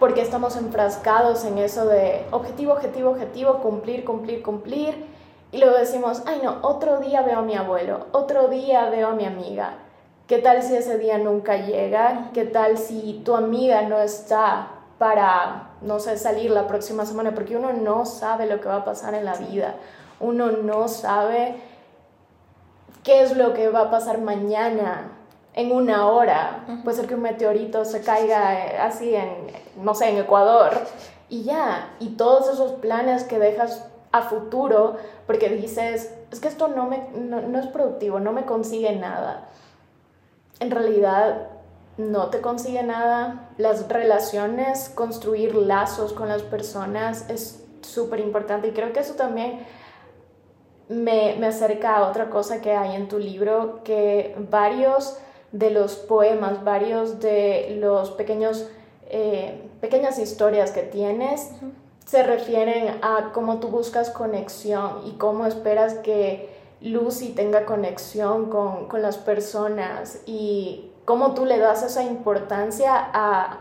porque 0.00 0.22
estamos 0.22 0.56
enfrascados 0.56 1.44
en 1.44 1.58
eso 1.58 1.86
de 1.86 2.26
objetivo, 2.30 2.72
objetivo, 2.72 3.10
objetivo, 3.10 3.58
cumplir, 3.58 4.04
cumplir, 4.04 4.42
cumplir, 4.42 5.06
y 5.52 5.58
luego 5.58 5.76
decimos, 5.76 6.22
ay 6.26 6.40
no, 6.42 6.58
otro 6.62 6.98
día 7.00 7.22
veo 7.22 7.40
a 7.40 7.42
mi 7.42 7.54
abuelo, 7.54 8.06
otro 8.12 8.48
día 8.48 8.88
veo 8.88 9.08
a 9.08 9.14
mi 9.14 9.26
amiga. 9.26 9.74
¿Qué 10.26 10.38
tal 10.38 10.62
si 10.62 10.76
ese 10.76 10.96
día 10.96 11.18
nunca 11.18 11.56
llega? 11.56 12.30
¿Qué 12.32 12.44
tal 12.44 12.78
si 12.78 13.20
tu 13.24 13.34
amiga 13.34 13.82
no 13.82 13.98
está 13.98 14.68
para, 14.96 15.70
no 15.82 15.98
sé, 15.98 16.16
salir 16.16 16.52
la 16.52 16.68
próxima 16.68 17.04
semana? 17.04 17.34
Porque 17.34 17.56
uno 17.56 17.72
no 17.72 18.06
sabe 18.06 18.46
lo 18.46 18.60
que 18.60 18.68
va 18.68 18.76
a 18.76 18.84
pasar 18.84 19.14
en 19.14 19.24
la 19.24 19.34
vida. 19.34 19.74
Uno 20.20 20.52
no 20.52 20.86
sabe 20.86 21.56
qué 23.02 23.22
es 23.22 23.36
lo 23.36 23.54
que 23.54 23.68
va 23.70 23.80
a 23.80 23.90
pasar 23.90 24.20
mañana 24.20 25.19
en 25.54 25.72
una 25.72 26.06
hora. 26.06 26.64
Puede 26.84 26.96
ser 26.96 27.06
que 27.06 27.14
un 27.14 27.22
meteorito 27.22 27.84
se 27.84 28.02
caiga 28.02 28.66
eh, 28.66 28.78
así 28.78 29.14
en, 29.14 29.46
no 29.76 29.94
sé, 29.94 30.10
en 30.10 30.18
Ecuador 30.18 30.70
y 31.28 31.42
ya. 31.42 31.94
Y 31.98 32.10
todos 32.10 32.48
esos 32.48 32.72
planes 32.72 33.24
que 33.24 33.38
dejas 33.38 33.86
a 34.12 34.22
futuro 34.22 34.96
porque 35.26 35.48
dices, 35.48 36.12
es 36.30 36.40
que 36.40 36.48
esto 36.48 36.68
no, 36.68 36.86
me, 36.86 37.08
no, 37.14 37.58
es 37.58 37.66
productivo, 37.68 38.20
no 38.20 38.32
me 38.32 38.44
consigue 38.44 38.94
nada. 38.96 39.48
En 40.60 40.70
realidad 40.70 41.48
no 41.96 42.28
te 42.28 42.40
consigue 42.40 42.82
nada. 42.82 43.48
Las 43.58 43.88
relaciones, 43.88 44.88
construir 44.88 45.54
lazos 45.54 46.12
con 46.12 46.28
las 46.28 46.42
personas 46.42 47.28
es 47.28 47.64
súper 47.82 48.20
importante 48.20 48.68
y 48.68 48.72
creo 48.72 48.92
que 48.92 49.00
eso 49.00 49.14
también 49.14 49.60
me, 50.88 51.36
me 51.38 51.46
acerca 51.46 51.96
a 51.96 52.08
otra 52.08 52.30
cosa 52.30 52.60
que 52.60 52.72
hay 52.72 52.96
en 52.96 53.08
tu 53.08 53.18
libro, 53.18 53.80
que 53.84 54.36
varios 54.50 55.16
de 55.52 55.70
los 55.70 55.96
poemas, 55.96 56.64
varios 56.64 57.20
de 57.20 57.76
los 57.80 58.10
pequeños, 58.12 58.68
eh, 59.08 59.62
pequeñas 59.80 60.18
historias 60.18 60.70
que 60.70 60.82
tienes, 60.82 61.50
se 62.06 62.22
refieren 62.22 62.98
a 63.02 63.30
cómo 63.32 63.58
tú 63.58 63.68
buscas 63.68 64.10
conexión 64.10 65.02
y 65.06 65.12
cómo 65.12 65.46
esperas 65.46 65.94
que 65.94 66.48
Lucy 66.80 67.30
tenga 67.30 67.66
conexión 67.66 68.48
con, 68.48 68.88
las 69.02 69.18
personas 69.18 70.20
y 70.26 70.90
cómo 71.04 71.34
tú 71.34 71.44
le 71.44 71.58
das 71.58 71.82
esa 71.82 72.02
importancia 72.02 72.92
a, 72.94 73.58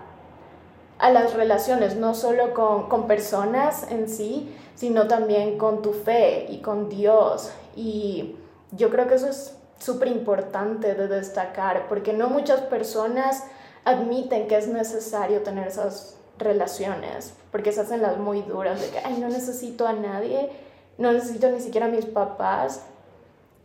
a 0.98 1.12
las 1.12 1.34
relaciones, 1.34 1.96
no 1.96 2.14
solo 2.14 2.54
con, 2.54 2.88
con, 2.88 3.08
personas 3.08 3.92
en 3.92 4.08
sí, 4.08 4.56
sino 4.76 5.08
también 5.08 5.58
con 5.58 5.82
tu 5.82 5.94
fe 5.94 6.46
y 6.50 6.60
con 6.62 6.88
Dios. 6.90 7.52
Y 7.76 8.36
yo 8.72 8.90
creo 8.90 9.08
que 9.08 9.16
eso 9.16 9.28
es 9.28 9.59
súper 9.80 10.10
importante 10.10 10.94
de 10.94 11.08
destacar, 11.08 11.88
porque 11.88 12.14
no 12.14 12.30
muchas 12.30 12.62
personas 12.62 13.44
admiten 13.86 14.48
que 14.48 14.58
es 14.58 14.68
necesario 14.68 15.42
tener 15.42 15.68
esas 15.68 16.18
relaciones, 16.38 17.34
porque 17.52 17.72
se 17.72 17.82
hacen 17.82 18.02
las 18.02 18.18
muy 18.18 18.42
duras, 18.42 18.80
de 18.80 18.90
que, 18.90 19.00
ay, 19.00 19.18
no 19.20 19.30
necesito 19.30 19.88
a 19.88 19.94
nadie, 19.94 20.52
no 20.98 21.12
necesito 21.12 21.50
ni 21.50 21.60
siquiera 21.60 21.88
a 21.88 21.90
mis 21.90 22.06
papás, 22.06 22.82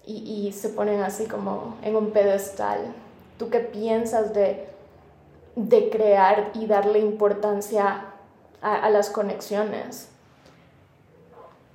y, 0.06 0.52
se 0.52 0.68
ponen 0.68 1.00
así 1.00 1.24
como 1.24 1.76
en 1.80 1.96
un 1.96 2.10
pedestal. 2.10 2.78
¿Tú 3.38 3.48
qué 3.48 3.60
piensas 3.60 4.34
de, 4.34 4.68
de 5.56 5.88
crear 5.88 6.50
y 6.52 6.66
darle 6.66 6.98
importancia 6.98 8.04
a, 8.60 8.74
a 8.74 8.90
las 8.90 9.08
conexiones? 9.08 10.10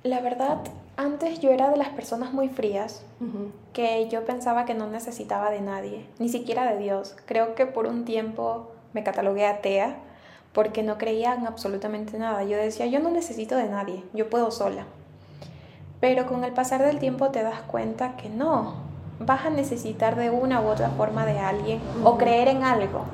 La 0.04 0.20
verdad, 0.20 0.58
antes 1.00 1.40
yo 1.40 1.50
era 1.50 1.70
de 1.70 1.78
las 1.78 1.88
personas 1.88 2.32
muy 2.32 2.48
frías, 2.48 3.02
que 3.72 4.08
yo 4.10 4.24
pensaba 4.26 4.66
que 4.66 4.74
no 4.74 4.86
necesitaba 4.86 5.50
de 5.50 5.62
nadie, 5.62 6.06
ni 6.18 6.28
siquiera 6.28 6.70
de 6.70 6.78
Dios. 6.78 7.16
Creo 7.24 7.54
que 7.54 7.64
por 7.64 7.86
un 7.86 8.04
tiempo 8.04 8.72
me 8.92 9.02
catalogué 9.02 9.46
atea 9.46 9.96
porque 10.52 10.82
no 10.82 10.98
creía 10.98 11.34
en 11.34 11.46
absolutamente 11.46 12.18
nada. 12.18 12.44
Yo 12.44 12.58
decía, 12.58 12.86
yo 12.86 13.00
no 13.00 13.10
necesito 13.10 13.56
de 13.56 13.68
nadie, 13.68 14.04
yo 14.12 14.28
puedo 14.28 14.50
sola. 14.50 14.84
Pero 16.00 16.26
con 16.26 16.44
el 16.44 16.52
pasar 16.52 16.82
del 16.84 16.98
tiempo 16.98 17.30
te 17.30 17.42
das 17.42 17.62
cuenta 17.62 18.16
que 18.16 18.28
no, 18.28 18.74
vas 19.20 19.46
a 19.46 19.50
necesitar 19.50 20.16
de 20.16 20.28
una 20.28 20.60
u 20.60 20.66
otra 20.66 20.90
forma 20.90 21.24
de 21.24 21.38
alguien 21.38 21.80
o 22.04 22.18
creer 22.18 22.48
en 22.48 22.62
algo. 22.62 23.06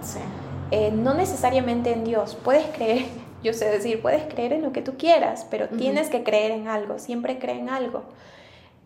Eh, 0.73 0.91
no 0.91 1.15
necesariamente 1.15 1.93
en 1.93 2.05
Dios, 2.05 2.37
puedes 2.43 2.67
creer 2.75 3.07
yo 3.47 3.53
sé 3.53 3.71
decir, 3.71 4.03
puedes 4.03 4.25
creer 4.25 4.53
en 4.53 4.63
lo 4.63 4.73
que 4.73 4.83
tú 4.83 4.97
quieras, 4.99 5.47
pero 5.49 5.69
tienes 5.69 6.11
que 6.11 6.25
creer 6.25 6.51
en 6.51 6.67
algo, 6.67 6.99
siempre 6.99 7.39
cree 7.39 7.59
en 7.59 7.69
algo. 7.69 8.03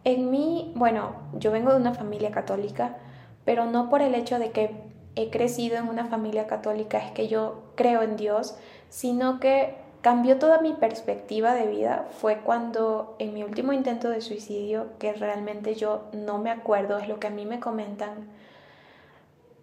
En 0.04 0.30
mí, 0.30 0.72
bueno, 0.76 1.14
yo 1.32 1.50
vengo 1.50 1.72
de 1.72 1.80
una 1.80 1.94
familia 1.94 2.30
católica, 2.30 2.98
pero 3.46 3.64
no 3.64 3.88
por 3.88 4.02
el 4.02 4.14
hecho 4.14 4.38
de 4.38 4.50
que 4.50 4.70
he 5.16 5.30
crecido 5.30 5.78
en 5.78 5.88
una 5.88 6.06
familia 6.06 6.46
católica 6.46 6.98
es 6.98 7.10
que 7.12 7.26
yo 7.26 7.62
creo 7.74 8.02
en 8.02 8.16
Dios, 8.16 8.54
sino 8.90 9.40
que 9.40 9.76
cambió 10.02 10.38
toda 10.38 10.60
mi 10.60 10.74
perspectiva 10.74 11.54
de 11.54 11.66
vida 11.66 12.06
fue 12.20 12.38
cuando 12.38 13.16
en 13.18 13.32
mi 13.32 13.42
último 13.42 13.72
intento 13.72 14.10
de 14.10 14.20
suicidio, 14.20 14.88
que 14.98 15.14
realmente 15.14 15.74
yo 15.74 16.08
no 16.12 16.38
me 16.38 16.50
acuerdo, 16.50 16.98
es 16.98 17.08
lo 17.08 17.18
que 17.18 17.28
a 17.28 17.30
mí 17.30 17.46
me 17.46 17.60
comentan, 17.60 18.28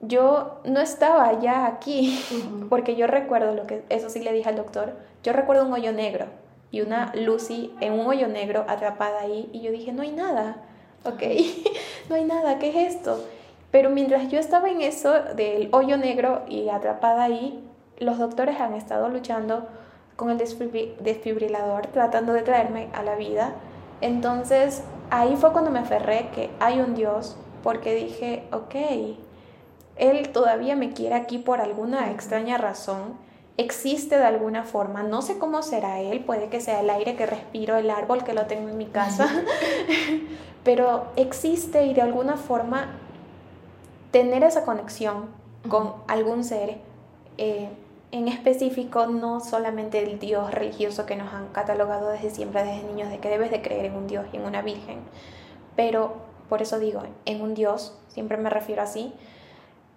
yo 0.01 0.59
no 0.63 0.79
estaba 0.79 1.39
ya 1.39 1.65
aquí, 1.65 2.19
porque 2.69 2.95
yo 2.95 3.07
recuerdo 3.07 3.53
lo 3.53 3.67
que, 3.67 3.83
eso 3.89 4.09
sí 4.09 4.19
le 4.19 4.33
dije 4.33 4.49
al 4.49 4.55
doctor, 4.55 4.93
yo 5.23 5.33
recuerdo 5.33 5.65
un 5.65 5.73
hoyo 5.73 5.91
negro 5.91 6.25
y 6.71 6.81
una 6.81 7.11
Lucy 7.15 7.73
en 7.79 7.93
un 7.93 8.07
hoyo 8.07 8.27
negro 8.27 8.65
atrapada 8.67 9.21
ahí 9.21 9.49
y 9.53 9.61
yo 9.61 9.71
dije, 9.71 9.91
no 9.91 10.01
hay 10.03 10.11
nada, 10.11 10.57
ok, 11.05 11.23
no 12.09 12.15
hay 12.15 12.25
nada, 12.25 12.59
¿qué 12.59 12.69
es 12.69 12.95
esto? 12.95 13.23
Pero 13.71 13.89
mientras 13.89 14.29
yo 14.29 14.39
estaba 14.39 14.69
en 14.69 14.81
eso 14.81 15.13
del 15.35 15.69
hoyo 15.71 15.97
negro 15.97 16.43
y 16.47 16.69
atrapada 16.69 17.23
ahí, 17.23 17.63
los 17.99 18.17
doctores 18.17 18.59
han 18.59 18.73
estado 18.73 19.09
luchando 19.09 19.67
con 20.15 20.29
el 20.29 20.37
desfibrilador, 20.37 21.87
tratando 21.87 22.33
de 22.33 22.41
traerme 22.41 22.89
a 22.93 23.03
la 23.03 23.15
vida. 23.15 23.53
Entonces 24.01 24.83
ahí 25.09 25.35
fue 25.35 25.51
cuando 25.51 25.71
me 25.71 25.79
aferré 25.79 26.29
que 26.33 26.49
hay 26.59 26.79
un 26.79 26.95
Dios, 26.95 27.35
porque 27.63 27.93
dije, 27.93 28.43
ok, 28.51 28.75
Él 29.97 30.29
todavía 30.29 30.75
me 30.75 30.93
quiere 30.93 31.15
aquí 31.15 31.37
por 31.37 31.61
alguna 31.61 32.11
extraña 32.11 32.57
razón, 32.57 33.17
existe 33.57 34.17
de 34.17 34.25
alguna 34.25 34.63
forma, 34.63 35.03
no 35.03 35.21
sé 35.21 35.37
cómo 35.37 35.63
será 35.63 35.99
Él, 35.99 36.23
puede 36.23 36.49
que 36.49 36.61
sea 36.61 36.81
el 36.81 36.89
aire 36.89 37.15
que 37.15 37.25
respiro, 37.25 37.75
el 37.75 37.89
árbol 37.89 38.23
que 38.23 38.33
lo 38.33 38.45
tengo 38.45 38.69
en 38.69 38.77
mi 38.77 38.85
casa, 38.85 39.27
pero 40.63 41.07
existe 41.15 41.85
y 41.85 41.93
de 41.93 42.01
alguna 42.01 42.37
forma 42.37 42.91
tener 44.11 44.43
esa 44.43 44.63
conexión 44.63 45.25
con 45.67 45.93
algún 46.07 46.43
ser. 46.43 46.77
Eh, 47.37 47.69
en 48.11 48.29
específico 48.29 49.07
no 49.07 49.41
solamente 49.41 50.01
el 50.01 50.17
Dios 50.17 50.51
religioso 50.53 51.05
que 51.05 51.17
nos 51.17 51.33
han 51.33 51.49
catalogado 51.49 52.09
desde 52.09 52.29
siempre, 52.29 52.63
desde 52.63 52.87
niños, 52.87 53.09
de 53.09 53.19
que 53.19 53.29
debes 53.29 53.51
de 53.51 53.61
creer 53.61 53.85
en 53.85 53.95
un 53.95 54.07
Dios 54.07 54.25
y 54.31 54.37
en 54.37 54.45
una 54.45 54.61
Virgen, 54.61 54.99
pero 55.75 56.13
por 56.47 56.61
eso 56.61 56.79
digo, 56.79 57.03
en 57.25 57.41
un 57.41 57.53
Dios, 57.53 57.97
siempre 58.07 58.37
me 58.37 58.49
refiero 58.49 58.81
así, 58.81 59.13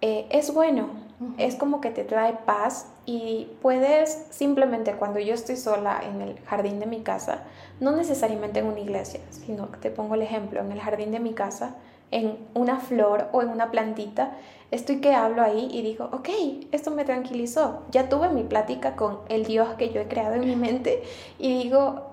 eh, 0.01 0.27
es 0.29 0.53
bueno, 0.53 0.89
es 1.37 1.55
como 1.55 1.81
que 1.81 1.91
te 1.91 2.03
trae 2.03 2.33
paz 2.45 2.87
y 3.05 3.47
puedes 3.61 4.25
simplemente 4.31 4.93
cuando 4.93 5.19
yo 5.19 5.33
estoy 5.33 5.55
sola 5.55 6.01
en 6.03 6.21
el 6.21 6.39
jardín 6.41 6.79
de 6.79 6.87
mi 6.87 7.01
casa, 7.01 7.43
no 7.79 7.91
necesariamente 7.91 8.59
en 8.59 8.65
una 8.65 8.79
iglesia, 8.79 9.19
sino 9.29 9.71
que 9.71 9.77
te 9.77 9.91
pongo 9.91 10.15
el 10.15 10.23
ejemplo, 10.23 10.59
en 10.59 10.71
el 10.71 10.79
jardín 10.79 11.11
de 11.11 11.19
mi 11.19 11.33
casa, 11.33 11.75
en 12.09 12.37
una 12.53 12.79
flor 12.79 13.27
o 13.31 13.41
en 13.41 13.49
una 13.49 13.71
plantita, 13.71 14.31
estoy 14.71 14.99
que 14.99 15.13
hablo 15.13 15.41
ahí 15.41 15.69
y 15.71 15.81
digo, 15.81 16.09
ok, 16.11 16.29
esto 16.71 16.91
me 16.91 17.05
tranquilizó. 17.05 17.83
Ya 17.91 18.09
tuve 18.09 18.29
mi 18.29 18.43
plática 18.43 18.95
con 18.95 19.19
el 19.29 19.45
Dios 19.45 19.69
que 19.77 19.91
yo 19.91 20.01
he 20.01 20.07
creado 20.07 20.35
en 20.35 20.45
mi 20.45 20.55
mente 20.55 21.03
y 21.39 21.63
digo, 21.63 22.07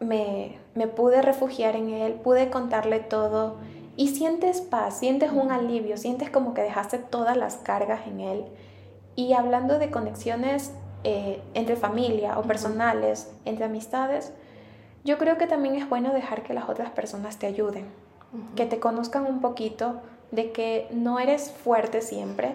me, 0.00 0.58
me 0.74 0.86
pude 0.86 1.22
refugiar 1.22 1.76
en 1.76 1.90
Él, 1.90 2.14
pude 2.14 2.50
contarle 2.50 3.00
todo 3.00 3.56
y 3.96 4.08
sientes 4.08 4.60
paz, 4.60 4.98
sientes 4.98 5.32
un 5.32 5.50
alivio, 5.50 5.96
sientes 5.96 6.30
como 6.30 6.54
que 6.54 6.62
dejaste 6.62 6.98
todas 6.98 7.36
las 7.36 7.56
cargas 7.56 8.06
en 8.06 8.20
Él. 8.20 8.44
Y 9.16 9.34
hablando 9.34 9.78
de 9.78 9.90
conexiones 9.90 10.72
eh, 11.04 11.40
entre 11.54 11.76
familia 11.76 12.38
o 12.38 12.42
personales, 12.42 13.30
entre 13.44 13.66
amistades, 13.66 14.32
yo 15.04 15.18
creo 15.18 15.36
que 15.36 15.46
también 15.46 15.74
es 15.74 15.88
bueno 15.88 16.12
dejar 16.12 16.42
que 16.42 16.54
las 16.54 16.68
otras 16.68 16.90
personas 16.90 17.38
te 17.38 17.46
ayuden 17.46 17.86
que 18.56 18.66
te 18.66 18.80
conozcan 18.80 19.26
un 19.26 19.40
poquito, 19.40 20.00
de 20.30 20.52
que 20.52 20.88
no 20.90 21.18
eres 21.18 21.50
fuerte 21.50 22.00
siempre, 22.00 22.54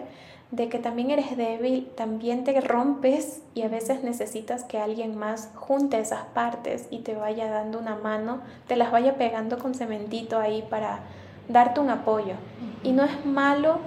de 0.50 0.68
que 0.68 0.78
también 0.78 1.10
eres 1.10 1.36
débil, 1.36 1.88
también 1.94 2.42
te 2.42 2.58
rompes 2.60 3.42
y 3.54 3.62
a 3.62 3.68
veces 3.68 4.02
necesitas 4.02 4.64
que 4.64 4.78
alguien 4.78 5.16
más 5.16 5.50
junte 5.54 5.98
esas 6.00 6.24
partes 6.26 6.88
y 6.90 7.00
te 7.00 7.14
vaya 7.14 7.50
dando 7.50 7.78
una 7.78 7.96
mano, 7.96 8.40
te 8.66 8.76
las 8.76 8.90
vaya 8.90 9.16
pegando 9.16 9.58
con 9.58 9.74
cementito 9.74 10.38
ahí 10.38 10.66
para 10.68 11.00
darte 11.48 11.80
un 11.80 11.90
apoyo. 11.90 12.34
Y 12.82 12.92
no 12.92 13.04
es 13.04 13.24
malo 13.24 13.78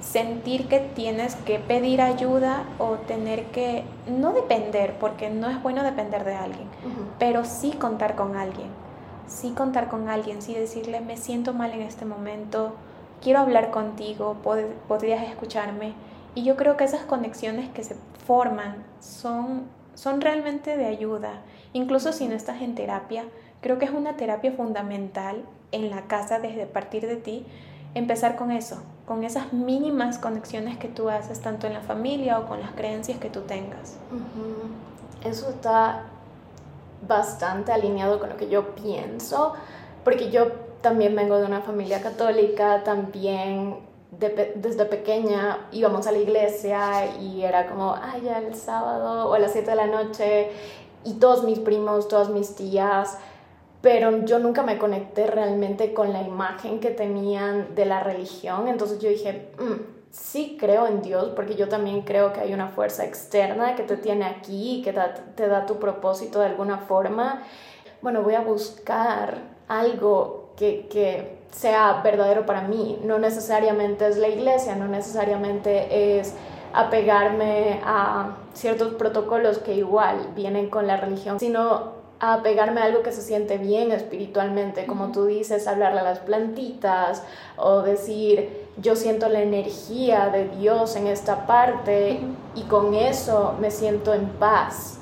sentir 0.00 0.68
que 0.68 0.78
tienes 0.78 1.34
que 1.34 1.58
pedir 1.58 2.00
ayuda 2.00 2.64
o 2.78 2.94
tener 2.96 3.46
que, 3.46 3.84
no 4.06 4.32
depender, 4.32 4.94
porque 5.00 5.28
no 5.28 5.50
es 5.50 5.62
bueno 5.62 5.82
depender 5.82 6.24
de 6.24 6.34
alguien, 6.34 6.68
pero 7.18 7.44
sí 7.44 7.72
contar 7.72 8.14
con 8.14 8.36
alguien 8.36 8.68
sí 9.28 9.50
contar 9.50 9.88
con 9.88 10.08
alguien, 10.08 10.42
sí 10.42 10.54
decirle, 10.54 11.00
me 11.00 11.16
siento 11.16 11.52
mal 11.52 11.72
en 11.72 11.82
este 11.82 12.04
momento, 12.04 12.74
quiero 13.22 13.40
hablar 13.40 13.70
contigo, 13.70 14.36
podrías 14.88 15.22
escucharme. 15.28 15.92
Y 16.34 16.44
yo 16.44 16.56
creo 16.56 16.76
que 16.76 16.84
esas 16.84 17.02
conexiones 17.02 17.68
que 17.70 17.84
se 17.84 17.96
forman 18.26 18.84
son, 19.00 19.64
son 19.94 20.20
realmente 20.20 20.76
de 20.76 20.86
ayuda. 20.86 21.42
Incluso 21.72 22.12
si 22.12 22.26
no 22.28 22.34
estás 22.34 22.62
en 22.62 22.74
terapia, 22.74 23.24
creo 23.60 23.78
que 23.78 23.84
es 23.84 23.90
una 23.90 24.16
terapia 24.16 24.52
fundamental 24.52 25.44
en 25.72 25.90
la 25.90 26.02
casa 26.02 26.38
desde 26.38 26.66
partir 26.66 27.06
de 27.06 27.16
ti, 27.16 27.46
empezar 27.94 28.36
con 28.36 28.50
eso, 28.50 28.82
con 29.06 29.24
esas 29.24 29.52
mínimas 29.52 30.18
conexiones 30.18 30.76
que 30.78 30.88
tú 30.88 31.08
haces 31.08 31.40
tanto 31.40 31.66
en 31.66 31.74
la 31.74 31.80
familia 31.80 32.38
o 32.38 32.46
con 32.46 32.60
las 32.60 32.72
creencias 32.72 33.18
que 33.18 33.30
tú 33.30 33.42
tengas. 33.42 33.96
Eso 35.24 35.50
está 35.50 36.04
bastante 37.06 37.72
alineado 37.72 38.18
con 38.18 38.28
lo 38.28 38.36
que 38.36 38.48
yo 38.48 38.74
pienso, 38.74 39.54
porque 40.04 40.30
yo 40.30 40.48
también 40.80 41.14
vengo 41.16 41.38
de 41.38 41.46
una 41.46 41.60
familia 41.60 42.00
católica, 42.00 42.82
también 42.84 43.76
desde 44.10 44.84
pequeña 44.86 45.68
íbamos 45.70 46.06
a 46.06 46.12
la 46.12 46.18
iglesia 46.18 47.14
y 47.20 47.42
era 47.42 47.66
como, 47.66 47.94
ay, 47.94 48.22
ya 48.22 48.38
el 48.38 48.54
sábado 48.54 49.28
o 49.28 49.34
a 49.34 49.38
las 49.38 49.52
7 49.52 49.68
de 49.70 49.76
la 49.76 49.86
noche 49.86 50.50
y 51.04 51.14
todos 51.14 51.44
mis 51.44 51.58
primos, 51.58 52.08
todas 52.08 52.30
mis 52.30 52.54
tías, 52.54 53.18
pero 53.80 54.24
yo 54.24 54.38
nunca 54.38 54.62
me 54.62 54.78
conecté 54.78 55.26
realmente 55.26 55.94
con 55.94 56.12
la 56.12 56.22
imagen 56.22 56.80
que 56.80 56.90
tenían 56.90 57.74
de 57.74 57.86
la 57.86 58.00
religión, 58.00 58.68
entonces 58.68 58.98
yo 58.98 59.08
dije, 59.08 59.50
mm, 59.58 59.98
sí 60.10 60.56
creo 60.58 60.86
en 60.86 61.02
Dios, 61.02 61.32
porque 61.36 61.54
yo 61.54 61.68
también 61.68 62.02
creo 62.02 62.32
que 62.32 62.40
hay 62.40 62.52
una 62.52 62.68
fuerza 62.68 63.04
externa 63.04 63.76
que 63.76 63.82
te 63.82 63.96
tiene 63.96 64.24
aquí, 64.24 64.82
que 64.84 64.94
te 65.34 65.48
da 65.48 65.66
tu 65.66 65.78
propósito 65.78 66.40
de 66.40 66.46
alguna 66.46 66.78
forma. 66.78 67.42
Bueno, 68.02 68.22
voy 68.22 68.34
a 68.34 68.40
buscar 68.40 69.38
algo 69.68 70.50
que, 70.56 70.88
que 70.88 71.38
sea 71.50 72.00
verdadero 72.02 72.46
para 72.46 72.62
mí. 72.62 72.98
No 73.04 73.18
necesariamente 73.18 74.06
es 74.06 74.16
la 74.16 74.28
iglesia, 74.28 74.76
no 74.76 74.88
necesariamente 74.88 76.18
es 76.18 76.34
apegarme 76.72 77.80
a 77.84 78.36
ciertos 78.54 78.94
protocolos 78.94 79.58
que 79.58 79.74
igual 79.74 80.30
vienen 80.34 80.68
con 80.68 80.86
la 80.86 80.96
religión, 80.96 81.40
sino 81.40 81.97
a 82.20 82.42
pegarme 82.42 82.80
a 82.80 82.84
algo 82.84 83.02
que 83.02 83.12
se 83.12 83.22
siente 83.22 83.58
bien 83.58 83.92
espiritualmente, 83.92 84.86
como 84.86 85.12
tú 85.12 85.26
dices, 85.26 85.68
hablarle 85.68 86.00
a 86.00 86.04
las 86.04 86.18
plantitas 86.18 87.22
o 87.56 87.82
decir, 87.82 88.66
yo 88.78 88.96
siento 88.96 89.28
la 89.28 89.40
energía 89.40 90.28
de 90.28 90.48
Dios 90.48 90.96
en 90.96 91.06
esta 91.06 91.46
parte 91.46 92.20
y 92.54 92.62
con 92.62 92.94
eso 92.94 93.54
me 93.60 93.70
siento 93.70 94.14
en 94.14 94.26
paz. 94.30 94.98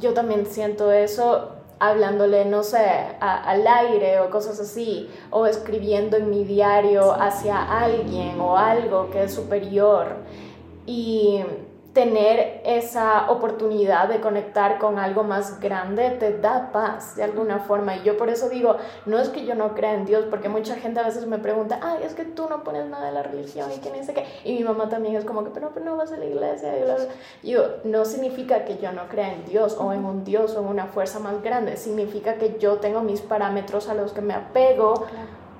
Yo 0.00 0.14
también 0.14 0.46
siento 0.46 0.90
eso 0.90 1.50
hablándole, 1.78 2.44
no 2.44 2.62
sé, 2.62 2.86
al 3.20 3.66
aire 3.66 4.20
o 4.20 4.30
cosas 4.30 4.60
así, 4.60 5.10
o 5.30 5.46
escribiendo 5.46 6.16
en 6.16 6.30
mi 6.30 6.44
diario 6.44 7.12
hacia 7.12 7.80
alguien 7.80 8.40
o 8.40 8.56
algo 8.56 9.10
que 9.10 9.24
es 9.24 9.34
superior. 9.34 10.16
Y 10.86 11.40
tener 11.92 12.62
esa 12.64 13.30
oportunidad 13.30 14.08
de 14.08 14.20
conectar 14.20 14.78
con 14.78 14.98
algo 14.98 15.24
más 15.24 15.60
grande 15.60 16.10
te 16.10 16.38
da 16.38 16.72
paz 16.72 17.16
de 17.16 17.22
alguna 17.22 17.58
forma. 17.58 17.96
Y 17.96 18.02
yo 18.02 18.16
por 18.16 18.30
eso 18.30 18.48
digo, 18.48 18.76
no 19.04 19.18
es 19.18 19.28
que 19.28 19.44
yo 19.44 19.54
no 19.54 19.74
crea 19.74 19.94
en 19.94 20.06
Dios, 20.06 20.24
porque 20.30 20.48
mucha 20.48 20.76
gente 20.76 21.00
a 21.00 21.04
veces 21.04 21.26
me 21.26 21.38
pregunta, 21.38 21.80
ay, 21.82 21.98
es 22.04 22.14
que 22.14 22.24
tú 22.24 22.48
no 22.48 22.64
pones 22.64 22.86
nada 22.88 23.06
de 23.06 23.12
la 23.12 23.22
religión 23.22 23.70
y 23.76 23.80
que 23.80 23.90
no 23.90 24.02
sé 24.02 24.14
qué. 24.14 24.24
Y 24.44 24.54
mi 24.54 24.64
mamá 24.64 24.88
también 24.88 25.16
es 25.16 25.24
como 25.24 25.44
que, 25.44 25.50
pero, 25.50 25.70
no 25.84 25.96
vas 25.96 26.12
a 26.12 26.16
la 26.16 26.24
iglesia. 26.24 26.72
Y 27.42 27.50
yo, 27.50 27.64
no 27.84 28.04
significa 28.04 28.64
que 28.64 28.78
yo 28.78 28.92
no 28.92 29.08
crea 29.08 29.32
en 29.32 29.44
Dios 29.44 29.76
o 29.78 29.92
en 29.92 30.04
un 30.04 30.24
Dios 30.24 30.56
o 30.56 30.60
en 30.60 30.68
una 30.68 30.86
fuerza 30.86 31.18
más 31.18 31.42
grande. 31.42 31.76
Significa 31.76 32.34
que 32.34 32.56
yo 32.58 32.76
tengo 32.76 33.02
mis 33.02 33.20
parámetros 33.20 33.88
a 33.88 33.94
los 33.94 34.12
que 34.12 34.22
me 34.22 34.34
apego 34.34 35.06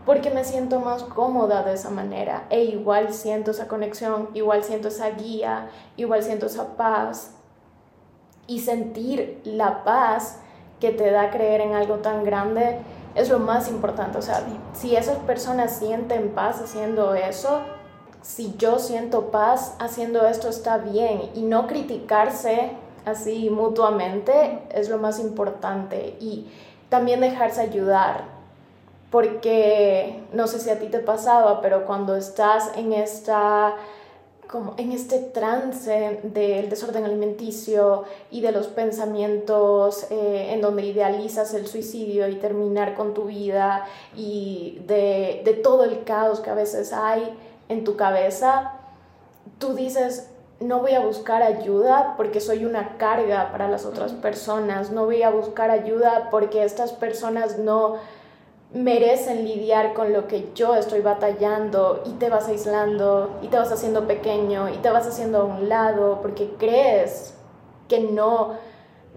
porque 0.05 0.31
me 0.31 0.45
siento 0.45 0.81
más 0.81 1.05
cómoda 1.05 1.63
de 1.63 1.75
esa 1.75 1.91
manera. 1.91 2.45
E 2.51 2.65
igual 2.65 3.13
siento 3.13 3.53
esa 3.53 3.69
conexión, 3.69 4.31
igual 4.35 4.65
siento 4.65 4.89
esa 4.89 5.11
guía, 5.11 5.69
igual 5.97 6.23
siento 6.23 6.47
esa 6.47 6.77
paz. 6.77 7.33
Y 8.47 8.61
sentir 8.61 9.41
la 9.45 9.85
paz 9.85 10.39
que 10.81 10.91
te 10.91 11.11
da 11.11 11.31
creer 11.31 11.61
en 11.61 11.75
algo 11.75 11.97
tan 11.97 12.25
grande 12.25 12.79
es 13.15 13.29
lo 13.29 13.39
más 13.39 13.69
importante. 13.69 14.19
O 14.19 14.23
sea, 14.23 14.43
si 14.73 14.97
esas 14.97 15.19
personas 15.19 15.77
sienten 15.77 16.31
paz 16.31 16.61
haciendo 16.61 17.15
eso, 17.15 17.61
si 18.23 18.57
yo 18.57 18.81
siento 18.81 19.31
paz 19.31 19.77
haciendo 19.79 20.27
esto 20.27 20.49
está 20.49 20.79
bien. 20.79 21.31
Y 21.35 21.43
no 21.43 21.69
criticarse 21.69 22.73
así 23.05 23.51
mutuamente 23.51 24.65
es 24.71 24.89
lo 24.89 24.99
más 24.99 25.21
importante. 25.21 26.17
Y 26.19 26.51
también 26.89 27.21
dejarse 27.21 27.61
ayudar 27.61 28.32
porque 29.13 30.25
no 30.33 30.47
sé 30.47 30.59
si 30.59 30.71
a 30.71 30.79
ti 30.79 30.87
te 30.87 30.99
pasaba, 30.99 31.61
pero 31.61 31.85
cuando 31.85 32.17
estás 32.17 32.73
en 32.77 32.95
esta 32.95 33.77
como 34.49 34.75
en 34.77 34.93
este 34.93 35.19
trance 35.19 36.21
del 36.23 36.69
desorden 36.69 37.05
alimenticio 37.05 38.05
y 38.31 38.43
de 38.43 38.53
los 38.53 38.67
pensamientos 38.67 40.07
eh, 40.11 40.51
en 40.53 40.61
donde 40.61 40.85
idealizas 40.85 41.55
el 41.55 41.67
suicidio 41.67 42.29
y 42.29 42.37
terminar 42.37 42.95
con 42.95 43.15
tu 43.15 43.25
vida 43.25 43.87
y 44.15 44.83
de, 44.87 45.41
de 45.45 45.55
todo 45.55 45.85
el 45.85 46.05
caos 46.05 46.41
que 46.41 46.51
a 46.51 46.55
veces 46.55 46.93
hay 46.93 47.35
en 47.71 47.85
tu 47.85 47.97
cabeza, 47.97 48.75
tú 49.59 49.75
dices, 49.75 50.29
no 50.61 50.81
voy 50.81 50.93
a 50.93 51.01
buscar 51.01 51.43
ayuda 51.43 52.15
porque 52.19 52.41
soy 52.41 52.67
una 52.67 52.99
carga 52.99 53.51
para 53.53 53.69
las 53.69 53.87
otras 53.87 54.13
personas, 54.13 54.91
no 54.91 55.07
voy 55.07 55.23
a 55.23 55.31
buscar 55.31 55.71
ayuda 55.71 56.29
porque 56.31 56.65
estas 56.65 56.93
personas 56.93 57.59
no 57.59 57.97
merecen 58.75 59.45
lidiar 59.45 59.93
con 59.93 60.12
lo 60.12 60.27
que 60.27 60.49
yo 60.55 60.75
estoy 60.75 61.01
batallando 61.01 62.03
y 62.07 62.12
te 62.12 62.31
vas 62.31 62.49
aislando 62.49 63.39
y 63.43 63.49
te 63.49 63.59
vas 63.59 63.70
haciendo 63.70 64.07
pequeño 64.07 64.68
y 64.70 64.79
te 64.79 64.91
vas 64.91 65.07
haciendo 65.07 65.43
a 65.43 65.45
un 65.45 65.68
lado 65.68 66.20
porque 66.23 66.55
crees 66.59 67.35
que 67.89 68.01
no 68.01 68.57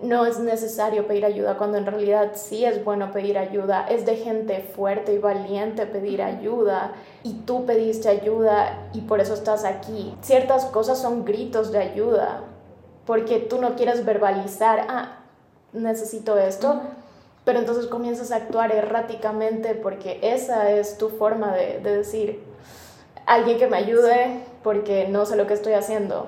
no 0.02 0.26
es 0.26 0.40
necesario 0.40 1.08
pedir 1.08 1.26
ayuda 1.26 1.58
cuando 1.58 1.78
en 1.78 1.86
realidad 1.86 2.32
sí 2.36 2.66
es 2.66 2.84
bueno 2.84 3.12
pedir 3.12 3.38
ayuda. 3.38 3.86
Es 3.88 4.06
de 4.06 4.18
gente 4.18 4.60
fuerte 4.60 5.14
y 5.14 5.20
valiente 5.20 5.86
pedir 5.86 6.22
ayuda 6.22 6.92
y 7.24 7.34
tú 7.46 7.66
pediste 7.66 8.10
ayuda 8.10 8.90
y 8.94 9.02
por 9.02 9.22
eso 9.22 9.34
estás 9.34 9.64
aquí. 9.64 10.14
Ciertas 10.22 10.66
cosas 10.66 11.00
son 11.00 11.24
gritos 11.24 11.72
de 11.72 11.80
ayuda 11.80 12.44
porque 13.06 13.40
tú 13.40 13.62
no 13.62 13.76
quieres 13.76 14.04
verbalizar, 14.04 14.86
ah, 14.90 15.20
necesito 15.72 16.38
esto, 16.38 16.82
pero 17.46 17.60
entonces 17.60 17.88
comienzas 17.88 18.32
a 18.32 18.38
actuar 18.38 18.74
erráticamente 18.74 19.76
porque 19.76 20.20
esa 20.22 20.72
es 20.72 20.98
tu 20.98 21.10
forma 21.10 21.54
de, 21.54 21.80
de 21.80 21.98
decir, 21.98 22.44
alguien 23.26 23.58
que 23.58 23.68
me 23.68 23.78
ayude 23.78 24.42
porque 24.64 25.08
no 25.08 25.26
sé 25.26 25.36
lo 25.36 25.48
que 25.48 25.54
estoy 25.54 25.74
haciendo. 25.74 26.28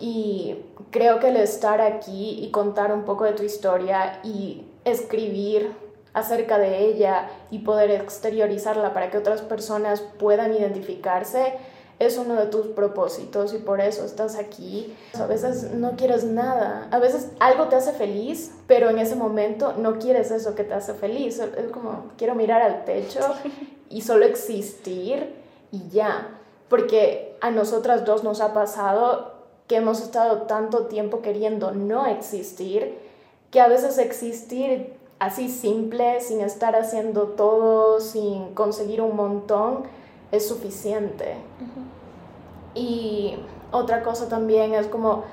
Y 0.00 0.56
creo 0.90 1.20
que 1.20 1.28
el 1.28 1.36
estar 1.36 1.82
aquí 1.82 2.40
y 2.42 2.50
contar 2.50 2.92
un 2.92 3.04
poco 3.04 3.24
de 3.24 3.32
tu 3.32 3.42
historia 3.42 4.18
y 4.24 4.64
escribir 4.84 5.72
acerca 6.14 6.58
de 6.58 6.86
ella 6.86 7.28
y 7.50 7.60
poder 7.60 7.90
exteriorizarla 7.90 8.92
para 8.92 9.10
que 9.10 9.18
otras 9.18 9.42
personas 9.42 10.00
puedan 10.00 10.54
identificarse 10.54 11.54
es 12.00 12.16
uno 12.16 12.34
de 12.34 12.46
tus 12.46 12.68
propósitos 12.68 13.52
y 13.52 13.58
por 13.58 13.80
eso 13.80 14.04
estás 14.04 14.36
aquí. 14.36 14.96
A 15.18 15.26
veces 15.26 15.74
no 15.74 15.96
quieres 15.96 16.24
nada, 16.24 16.88
a 16.90 16.98
veces 16.98 17.28
algo 17.40 17.68
te 17.68 17.76
hace 17.76 17.92
feliz, 17.92 18.52
pero 18.66 18.88
en 18.88 18.98
ese 18.98 19.16
momento 19.16 19.74
no 19.76 19.98
quieres 19.98 20.30
eso 20.30 20.54
que 20.54 20.64
te 20.64 20.72
hace 20.72 20.94
feliz. 20.94 21.38
Es 21.38 21.70
como 21.70 22.06
quiero 22.16 22.34
mirar 22.34 22.62
al 22.62 22.86
techo 22.86 23.20
y 23.90 24.00
solo 24.00 24.24
existir 24.24 25.34
y 25.70 25.90
ya, 25.90 26.38
porque 26.70 27.36
a 27.42 27.50
nosotras 27.50 28.06
dos 28.06 28.24
nos 28.24 28.40
ha 28.40 28.54
pasado 28.54 29.34
que 29.68 29.76
hemos 29.76 30.00
estado 30.00 30.42
tanto 30.42 30.86
tiempo 30.86 31.20
queriendo 31.20 31.72
no 31.72 32.06
existir, 32.06 32.98
que 33.50 33.60
a 33.60 33.68
veces 33.68 33.98
existir 33.98 34.94
así 35.18 35.50
simple, 35.50 36.22
sin 36.22 36.40
estar 36.40 36.74
haciendo 36.74 37.24
todo, 37.24 38.00
sin 38.00 38.54
conseguir 38.54 39.02
un 39.02 39.14
montón, 39.14 39.82
es 40.32 40.46
suficiente. 40.48 41.36
Y 42.74 43.36
otra 43.72 44.02
cosa 44.02 44.28
también 44.28 44.74
es 44.74 44.86
como 44.86 45.24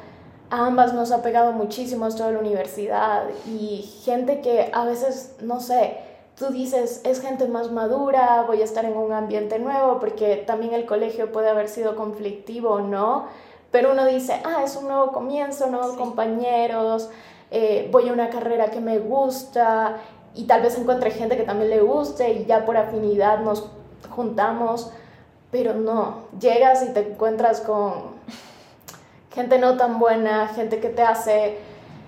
a 0.49 0.65
ambas 0.65 0.93
nos 0.93 1.11
ha 1.11 1.21
pegado 1.21 1.51
muchísimo 1.51 2.07
esto 2.07 2.25
de 2.25 2.33
la 2.33 2.39
universidad 2.39 3.25
y 3.45 3.81
gente 4.03 4.41
que 4.41 4.69
a 4.73 4.85
veces, 4.85 5.35
no 5.41 5.59
sé, 5.59 5.97
tú 6.37 6.47
dices, 6.47 7.01
es 7.03 7.21
gente 7.21 7.47
más 7.47 7.71
madura, 7.71 8.43
voy 8.47 8.61
a 8.61 8.63
estar 8.63 8.85
en 8.85 8.95
un 8.95 9.11
ambiente 9.11 9.59
nuevo, 9.59 9.99
porque 9.99 10.43
también 10.47 10.73
el 10.73 10.85
colegio 10.85 11.31
puede 11.31 11.49
haber 11.49 11.67
sido 11.67 11.95
conflictivo 11.95 12.69
o 12.69 12.79
no, 12.79 13.25
pero 13.71 13.91
uno 13.91 14.05
dice, 14.05 14.41
ah, 14.45 14.61
es 14.63 14.75
un 14.77 14.87
nuevo 14.87 15.11
comienzo, 15.11 15.67
nuevos 15.67 15.97
compañeros, 15.97 17.09
eh, 17.51 17.89
voy 17.91 18.07
a 18.09 18.13
una 18.13 18.29
carrera 18.29 18.71
que 18.71 18.79
me 18.79 18.99
gusta 18.99 19.97
y 20.35 20.45
tal 20.45 20.61
vez 20.61 20.77
encuentre 20.77 21.11
gente 21.11 21.35
que 21.35 21.43
también 21.43 21.71
le 21.71 21.81
guste 21.81 22.31
y 22.31 22.45
ya 22.45 22.65
por 22.65 22.77
afinidad 22.77 23.39
nos 23.39 23.69
juntamos, 24.09 24.91
pero 25.51 25.73
no, 25.73 26.25
llegas 26.39 26.83
y 26.83 26.93
te 26.93 27.11
encuentras 27.11 27.61
con 27.61 28.17
gente 29.33 29.59
no 29.59 29.77
tan 29.77 29.99
buena, 29.99 30.47
gente 30.47 30.79
que 30.79 30.89
te 30.89 31.03
hace 31.03 31.57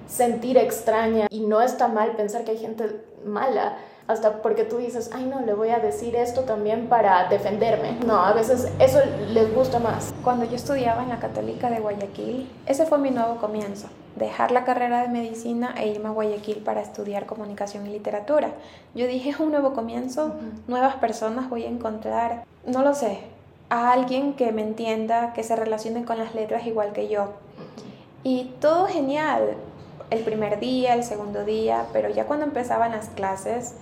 sentir 0.07 0.57
extraña. 0.57 1.27
Y 1.29 1.41
no 1.41 1.61
está 1.61 1.87
mal 1.87 2.15
pensar 2.15 2.43
que 2.43 2.51
hay 2.51 2.57
gente 2.57 3.01
mala 3.25 3.77
hasta 4.09 4.41
porque 4.41 4.63
tú 4.63 4.77
dices, 4.77 5.11
ay 5.13 5.25
no, 5.25 5.39
le 5.41 5.53
voy 5.53 5.69
a 5.69 5.77
decir 5.77 6.15
esto 6.15 6.41
también 6.41 6.87
para 6.87 7.29
defenderme. 7.29 7.91
No, 8.07 8.25
a 8.25 8.33
veces 8.33 8.67
eso 8.79 8.97
les 9.31 9.53
gusta 9.53 9.77
más. 9.77 10.11
Cuando 10.23 10.45
yo 10.45 10.55
estudiaba 10.55 11.03
en 11.03 11.09
la 11.09 11.19
Católica 11.19 11.69
de 11.69 11.79
Guayaquil, 11.79 12.49
ese 12.65 12.87
fue 12.87 12.97
mi 12.97 13.11
nuevo 13.11 13.35
comienzo, 13.35 13.87
dejar 14.15 14.49
la 14.49 14.65
carrera 14.65 15.03
de 15.03 15.09
medicina 15.09 15.75
e 15.77 15.89
irme 15.89 16.07
a 16.09 16.11
Guayaquil 16.11 16.57
para 16.63 16.81
estudiar 16.81 17.27
comunicación 17.27 17.85
y 17.85 17.91
literatura. 17.91 18.49
Yo 18.95 19.05
dije, 19.05 19.29
es 19.29 19.39
un 19.39 19.51
nuevo 19.51 19.75
comienzo, 19.75 20.33
nuevas 20.67 20.95
personas 20.95 21.47
voy 21.47 21.65
a 21.65 21.69
encontrar, 21.69 22.45
no 22.65 22.81
lo 22.81 22.95
sé, 22.95 23.19
a 23.69 23.91
alguien 23.91 24.33
que 24.33 24.51
me 24.51 24.63
entienda, 24.63 25.33
que 25.33 25.43
se 25.43 25.55
relacione 25.55 26.03
con 26.03 26.17
las 26.17 26.33
letras 26.33 26.65
igual 26.65 26.93
que 26.93 27.09
yo. 27.09 27.33
Y 28.23 28.55
todo 28.59 28.87
genial, 28.87 29.53
el 30.09 30.23
primer 30.23 30.59
día, 30.59 30.95
el 30.95 31.03
segundo 31.03 31.45
día, 31.45 31.85
pero 31.93 32.09
ya 32.09 32.25
cuando 32.25 32.45
empezaban 32.45 32.93
las 32.93 33.09
clases, 33.09 33.75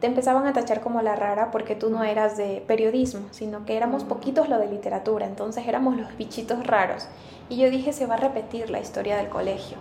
te 0.00 0.06
empezaban 0.06 0.46
a 0.46 0.52
tachar 0.52 0.80
como 0.80 1.02
la 1.02 1.14
rara 1.14 1.50
porque 1.50 1.76
tú 1.76 1.90
no 1.90 2.02
eras 2.04 2.36
de 2.36 2.64
periodismo, 2.66 3.26
sino 3.32 3.66
que 3.66 3.76
éramos 3.76 4.04
poquitos 4.04 4.48
lo 4.48 4.58
de 4.58 4.66
literatura, 4.66 5.26
entonces 5.26 5.68
éramos 5.68 5.96
los 5.96 6.16
bichitos 6.16 6.66
raros. 6.66 7.06
Y 7.50 7.56
yo 7.56 7.70
dije, 7.70 7.92
se 7.92 8.06
va 8.06 8.14
a 8.14 8.18
repetir 8.18 8.70
la 8.70 8.80
historia 8.80 9.16
del 9.16 9.28
colegio. 9.28 9.76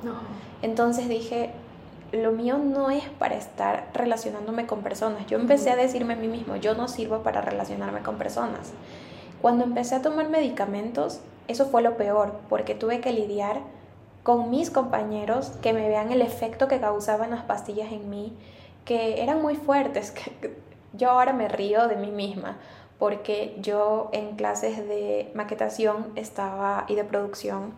Entonces 0.61 1.07
dije, 1.07 1.51
lo 2.11 2.31
mío 2.31 2.57
no 2.57 2.89
es 2.89 3.03
para 3.17 3.35
estar 3.35 3.87
relacionándome 3.93 4.65
con 4.65 4.81
personas. 4.81 5.25
Yo 5.27 5.37
empecé 5.37 5.71
a 5.71 5.75
decirme 5.75 6.13
a 6.13 6.17
mí 6.17 6.27
mismo, 6.27 6.57
yo 6.57 6.75
no 6.75 6.87
sirvo 6.87 7.19
para 7.19 7.41
relacionarme 7.41 8.01
con 8.01 8.17
personas. 8.17 8.73
Cuando 9.41 9.63
empecé 9.63 9.95
a 9.95 10.01
tomar 10.01 10.27
medicamentos, 10.27 11.21
eso 11.47 11.65
fue 11.67 11.81
lo 11.81 11.95
peor, 11.95 12.33
porque 12.49 12.75
tuve 12.75 12.99
que 12.99 13.13
lidiar 13.13 13.61
con 14.23 14.49
mis 14.49 14.69
compañeros 14.69 15.51
que 15.61 15.71
me 15.71 15.87
vean 15.87 16.11
el 16.11 16.21
efecto 16.21 16.67
que 16.67 16.81
causaban 16.81 17.29
las 17.29 17.43
pastillas 17.43 17.91
en 17.91 18.09
mí, 18.09 18.33
que 18.85 19.21
eran 19.21 19.41
muy 19.41 19.55
fuertes. 19.55 20.11
Que 20.41 20.69
yo 20.93 21.11
ahora 21.11 21.33
me 21.33 21.47
río 21.47 21.87
de 21.87 21.95
mí 21.95 22.11
misma 22.11 22.57
porque 22.99 23.55
yo 23.61 24.09
en 24.11 24.35
clases 24.35 24.77
de 24.77 25.31
maquetación 25.33 26.11
estaba 26.15 26.85
y 26.87 26.95
de 26.95 27.05
producción 27.05 27.73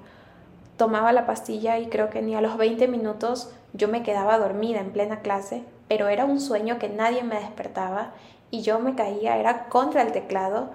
tomaba 0.78 1.14
la 1.14 1.28
pastilla 1.28 1.78
y 1.78 1.88
creo 1.88 2.10
que 2.10 2.24
ni 2.24 2.34
a 2.34 2.42
los 2.42 2.58
20 2.58 2.88
minutos 2.88 3.54
yo 3.74 3.88
me 3.88 4.02
quedaba 4.02 4.40
dormida 4.40 4.80
en 4.80 4.92
plena 4.92 5.20
clase, 5.20 5.64
pero 5.88 6.08
era 6.08 6.26
un 6.26 6.42
sueño 6.42 6.80
que 6.80 6.90
nadie 6.90 7.24
me 7.24 7.36
despertaba 7.36 8.14
y 8.50 8.62
yo 8.64 8.80
me 8.80 8.96
caía, 8.96 9.38
era 9.38 9.66
contra 9.66 10.02
el 10.02 10.12
teclado 10.12 10.72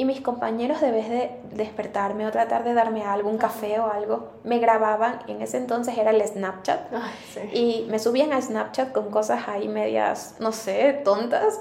y 0.00 0.06
mis 0.06 0.22
compañeros, 0.22 0.80
de 0.80 0.92
vez 0.92 1.10
de 1.10 1.30
despertarme 1.52 2.26
o 2.26 2.30
tratar 2.30 2.64
de 2.64 2.72
darme 2.72 3.04
algo, 3.04 3.28
un 3.28 3.36
café 3.36 3.78
o 3.80 3.92
algo, 3.92 4.30
me 4.44 4.58
grababan. 4.58 5.18
En 5.26 5.42
ese 5.42 5.58
entonces 5.58 5.98
era 5.98 6.10
el 6.10 6.26
Snapchat. 6.26 6.90
Y 7.52 7.86
me 7.90 7.98
subían 7.98 8.32
a 8.32 8.40
Snapchat 8.40 8.92
con 8.92 9.10
cosas 9.10 9.46
ahí 9.46 9.68
medias, 9.68 10.36
no 10.40 10.52
sé, 10.52 11.02
tontas. 11.04 11.60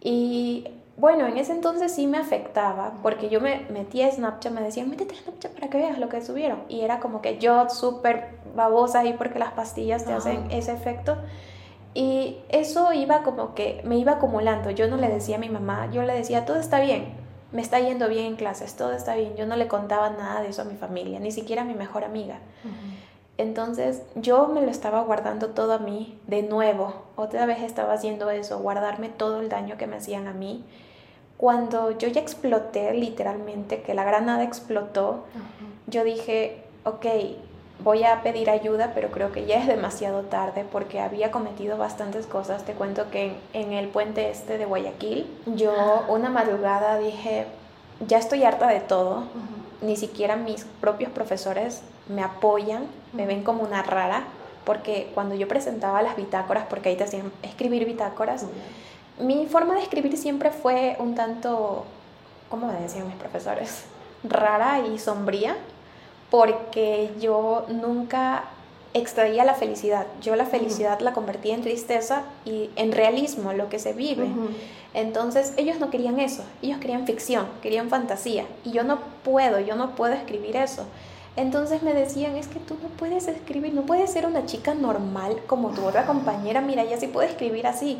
Y 0.00 0.68
bueno, 0.96 1.26
en 1.26 1.36
ese 1.36 1.50
entonces 1.50 1.92
sí 1.92 2.06
me 2.06 2.16
afectaba, 2.16 2.92
porque 3.02 3.28
yo 3.28 3.40
me 3.40 3.66
metía 3.70 4.06
a 4.06 4.12
Snapchat, 4.12 4.52
me 4.52 4.60
decían, 4.60 4.88
métete 4.88 5.16
a 5.16 5.22
Snapchat 5.24 5.52
para 5.54 5.68
que 5.68 5.78
veas 5.78 5.98
lo 5.98 6.08
que 6.08 6.22
subieron. 6.22 6.62
Y 6.68 6.82
era 6.82 7.00
como 7.00 7.22
que 7.22 7.38
yo 7.38 7.68
súper 7.70 8.38
babosa 8.54 9.00
ahí 9.00 9.14
porque 9.14 9.40
las 9.40 9.50
pastillas 9.50 10.04
te 10.04 10.12
hacen 10.12 10.48
ese 10.52 10.70
efecto. 10.70 11.16
Y 11.92 12.38
eso 12.50 12.92
iba 12.92 13.24
como 13.24 13.52
que 13.56 13.80
me 13.82 13.98
iba 13.98 14.12
acumulando. 14.12 14.70
Yo 14.70 14.86
no 14.86 14.96
le 14.96 15.08
decía 15.08 15.38
a 15.38 15.40
mi 15.40 15.48
mamá, 15.48 15.90
yo 15.90 16.02
le 16.04 16.14
decía, 16.14 16.44
todo 16.44 16.60
está 16.60 16.78
bien, 16.78 17.23
me 17.54 17.62
está 17.62 17.78
yendo 17.78 18.08
bien 18.08 18.26
en 18.26 18.36
clases, 18.36 18.74
todo 18.74 18.92
está 18.92 19.14
bien. 19.14 19.36
Yo 19.36 19.46
no 19.46 19.54
le 19.54 19.68
contaba 19.68 20.10
nada 20.10 20.42
de 20.42 20.48
eso 20.48 20.62
a 20.62 20.64
mi 20.64 20.74
familia, 20.74 21.20
ni 21.20 21.30
siquiera 21.30 21.62
a 21.62 21.64
mi 21.64 21.74
mejor 21.74 22.02
amiga. 22.02 22.40
Entonces 23.38 24.02
yo 24.16 24.48
me 24.48 24.60
lo 24.60 24.70
estaba 24.72 25.02
guardando 25.02 25.50
todo 25.50 25.72
a 25.72 25.78
mí 25.78 26.18
de 26.26 26.42
nuevo. 26.42 27.04
Otra 27.14 27.46
vez 27.46 27.62
estaba 27.62 27.92
haciendo 27.92 28.28
eso, 28.30 28.58
guardarme 28.58 29.08
todo 29.08 29.40
el 29.40 29.48
daño 29.48 29.78
que 29.78 29.86
me 29.86 29.96
hacían 29.96 30.26
a 30.26 30.32
mí. 30.32 30.64
Cuando 31.36 31.96
yo 31.96 32.08
ya 32.08 32.20
exploté 32.20 32.92
literalmente, 32.92 33.82
que 33.82 33.94
la 33.94 34.02
granada 34.02 34.42
explotó, 34.42 35.24
yo 35.86 36.02
dije, 36.02 36.64
ok, 36.84 37.06
voy 37.80 38.04
a 38.04 38.22
pedir 38.22 38.50
ayuda, 38.50 38.92
pero 38.94 39.10
creo 39.10 39.32
que 39.32 39.46
ya 39.46 39.56
es 39.56 39.66
demasiado 39.66 40.22
tarde 40.22 40.64
porque 40.70 41.00
había 41.00 41.30
cometido 41.30 41.76
bastantes 41.76 42.26
cosas. 42.26 42.64
Te 42.64 42.72
cuento 42.72 43.10
que 43.10 43.36
en, 43.52 43.72
el 43.72 43.88
puente 43.88 44.30
este 44.30 44.58
de 44.58 44.64
Guayaquil, 44.64 45.26
yo 45.46 46.04
una 46.08 46.30
madrugada 46.30 46.98
dije, 46.98 47.46
ya 48.06 48.18
estoy 48.18 48.44
harta 48.44 48.68
de 48.68 48.80
todo, 48.80 49.24
ni 49.82 49.96
siquiera 49.96 50.36
mis 50.36 50.64
propios 50.80 51.10
profesores 51.10 51.82
me 52.08 52.22
apoyan, 52.22 52.86
me 53.12 53.26
ven 53.26 53.42
como 53.42 53.62
una 53.62 53.82
rara, 53.82 54.24
porque 54.64 55.10
cuando 55.14 55.34
yo 55.34 55.48
presentaba 55.48 56.02
las 56.02 56.16
bitácoras, 56.16 56.66
porque 56.68 56.90
ahí 56.90 56.96
te 56.96 57.04
hacían 57.04 57.32
escribir 57.42 57.84
bitácoras, 57.84 58.46
mi 59.18 59.46
forma 59.46 59.74
de 59.74 59.82
escribir 59.82 60.16
siempre 60.16 60.50
fue 60.50 60.96
un 60.98 61.14
tanto, 61.14 61.84
¿cómo 62.48 62.66
me 62.66 62.80
decían 62.80 63.06
mis 63.06 63.16
profesores? 63.16 63.84
rara 64.24 64.80
y 64.80 64.98
sombría 64.98 65.56
porque 66.34 67.12
yo 67.20 67.64
nunca 67.68 68.42
extraía 68.92 69.44
la 69.44 69.54
felicidad. 69.54 70.04
Yo 70.20 70.34
la 70.34 70.46
felicidad 70.46 70.98
la 70.98 71.12
convertía 71.12 71.54
en 71.54 71.62
tristeza 71.62 72.22
y 72.44 72.70
en 72.74 72.90
realismo, 72.90 73.52
lo 73.52 73.68
que 73.68 73.78
se 73.78 73.92
vive. 73.92 74.26
Entonces 74.94 75.54
ellos 75.56 75.78
no 75.78 75.90
querían 75.90 76.18
eso, 76.18 76.42
ellos 76.60 76.78
querían 76.78 77.06
ficción, 77.06 77.46
querían 77.62 77.88
fantasía. 77.88 78.46
Y 78.64 78.72
yo 78.72 78.82
no 78.82 78.98
puedo, 79.22 79.60
yo 79.60 79.76
no 79.76 79.94
puedo 79.94 80.12
escribir 80.12 80.56
eso. 80.56 80.82
Entonces 81.36 81.84
me 81.84 81.94
decían, 81.94 82.34
es 82.34 82.48
que 82.48 82.58
tú 82.58 82.74
no 82.82 82.88
puedes 82.88 83.28
escribir, 83.28 83.72
no 83.72 83.82
puedes 83.82 84.10
ser 84.10 84.26
una 84.26 84.44
chica 84.44 84.74
normal 84.74 85.36
como 85.46 85.70
tu 85.70 85.84
otra 85.84 86.04
compañera, 86.04 86.60
mira, 86.60 86.82
ella 86.82 86.98
sí 86.98 87.06
puede 87.06 87.28
escribir 87.28 87.68
así. 87.68 87.96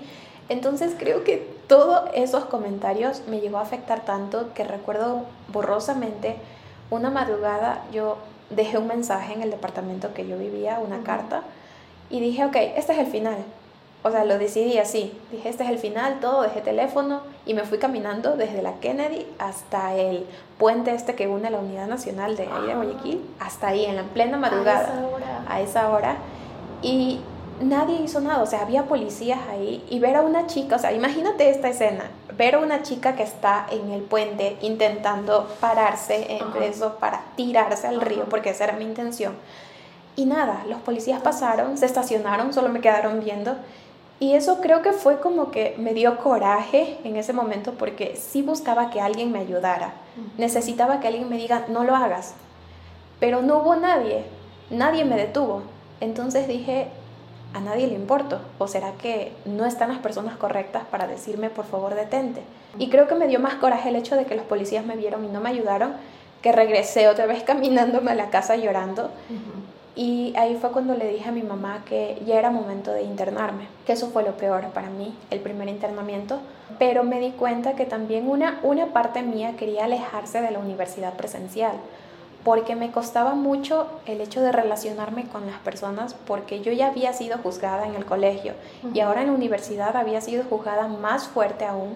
Entonces 0.48 0.96
creo 0.98 1.22
que 1.22 1.48
todos 1.68 2.10
esos 2.14 2.46
comentarios 2.46 3.22
me 3.28 3.38
llegó 3.38 3.58
a 3.58 3.62
afectar 3.62 4.04
tanto 4.04 4.52
que 4.54 4.64
recuerdo 4.64 5.22
borrosamente 5.52 6.34
una 6.90 7.10
madrugada 7.10 7.82
yo 7.92 8.18
dejé 8.50 8.78
un 8.78 8.86
mensaje 8.86 9.34
en 9.34 9.42
el 9.42 9.50
departamento 9.50 10.14
que 10.14 10.26
yo 10.26 10.38
vivía, 10.38 10.78
una 10.78 11.02
carta, 11.02 11.42
y 12.10 12.20
dije, 12.20 12.44
ok, 12.44 12.56
este 12.76 12.92
es 12.92 12.98
el 12.98 13.06
final. 13.06 13.38
O 14.02 14.10
sea, 14.10 14.24
lo 14.24 14.38
decidí 14.38 14.76
así. 14.76 15.18
Dije, 15.32 15.48
este 15.48 15.64
es 15.64 15.70
el 15.70 15.78
final, 15.78 16.20
todo, 16.20 16.42
dejé 16.42 16.60
teléfono 16.60 17.22
y 17.46 17.54
me 17.54 17.62
fui 17.62 17.78
caminando 17.78 18.36
desde 18.36 18.60
la 18.60 18.74
Kennedy 18.74 19.26
hasta 19.38 19.94
el 19.94 20.26
puente 20.58 20.94
este 20.94 21.14
que 21.14 21.26
une 21.26 21.50
la 21.50 21.58
Unidad 21.58 21.86
Nacional 21.86 22.36
de 22.36 22.42
ahí 22.42 22.66
de 22.66 22.72
ah. 22.72 22.76
Guayaquil, 22.76 23.22
hasta 23.40 23.68
ahí, 23.68 23.86
en 23.86 23.96
la 23.96 24.02
plena 24.02 24.36
madrugada. 24.36 24.88
A 24.88 24.92
esa 24.92 25.06
hora. 25.06 25.44
A 25.48 25.60
esa 25.60 25.90
hora. 25.90 26.16
Y 26.82 27.20
nadie 27.62 27.96
hizo 28.02 28.20
nada, 28.20 28.42
o 28.42 28.46
sea, 28.46 28.60
había 28.60 28.84
policías 28.84 29.40
ahí 29.50 29.82
y 29.88 29.98
ver 30.00 30.16
a 30.16 30.22
una 30.22 30.46
chica, 30.46 30.76
o 30.76 30.78
sea, 30.78 30.92
imagínate 30.92 31.48
esta 31.48 31.68
escena, 31.68 32.04
ver 32.36 32.56
a 32.56 32.58
una 32.58 32.82
chica 32.82 33.14
que 33.14 33.22
está 33.22 33.66
en 33.70 33.90
el 33.90 34.02
puente 34.02 34.56
intentando 34.60 35.48
pararse 35.60 36.26
en 36.36 36.62
eso 36.62 36.96
para 36.96 37.22
tirarse 37.36 37.86
al 37.86 38.00
río, 38.00 38.24
porque 38.28 38.50
esa 38.50 38.64
era 38.64 38.72
mi 38.74 38.84
intención. 38.84 39.34
Y 40.16 40.26
nada, 40.26 40.64
los 40.68 40.80
policías 40.80 41.20
pasaron, 41.20 41.76
se 41.76 41.86
estacionaron, 41.86 42.52
solo 42.52 42.68
me 42.68 42.80
quedaron 42.80 43.20
viendo. 43.20 43.56
Y 44.20 44.34
eso 44.34 44.60
creo 44.60 44.80
que 44.80 44.92
fue 44.92 45.18
como 45.20 45.50
que 45.50 45.74
me 45.76 45.92
dio 45.92 46.18
coraje 46.18 46.98
en 47.04 47.16
ese 47.16 47.32
momento 47.32 47.72
porque 47.72 48.16
sí 48.16 48.42
buscaba 48.42 48.90
que 48.90 49.00
alguien 49.00 49.32
me 49.32 49.40
ayudara. 49.40 49.94
Necesitaba 50.38 51.00
que 51.00 51.08
alguien 51.08 51.28
me 51.28 51.36
diga, 51.36 51.64
no 51.68 51.82
lo 51.82 51.96
hagas. 51.96 52.34
Pero 53.18 53.42
no 53.42 53.58
hubo 53.58 53.74
nadie, 53.74 54.24
nadie 54.70 55.04
me 55.04 55.16
detuvo. 55.16 55.62
Entonces 56.00 56.46
dije, 56.46 56.88
a 57.54 57.60
nadie 57.60 57.86
le 57.86 57.94
importo? 57.94 58.40
¿O 58.58 58.66
será 58.66 58.92
que 58.92 59.32
no 59.46 59.64
están 59.64 59.88
las 59.88 59.98
personas 59.98 60.36
correctas 60.36 60.82
para 60.90 61.06
decirme, 61.06 61.50
por 61.50 61.64
favor, 61.64 61.94
detente? 61.94 62.42
Y 62.78 62.90
creo 62.90 63.06
que 63.06 63.14
me 63.14 63.28
dio 63.28 63.38
más 63.40 63.54
coraje 63.54 63.88
el 63.88 63.96
hecho 63.96 64.16
de 64.16 64.26
que 64.26 64.34
los 64.34 64.44
policías 64.44 64.84
me 64.84 64.96
vieron 64.96 65.24
y 65.24 65.28
no 65.28 65.40
me 65.40 65.50
ayudaron, 65.50 65.92
que 66.42 66.52
regresé 66.52 67.08
otra 67.08 67.26
vez 67.26 67.42
caminándome 67.46 68.10
a 68.10 68.14
la 68.16 68.30
casa 68.30 68.56
llorando. 68.56 69.10
Y 69.96 70.34
ahí 70.36 70.58
fue 70.60 70.72
cuando 70.72 70.96
le 70.96 71.08
dije 71.08 71.28
a 71.28 71.32
mi 71.32 71.42
mamá 71.42 71.84
que 71.86 72.20
ya 72.26 72.36
era 72.36 72.50
momento 72.50 72.92
de 72.92 73.02
internarme, 73.04 73.68
que 73.86 73.92
eso 73.92 74.08
fue 74.08 74.24
lo 74.24 74.32
peor 74.32 74.64
para 74.70 74.90
mí, 74.90 75.14
el 75.30 75.38
primer 75.38 75.68
internamiento. 75.68 76.40
Pero 76.80 77.04
me 77.04 77.20
di 77.20 77.30
cuenta 77.30 77.74
que 77.76 77.84
también 77.84 78.28
una, 78.28 78.58
una 78.64 78.86
parte 78.86 79.22
mía 79.22 79.54
quería 79.56 79.84
alejarse 79.84 80.40
de 80.40 80.50
la 80.50 80.58
universidad 80.58 81.14
presencial 81.14 81.74
porque 82.44 82.76
me 82.76 82.92
costaba 82.92 83.34
mucho 83.34 83.86
el 84.04 84.20
hecho 84.20 84.42
de 84.42 84.52
relacionarme 84.52 85.24
con 85.24 85.46
las 85.46 85.58
personas 85.60 86.14
porque 86.26 86.60
yo 86.60 86.72
ya 86.72 86.88
había 86.88 87.14
sido 87.14 87.38
juzgada 87.38 87.86
en 87.86 87.94
el 87.94 88.04
colegio 88.04 88.52
y 88.92 89.00
ahora 89.00 89.22
en 89.22 89.28
la 89.28 89.32
universidad 89.32 89.96
había 89.96 90.20
sido 90.20 90.44
juzgada 90.44 90.86
más 90.86 91.26
fuerte 91.26 91.64
aún, 91.64 91.94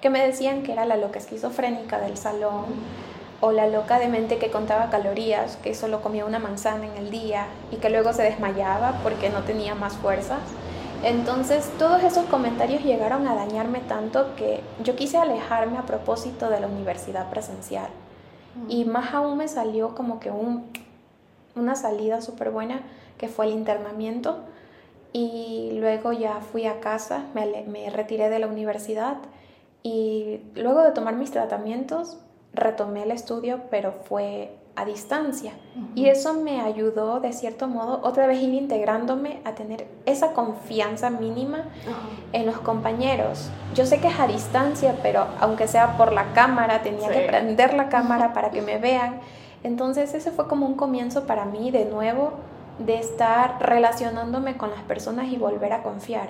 que 0.00 0.08
me 0.08 0.24
decían 0.24 0.62
que 0.62 0.72
era 0.72 0.84
la 0.84 0.96
loca 0.96 1.18
esquizofrénica 1.18 1.98
del 1.98 2.16
salón 2.16 2.66
o 3.40 3.50
la 3.50 3.66
loca 3.66 3.98
de 3.98 4.08
mente 4.08 4.38
que 4.38 4.50
contaba 4.50 4.90
calorías, 4.90 5.56
que 5.56 5.74
solo 5.74 6.00
comía 6.00 6.24
una 6.24 6.38
manzana 6.38 6.86
en 6.86 6.96
el 6.96 7.10
día 7.10 7.46
y 7.72 7.76
que 7.76 7.90
luego 7.90 8.12
se 8.12 8.22
desmayaba 8.22 9.00
porque 9.02 9.30
no 9.30 9.42
tenía 9.42 9.74
más 9.74 9.94
fuerzas. 9.94 10.40
Entonces 11.02 11.70
todos 11.78 12.02
esos 12.02 12.26
comentarios 12.26 12.82
llegaron 12.82 13.26
a 13.26 13.34
dañarme 13.34 13.80
tanto 13.80 14.34
que 14.36 14.60
yo 14.82 14.96
quise 14.96 15.18
alejarme 15.18 15.78
a 15.78 15.86
propósito 15.86 16.50
de 16.50 16.60
la 16.60 16.66
universidad 16.66 17.30
presencial. 17.30 17.88
Y 18.68 18.84
más 18.84 19.14
aún 19.14 19.38
me 19.38 19.48
salió 19.48 19.94
como 19.94 20.20
que 20.20 20.30
un, 20.30 20.64
una 21.54 21.74
salida 21.76 22.20
súper 22.20 22.50
buena, 22.50 22.82
que 23.16 23.28
fue 23.28 23.46
el 23.46 23.52
internamiento. 23.52 24.38
Y 25.12 25.72
luego 25.80 26.12
ya 26.12 26.40
fui 26.40 26.66
a 26.66 26.80
casa, 26.80 27.24
me, 27.34 27.64
me 27.64 27.90
retiré 27.90 28.28
de 28.28 28.38
la 28.38 28.46
universidad 28.46 29.18
y 29.82 30.40
luego 30.54 30.82
de 30.82 30.92
tomar 30.92 31.14
mis 31.14 31.30
tratamientos 31.30 32.18
retomé 32.52 33.04
el 33.04 33.10
estudio, 33.10 33.62
pero 33.70 33.92
fue 33.92 34.50
a 34.78 34.84
distancia. 34.84 35.52
Y 35.96 36.06
eso 36.06 36.34
me 36.34 36.60
ayudó, 36.60 37.18
de 37.18 37.32
cierto 37.32 37.66
modo, 37.66 38.00
otra 38.04 38.28
vez 38.28 38.40
ir 38.40 38.54
integrándome 38.54 39.40
a 39.44 39.56
tener 39.56 39.88
esa 40.06 40.32
confianza 40.34 41.10
mínima 41.10 41.64
en 42.32 42.46
los 42.46 42.58
compañeros. 42.58 43.50
Yo 43.74 43.86
sé 43.86 43.98
que 44.00 44.06
es 44.06 44.20
a 44.20 44.28
distancia, 44.28 44.96
pero 45.02 45.26
aunque 45.40 45.66
sea 45.66 45.96
por 45.96 46.12
la 46.12 46.32
cámara, 46.32 46.82
tenía 46.82 47.08
que 47.10 47.22
prender 47.22 47.74
la 47.74 47.88
cámara 47.88 48.32
para 48.34 48.50
que 48.50 48.62
me 48.62 48.78
vean. 48.78 49.18
Entonces 49.64 50.14
ese 50.14 50.30
fue 50.30 50.46
como 50.46 50.64
un 50.64 50.74
comienzo 50.74 51.26
para 51.26 51.44
mí 51.44 51.72
de 51.72 51.84
nuevo 51.84 52.34
de 52.78 53.00
estar 53.00 53.60
relacionándome 53.60 54.56
con 54.56 54.70
las 54.70 54.82
personas 54.82 55.26
y 55.26 55.36
volver 55.36 55.72
a 55.72 55.82
confiar. 55.82 56.28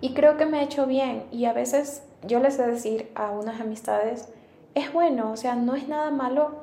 Y 0.00 0.14
creo 0.14 0.38
que 0.38 0.46
me 0.46 0.60
ha 0.60 0.62
hecho 0.62 0.86
bien 0.86 1.24
y 1.30 1.44
a 1.44 1.52
veces 1.52 2.04
yo 2.26 2.40
les 2.40 2.58
he 2.58 2.62
de 2.62 2.72
decir 2.72 3.12
a 3.14 3.30
unas 3.30 3.60
amistades, 3.60 4.30
es 4.74 4.90
bueno, 4.94 5.30
o 5.30 5.36
sea, 5.36 5.54
no 5.54 5.74
es 5.74 5.88
nada 5.88 6.10
malo 6.10 6.61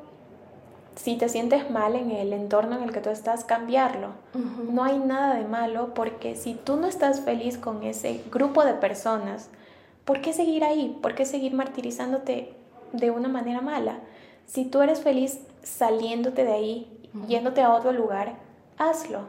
si 0.95 1.15
te 1.17 1.29
sientes 1.29 1.69
mal 1.71 1.95
en 1.95 2.11
el 2.11 2.33
entorno 2.33 2.75
en 2.75 2.83
el 2.83 2.91
que 2.91 3.01
tú 3.01 3.09
estás, 3.09 3.45
cambiarlo. 3.45 4.09
No 4.69 4.83
hay 4.83 4.99
nada 4.99 5.35
de 5.35 5.45
malo 5.45 5.93
porque 5.93 6.35
si 6.35 6.53
tú 6.53 6.75
no 6.75 6.87
estás 6.87 7.21
feliz 7.21 7.57
con 7.57 7.83
ese 7.83 8.21
grupo 8.31 8.65
de 8.65 8.73
personas, 8.73 9.49
¿por 10.05 10.21
qué 10.21 10.33
seguir 10.33 10.63
ahí? 10.63 10.97
¿Por 11.01 11.15
qué 11.15 11.25
seguir 11.25 11.53
martirizándote 11.53 12.53
de 12.91 13.11
una 13.11 13.29
manera 13.29 13.61
mala? 13.61 13.99
Si 14.45 14.65
tú 14.65 14.81
eres 14.81 15.01
feliz 15.01 15.39
saliéndote 15.63 16.43
de 16.43 16.53
ahí, 16.53 17.09
yéndote 17.27 17.61
a 17.61 17.73
otro 17.73 17.91
lugar, 17.91 18.35
hazlo. 18.77 19.21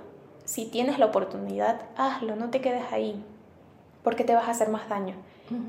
Si 0.44 0.66
tienes 0.66 0.98
la 0.98 1.06
oportunidad, 1.06 1.82
hazlo, 1.96 2.34
no 2.34 2.50
te 2.50 2.61
quedes 2.61 2.90
ahí, 2.90 3.22
porque 4.02 4.24
te 4.24 4.34
vas 4.34 4.48
a 4.48 4.52
hacer 4.52 4.70
más 4.70 4.88
daño. 4.88 5.14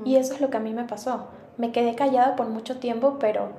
Y 0.04 0.16
eso 0.16 0.34
es 0.34 0.40
lo 0.40 0.50
que 0.50 0.56
a 0.56 0.60
mí 0.60 0.72
me 0.72 0.84
pasó. 0.84 1.26
Me 1.56 1.72
quedé 1.72 1.94
callada 1.94 2.34
por 2.36 2.48
mucho 2.48 2.78
tiempo, 2.78 3.18
pero 3.20 3.50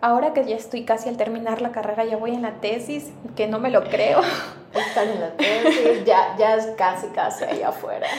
ahora 0.00 0.32
que 0.32 0.44
ya 0.44 0.56
estoy 0.56 0.84
casi 0.84 1.08
al 1.08 1.16
terminar 1.16 1.62
la 1.62 1.72
carrera, 1.72 2.04
ya 2.04 2.16
voy 2.16 2.34
en 2.34 2.42
la 2.42 2.60
tesis, 2.60 3.12
que 3.36 3.46
no 3.46 3.58
me 3.58 3.70
lo 3.70 3.84
creo. 3.84 4.20
Estar 4.74 5.06
en 5.06 5.20
la 5.20 5.30
tesis, 5.36 6.04
ya, 6.04 6.36
ya 6.36 6.56
es 6.56 6.66
casi, 6.76 7.08
casi 7.08 7.44
ahí 7.44 7.62
afuera. 7.62 8.06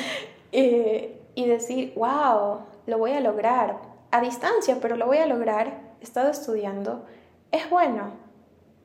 Eh, 0.57 1.19
y 1.35 1.47
decir, 1.47 1.91
wow, 1.97 2.61
lo 2.85 2.97
voy 2.97 3.11
a 3.11 3.19
lograr, 3.19 3.75
a 4.11 4.21
distancia, 4.21 4.77
pero 4.81 4.95
lo 4.95 5.05
voy 5.05 5.17
a 5.17 5.25
lograr, 5.25 5.81
he 5.99 6.03
estado 6.05 6.29
estudiando, 6.29 7.05
es 7.51 7.69
bueno. 7.69 8.13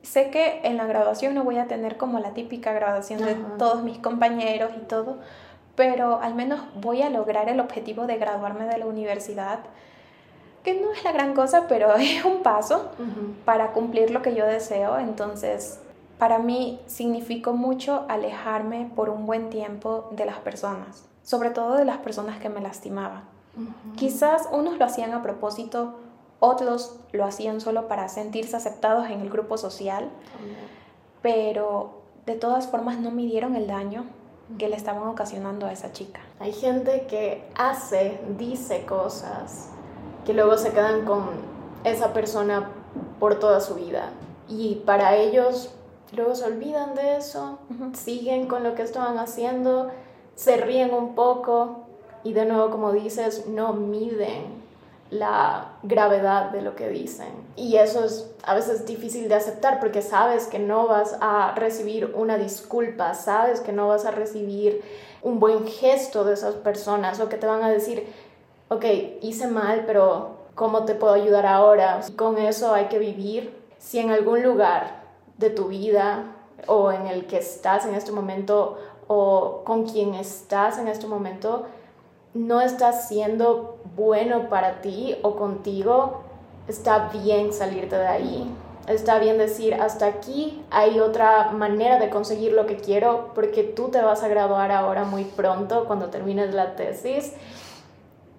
Sé 0.01 0.31
que 0.31 0.59
en 0.63 0.75
la 0.75 0.85
graduación 0.85 1.33
no 1.33 1.45
voy 1.45 1.59
a 1.59 1.67
tener 1.67 1.95
como 1.95 2.19
la 2.19 2.33
típica 2.33 2.73
graduación 2.73 3.23
de 3.23 3.35
todos 3.57 3.83
mis 3.83 3.99
compañeros 3.99 4.71
y 4.75 4.81
todo, 4.81 5.19
pero 5.75 6.19
al 6.21 6.35
menos 6.35 6.59
voy 6.75 7.03
a 7.03 7.09
lograr 7.09 7.47
el 7.47 7.61
objetivo 7.61 8.05
de 8.05 8.17
graduarme 8.17 8.65
de 8.65 8.79
la 8.79 8.85
universidad 8.85 9.59
que 10.63 10.79
no 10.79 10.91
es 10.91 11.03
la 11.03 11.11
gran 11.11 11.33
cosa, 11.33 11.67
pero 11.67 11.95
es 11.95 12.23
un 12.25 12.43
paso 12.43 12.91
para 13.45 13.71
cumplir 13.73 14.11
lo 14.11 14.21
que 14.21 14.35
yo 14.35 14.45
deseo. 14.45 14.97
Entonces, 14.99 15.79
para 16.17 16.39
mí 16.39 16.79
significó 16.85 17.53
mucho 17.53 18.05
alejarme 18.07 18.91
por 18.95 19.09
un 19.09 19.25
buen 19.25 19.49
tiempo 19.49 20.09
de 20.11 20.25
las 20.25 20.37
personas, 20.39 21.07
sobre 21.23 21.49
todo 21.49 21.75
de 21.75 21.85
las 21.85 21.97
personas 21.97 22.39
que 22.39 22.49
me 22.49 22.61
lastimaban. 22.61 23.23
Quizás 23.97 24.47
unos 24.51 24.77
lo 24.77 24.85
hacían 24.85 25.13
a 25.13 25.21
propósito, 25.21 25.95
otros 26.39 26.99
lo 27.11 27.25
hacían 27.25 27.59
solo 27.59 27.87
para 27.89 28.07
sentirse 28.07 28.55
aceptados 28.55 29.09
en 29.09 29.19
el 29.19 29.29
grupo 29.29 29.57
social, 29.57 30.09
pero 31.21 32.01
de 32.25 32.35
todas 32.35 32.67
formas 32.67 32.97
no 32.99 33.11
midieron 33.11 33.55
el 33.55 33.67
daño 33.67 34.05
que 34.57 34.69
le 34.69 34.75
estaban 34.75 35.07
ocasionando 35.07 35.65
a 35.65 35.73
esa 35.73 35.91
chica. 35.91 36.21
Hay 36.39 36.53
gente 36.53 37.07
que 37.07 37.43
hace, 37.55 38.21
dice 38.37 38.85
cosas 38.85 39.71
que 40.25 40.33
luego 40.33 40.57
se 40.57 40.71
quedan 40.71 41.05
con 41.05 41.29
esa 41.83 42.13
persona 42.13 42.69
por 43.19 43.39
toda 43.39 43.61
su 43.61 43.75
vida. 43.75 44.09
Y 44.47 44.75
para 44.85 45.15
ellos 45.15 45.73
luego 46.11 46.35
se 46.35 46.45
olvidan 46.45 46.95
de 46.95 47.17
eso, 47.17 47.59
siguen 47.93 48.47
con 48.47 48.63
lo 48.63 48.75
que 48.75 48.83
estaban 48.83 49.17
haciendo, 49.17 49.89
se 50.35 50.57
ríen 50.57 50.93
un 50.93 51.15
poco 51.15 51.85
y 52.23 52.33
de 52.33 52.45
nuevo, 52.45 52.69
como 52.69 52.91
dices, 52.91 53.47
no 53.47 53.73
miden 53.73 54.61
la 55.09 55.73
gravedad 55.83 56.51
de 56.51 56.61
lo 56.61 56.75
que 56.75 56.89
dicen. 56.89 57.29
Y 57.55 57.75
eso 57.75 58.03
es 58.05 58.31
a 58.43 58.55
veces 58.55 58.85
difícil 58.85 59.27
de 59.27 59.35
aceptar 59.35 59.79
porque 59.79 60.01
sabes 60.01 60.47
que 60.47 60.59
no 60.59 60.87
vas 60.87 61.17
a 61.19 61.53
recibir 61.55 62.13
una 62.15 62.37
disculpa, 62.37 63.13
sabes 63.13 63.59
que 63.59 63.73
no 63.73 63.89
vas 63.89 64.05
a 64.05 64.11
recibir 64.11 64.81
un 65.21 65.39
buen 65.39 65.67
gesto 65.67 66.23
de 66.23 66.33
esas 66.33 66.55
personas 66.55 67.19
o 67.19 67.29
que 67.29 67.37
te 67.37 67.45
van 67.45 67.63
a 67.63 67.69
decir, 67.69 68.07
ok, 68.71 68.85
hice 69.21 69.47
mal, 69.47 69.83
pero 69.85 70.29
¿cómo 70.55 70.85
te 70.85 70.95
puedo 70.95 71.13
ayudar 71.13 71.45
ahora? 71.45 71.99
Con 72.15 72.37
eso 72.37 72.73
hay 72.73 72.85
que 72.85 72.99
vivir. 72.99 73.59
si 73.77 73.99
en 73.99 74.11
algún 74.11 74.43
lugar 74.43 75.01
de 75.37 75.49
tu 75.49 75.67
vida 75.67 76.23
o 76.67 76.91
en 76.91 77.07
el 77.07 77.25
que 77.25 77.37
estás 77.37 77.85
en 77.85 77.95
este 77.95 78.11
momento 78.11 78.77
o 79.07 79.63
con 79.65 79.85
quien 79.85 80.13
estás 80.13 80.77
en 80.77 80.87
este 80.87 81.07
momento 81.07 81.65
no 82.35 82.61
está 82.61 82.93
siendo 82.93 83.79
bueno 83.95 84.49
para 84.49 84.81
ti 84.81 85.17
o 85.23 85.35
contigo, 85.35 86.21
está 86.67 87.09
bien 87.09 87.51
salirte 87.51 87.97
de 87.97 88.07
ahí. 88.07 88.55
Está 88.87 89.19
bien 89.19 89.37
decir, 89.37 89.73
hasta 89.73 90.05
aquí 90.05 90.63
hay 90.69 90.99
otra 90.99 91.51
manera 91.51 91.99
de 91.99 92.09
conseguir 92.09 92.53
lo 92.53 92.67
que 92.67 92.77
quiero 92.77 93.31
porque 93.35 93.63
tú 93.63 93.89
te 93.89 94.01
vas 94.01 94.23
a 94.23 94.27
graduar 94.27 94.71
ahora 94.71 95.03
muy 95.03 95.25
pronto 95.25 95.85
cuando 95.85 96.07
termines 96.07 96.53
la 96.53 96.75
tesis 96.75 97.33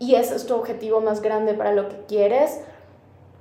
y 0.03 0.17
ese 0.17 0.35
es 0.35 0.47
tu 0.47 0.57
objetivo 0.57 1.01
más 1.01 1.23
grande 1.23 1.55
para 1.55 1.71
lo 1.71 1.89
que 1.89 1.97
quieres, 2.09 2.59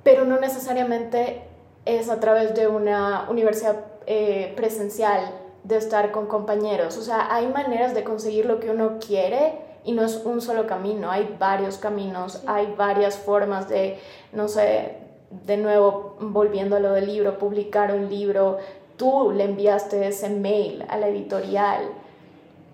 pero 0.04 0.24
no 0.24 0.38
necesariamente 0.38 1.42
es 1.86 2.08
a 2.08 2.20
través 2.20 2.54
de 2.54 2.68
una 2.68 3.26
universidad 3.28 3.84
eh, 4.06 4.52
presencial, 4.54 5.24
de 5.64 5.76
estar 5.76 6.12
con 6.12 6.28
compañeros. 6.28 6.96
O 6.98 7.02
sea, 7.02 7.34
hay 7.34 7.48
maneras 7.48 7.94
de 7.94 8.04
conseguir 8.04 8.46
lo 8.46 8.60
que 8.60 8.70
uno 8.70 8.98
quiere 9.04 9.54
y 9.82 9.90
no 9.90 10.04
es 10.04 10.22
un 10.24 10.40
solo 10.40 10.68
camino, 10.68 11.10
hay 11.10 11.34
varios 11.36 11.78
caminos, 11.78 12.44
hay 12.46 12.72
varias 12.78 13.16
formas 13.16 13.68
de, 13.68 13.98
no 14.32 14.46
sé, 14.46 14.98
de 15.44 15.56
nuevo, 15.56 16.14
volviendo 16.20 16.76
a 16.76 16.78
lo 16.78 16.92
del 16.92 17.06
libro, 17.06 17.38
publicar 17.38 17.92
un 17.92 18.08
libro, 18.08 18.58
tú 18.96 19.32
le 19.32 19.42
enviaste 19.42 20.06
ese 20.06 20.28
mail 20.28 20.84
a 20.88 20.96
la 20.96 21.08
editorial. 21.08 21.88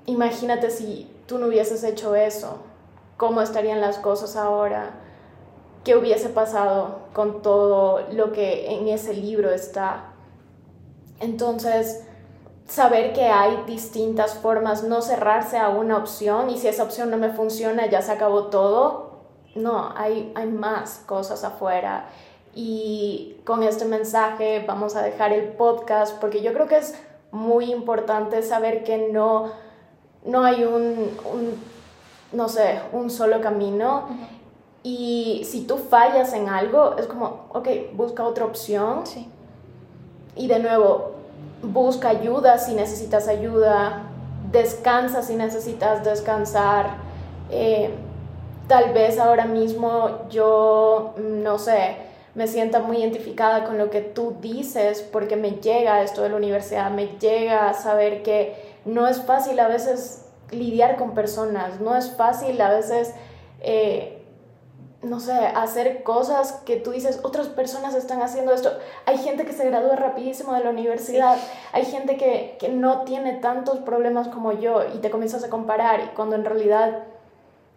Imagínate 0.05 0.69
si 0.69 1.11
tú 1.25 1.39
no 1.39 1.47
hubieses 1.47 1.85
hecho 1.85 2.15
eso, 2.15 2.68
cómo 3.19 3.43
estarían 3.43 3.83
las 3.83 3.99
cosas 3.99 4.37
ahora, 4.37 4.93
qué 5.85 5.95
hubiese 5.97 6.31
pasado 6.31 7.01
con 7.13 7.43
todo 7.43 8.07
lo 8.13 8.33
que 8.33 8.73
en 8.73 8.89
ese 8.89 9.13
libro 9.13 9.51
está. 9.51 10.13
Entonces, 11.21 12.07
saber 12.67 13.13
que 13.13 13.25
hay 13.25 13.65
distintas 13.67 14.35
formas, 14.35 14.85
no 14.85 15.03
cerrarse 15.03 15.59
a 15.59 15.69
una 15.69 15.99
opción 15.99 16.49
y 16.49 16.59
si 16.59 16.69
esa 16.69 16.85
opción 16.85 17.11
no 17.11 17.17
me 17.17 17.31
funciona 17.31 17.87
ya 17.87 18.01
se 18.01 18.13
acabó 18.13 18.45
todo. 18.45 19.19
No, 19.55 19.93
hay, 19.97 20.33
hay 20.37 20.47
más 20.47 21.03
cosas 21.07 21.43
afuera. 21.43 22.09
Y 22.55 23.37
con 23.45 23.63
este 23.63 23.85
mensaje 23.85 24.65
vamos 24.67 24.95
a 24.97 25.03
dejar 25.03 25.33
el 25.33 25.49
podcast 25.53 26.19
porque 26.21 26.43
yo 26.43 26.53
creo 26.53 26.69
que 26.69 26.79
es 26.79 26.95
muy 27.31 27.73
importante 27.73 28.43
saber 28.43 28.85
que 28.85 29.09
no, 29.13 29.51
no 30.25 30.45
hay 30.45 30.65
un, 30.65 31.11
no 32.33 32.49
sé, 32.49 32.81
un 32.93 33.11
solo 33.11 33.41
camino. 33.41 34.09
Y 34.83 35.43
si 35.45 35.63
tú 35.63 35.77
fallas 35.77 36.33
en 36.33 36.49
algo, 36.49 36.97
es 36.97 37.07
como, 37.07 37.47
ok, 37.53 37.69
busca 37.95 38.25
otra 38.25 38.45
opción. 38.45 39.07
Sí. 39.07 39.29
Y 40.37 40.47
de 40.47 40.61
nuevo, 40.61 41.13
busca 41.63 42.11
ayuda 42.11 42.59
si 42.59 42.75
necesitas 42.75 43.29
ayuda, 43.29 44.05
descansa 44.53 45.23
si 45.23 45.35
necesitas 45.35 46.05
descansar. 46.05 46.97
Eh, 47.51 47.91
tal 48.69 48.93
vez 48.93 49.19
ahora 49.19 49.47
mismo 49.47 50.29
yo, 50.31 51.15
no 51.19 51.59
sé, 51.59 51.97
me 52.35 52.47
sienta 52.47 52.81
muy 52.81 52.99
identificada 52.99 53.65
con 53.65 53.79
lo 53.79 53.91
que 53.91 54.01
tú 54.01 54.37
dices 54.41 55.03
porque 55.03 55.37
me 55.37 55.53
llega 55.53 56.03
esto 56.03 56.23
de 56.23 56.29
la 56.29 56.37
universidad, 56.37 56.91
me 56.91 57.07
llega 57.19 57.69
a 57.69 57.75
saber 57.75 58.23
que 58.23 58.77
no 58.85 59.09
es 59.09 59.21
fácil 59.23 59.59
a 59.59 59.67
veces 59.67 60.28
lidiar 60.51 60.97
con 60.97 61.15
personas, 61.15 61.81
no 61.81 61.97
es 61.97 62.17
fácil 62.17 62.61
a 62.61 62.71
veces... 62.71 63.15
Eh, 63.61 64.15
no 65.01 65.21
sé, 65.21 65.33
hacer 65.33 66.03
cosas 66.03 66.55
que 66.67 66.75
tú 66.75 66.91
dices, 66.91 67.21
otras 67.23 67.47
personas 67.47 67.95
están 67.95 68.21
haciendo 68.21 68.53
esto. 68.53 68.73
Hay 69.07 69.19
gente 69.19 69.45
que 69.45 69.53
se 69.53 69.65
gradúa 69.65 69.95
rapidísimo 69.95 70.53
de 70.55 70.65
la 70.65 70.71
universidad, 70.71 71.39
hay 71.73 71.85
gente 71.85 72.17
que, 72.17 72.57
que, 72.59 72.69
no 72.69 73.03
tiene 73.03 73.35
tantos 73.35 73.79
problemas 73.79 74.27
como 74.27 74.51
yo 74.53 74.83
y 74.93 74.99
te 74.99 75.11
comienzas 75.11 75.45
a 75.45 75.51
comparar 75.51 76.01
y 76.01 76.17
cuando 76.17 76.35
en 76.35 76.45
realidad 76.45 77.05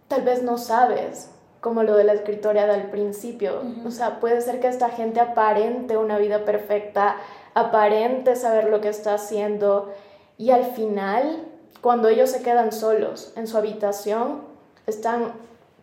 tal 0.07 0.23
vez 0.23 0.41
no 0.41 0.57
sabes, 0.57 1.29
como 1.61 1.83
lo 1.83 1.95
de 1.95 2.03
la 2.03 2.13
escritora 2.13 2.65
del 2.65 2.89
principio. 2.89 3.61
O 3.85 3.91
sea, 3.91 4.19
puede 4.19 4.41
ser 4.41 4.59
que 4.59 4.67
esta 4.67 4.89
gente 4.89 5.19
aparente 5.19 5.95
una 5.95 6.17
vida 6.17 6.43
perfecta, 6.43 7.17
aparente 7.53 8.35
saber 8.35 8.65
lo 8.65 8.81
que 8.81 8.89
está 8.89 9.13
haciendo 9.13 9.93
y 10.37 10.49
al 10.49 10.65
final, 10.65 11.47
cuando 11.79 12.09
ellos 12.09 12.29
se 12.29 12.41
quedan 12.41 12.71
solos 12.71 13.33
en 13.35 13.47
su 13.47 13.57
habitación, 13.57 14.41
están 14.85 15.33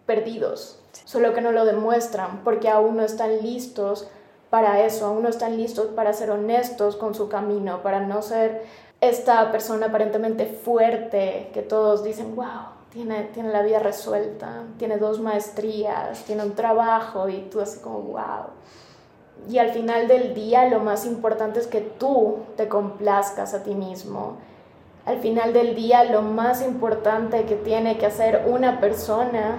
perdidos 0.07 0.79
solo 1.05 1.35
que 1.35 1.41
no 1.41 1.53
lo 1.53 1.65
demuestran 1.65 2.43
porque 2.45 2.69
aún 2.69 2.97
no 2.97 3.03
están 3.03 3.43
listos 3.43 4.09
para 4.51 4.85
eso, 4.85 5.07
aún 5.07 5.23
no 5.23 5.29
están 5.29 5.57
listos 5.57 5.87
para 5.89 6.13
ser 6.13 6.31
honestos 6.31 6.97
con 6.97 7.15
su 7.15 7.29
camino, 7.29 7.83
para 7.83 8.01
no 8.01 8.23
ser 8.23 8.65
esta 9.01 9.51
persona 9.53 9.87
aparentemente 9.87 10.47
fuerte 10.47 11.51
que 11.53 11.63
todos 11.63 12.03
dicen, 12.03 12.35
wow, 12.35 12.73
tiene, 12.91 13.25
tiene 13.35 13.53
la 13.53 13.63
vida 13.63 13.79
resuelta, 13.79 14.65
tiene 14.79 14.97
dos 14.97 15.21
maestrías, 15.21 16.25
tiene 16.25 16.45
un 16.45 16.55
trabajo 16.55 17.29
y 17.29 17.49
tú 17.51 17.61
así 17.61 17.81
como, 17.81 18.01
wow. 18.01 18.47
Y 19.49 19.59
al 19.59 19.71
final 19.71 20.09
del 20.09 20.35
día 20.35 20.69
lo 20.69 20.81
más 20.81 21.05
importante 21.05 21.61
es 21.61 21.67
que 21.67 21.81
tú 21.81 22.39
te 22.57 22.69
complazcas 22.69 23.55
a 23.55 23.63
ti 23.63 23.75
mismo. 23.75 24.39
Al 25.09 25.21
final 25.21 25.55
del 25.55 25.75
día 25.75 26.05
lo 26.05 26.21
más 26.21 26.61
importante 26.61 27.47
que 27.47 27.57
tiene 27.57 27.97
que 27.97 28.05
hacer 28.05 28.45
una 28.47 28.79
persona 28.79 29.57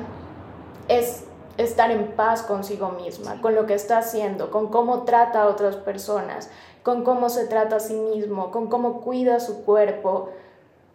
es 0.88 1.24
estar 1.58 1.90
en 1.90 2.12
paz 2.12 2.44
consigo 2.44 2.90
misma, 2.90 3.42
con 3.42 3.56
lo 3.56 3.66
que 3.66 3.74
está 3.74 3.98
haciendo, 3.98 4.52
con 4.52 4.68
cómo 4.68 5.06
trata 5.06 5.42
a 5.42 5.48
otras 5.48 5.76
personas, 5.76 6.52
con 6.84 7.04
cómo 7.04 7.30
se 7.30 7.48
trata 7.48 7.78
a 7.78 7.80
sí 7.80 7.96
mismo, 7.96 8.52
con 8.52 8.68
cómo 8.68 9.02
cuida 9.02 9.40
su 9.40 9.66
cuerpo. 9.66 10.30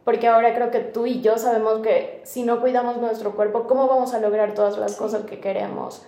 Porque 0.05 0.29
ahora 0.29 0.55
creo 0.55 0.71
que 0.71 0.79
tú 0.79 1.05
y 1.07 1.21
yo 1.21 1.37
sabemos 1.37 1.81
que 1.81 2.23
si 2.25 2.45
no 2.45 2.61
cuidamos 2.61 2.99
nuestro 2.99 3.35
cuerpo, 3.35 3.65
¿cómo 3.67 3.89
vamos 3.89 4.15
a 4.15 4.21
lograr 4.21 4.55
todas 4.55 4.79
las 4.79 4.95
cosas 4.95 5.25
que 5.25 5.41
queremos? 5.41 6.07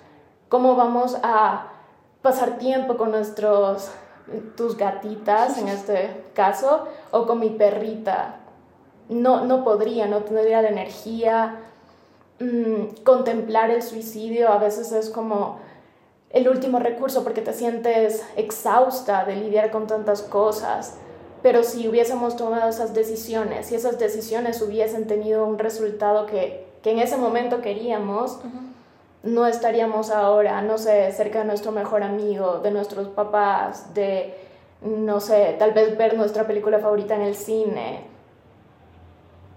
¿Cómo 0.49 0.77
vamos 0.77 1.19
a 1.25 1.73
pasar 2.23 2.59
tiempo 2.59 2.97
con 2.97 3.11
nuestros, 3.11 3.91
tus 4.57 4.77
gatitas 4.77 5.59
en 5.59 5.67
este 5.67 6.27
caso, 6.33 6.87
o 7.11 7.27
con 7.27 7.41
mi 7.41 7.51
perrita? 7.51 8.37
No, 9.09 9.45
no 9.45 9.65
podría, 9.65 10.07
no 10.07 10.23
tendría 10.23 10.63
la 10.63 10.69
energía, 10.69 11.61
Mm, 12.39 13.03
contemplar 13.03 13.71
el 13.71 13.83
suicidio 13.83 14.51
a 14.51 14.59
veces 14.59 14.93
es 14.93 15.09
como 15.09 15.59
el 16.29 16.49
último 16.51 16.79
recurso 16.79 17.25
porque 17.25 17.41
te 17.41 17.55
sientes 17.55 18.23
exhausta 18.37 19.25
de 19.25 19.37
lidiar 19.37 19.71
con 19.71 19.87
tantas 19.87 20.21
cosas. 20.23 20.99
Pero 21.43 21.63
si 21.63 21.89
hubiésemos 21.89 22.37
tomado 22.37 22.69
esas 22.69 22.93
decisiones, 22.93 23.67
si 23.67 23.75
esas 23.75 23.99
decisiones 23.99 24.61
hubiesen 24.61 25.07
tenido 25.07 25.47
un 25.47 25.59
resultado 25.59 26.27
que, 26.27 26.67
que 26.83 26.91
en 26.91 26.99
ese 26.99 27.17
momento 27.17 27.63
queríamos, 27.63 28.39
no 29.23 29.47
estaríamos 29.47 30.11
ahora, 30.11 30.61
no 30.61 30.77
sé, 30.77 31.11
cerca 31.13 31.39
de 31.39 31.47
nuestro 31.47 31.73
mejor 31.73 32.03
amigo, 32.03 32.59
de 32.59 32.71
nuestros 32.71 33.09
papás, 33.09 33.95
de, 33.95 34.35
no 34.87 35.21
sé, 35.21 35.57
tal 35.59 35.73
vez 35.73 35.97
ver 35.99 36.17
nuestra 36.17 36.47
película 36.47 36.79
favorita 36.79 37.15
en 37.15 37.23
el 37.23 37.35
cine. 37.35 38.05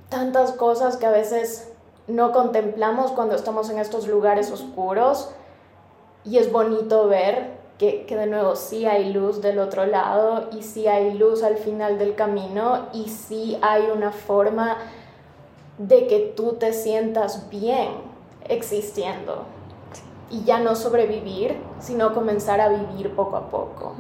Tantas 0.10 0.52
cosas 0.54 0.98
que 0.98 1.06
a 1.06 1.12
veces 1.12 1.72
no 2.08 2.32
contemplamos 2.32 3.12
cuando 3.12 3.36
estamos 3.36 3.70
en 3.70 3.78
estos 3.78 4.08
lugares 4.08 4.52
oscuros 4.52 5.30
y 6.26 6.38
es 6.38 6.52
bonito 6.52 7.08
ver 7.08 7.60
que, 7.78 8.06
de 8.10 8.26
nuevo 8.26 8.56
sí 8.56 8.86
hay 8.86 9.14
luz 9.14 9.42
del 9.42 9.60
otro 9.60 9.86
lado 9.86 10.50
y 10.52 10.64
sí 10.64 10.88
hay 10.88 11.14
luz 11.14 11.44
al 11.44 11.58
final 11.58 12.00
del 12.00 12.16
camino 12.16 12.88
y 12.92 13.10
sí 13.10 13.58
hay 13.62 13.86
una 13.96 14.12
forma 14.12 14.78
de 15.78 16.08
que 16.08 16.34
tú 16.36 16.54
te 16.54 16.74
sientas 16.74 17.50
bien 17.50 17.90
existiendo 18.50 19.46
y 20.30 20.44
ya 20.44 20.60
no 20.60 20.76
sobrevivir, 20.76 21.58
sino 21.80 22.14
comenzar 22.14 22.60
a 22.60 22.70
vivir 22.70 23.16
poco 23.16 23.38
a 23.38 23.50
poco. 23.50 23.94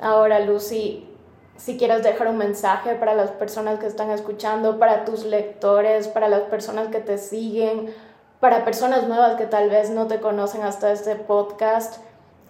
Ahora, 0.00 0.40
Lucy, 0.40 1.08
si 1.56 1.76
quieres 1.76 2.02
dejar 2.04 2.28
un 2.28 2.38
mensaje 2.38 2.94
para 2.94 3.14
las 3.14 3.32
personas 3.32 3.80
que 3.80 3.86
están 3.86 4.10
escuchando, 4.10 4.78
para 4.78 5.04
tus 5.04 5.24
lectores, 5.24 6.06
para 6.06 6.28
las 6.28 6.42
personas 6.42 6.88
que 6.88 7.00
te 7.00 7.18
siguen, 7.18 7.92
para 8.40 8.64
personas 8.64 9.08
nuevas 9.08 9.36
que 9.36 9.46
tal 9.46 9.68
vez 9.68 9.90
no 9.90 10.06
te 10.06 10.20
conocen 10.20 10.62
hasta 10.62 10.92
este 10.92 11.16
podcast, 11.16 12.00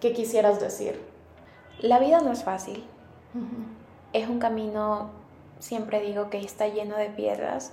¿qué 0.01 0.13
quisieras 0.13 0.61
decir? 0.61 1.01
La 1.81 1.99
vida 1.99 2.21
no 2.21 2.33
es 2.33 2.45
fácil. 2.45 2.85
Es 4.13 4.29
un 4.29 4.39
camino, 4.39 5.11
siempre 5.59 6.01
digo 6.01 6.29
que 6.29 6.41
está 6.41 6.69
lleno 6.69 6.97
de 6.97 7.09
piedras, 7.09 7.73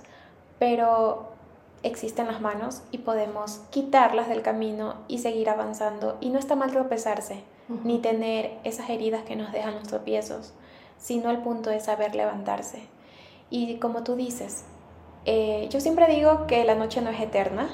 pero 0.58 1.32
existen 1.82 2.26
las 2.26 2.40
manos 2.40 2.82
y 2.90 2.98
podemos 2.98 3.60
quitarlas 3.70 4.28
del 4.28 4.42
camino 4.42 4.94
y 5.08 5.18
seguir 5.18 5.50
avanzando. 5.50 6.16
Y 6.20 6.30
no 6.30 6.38
está 6.38 6.56
mal 6.56 6.70
tropezarse, 6.70 7.42
ni 7.68 7.98
tener 7.98 8.58
esas 8.64 8.90
heridas 8.90 9.24
que 9.24 9.36
nos 9.36 9.52
dejan 9.52 9.74
los 9.74 9.88
tropiezos 9.88 10.52
sino 10.98 11.30
el 11.30 11.38
punto 11.38 11.70
de 11.70 11.80
saber 11.80 12.14
levantarse. 12.14 12.82
Y 13.50 13.76
como 13.76 14.02
tú 14.02 14.16
dices, 14.16 14.64
eh, 15.24 15.68
yo 15.70 15.80
siempre 15.80 16.06
digo 16.08 16.46
que 16.46 16.64
la 16.64 16.74
noche 16.74 17.00
no 17.00 17.10
es 17.10 17.20
eterna, 17.20 17.68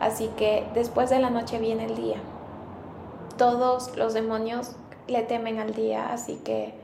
así 0.00 0.30
que 0.36 0.66
después 0.74 1.10
de 1.10 1.18
la 1.18 1.30
noche 1.30 1.58
viene 1.58 1.84
el 1.84 1.96
día. 1.96 2.18
Todos 3.36 3.96
los 3.96 4.14
demonios 4.14 4.76
le 5.06 5.22
temen 5.22 5.58
al 5.58 5.74
día, 5.74 6.12
así 6.12 6.36
que 6.44 6.74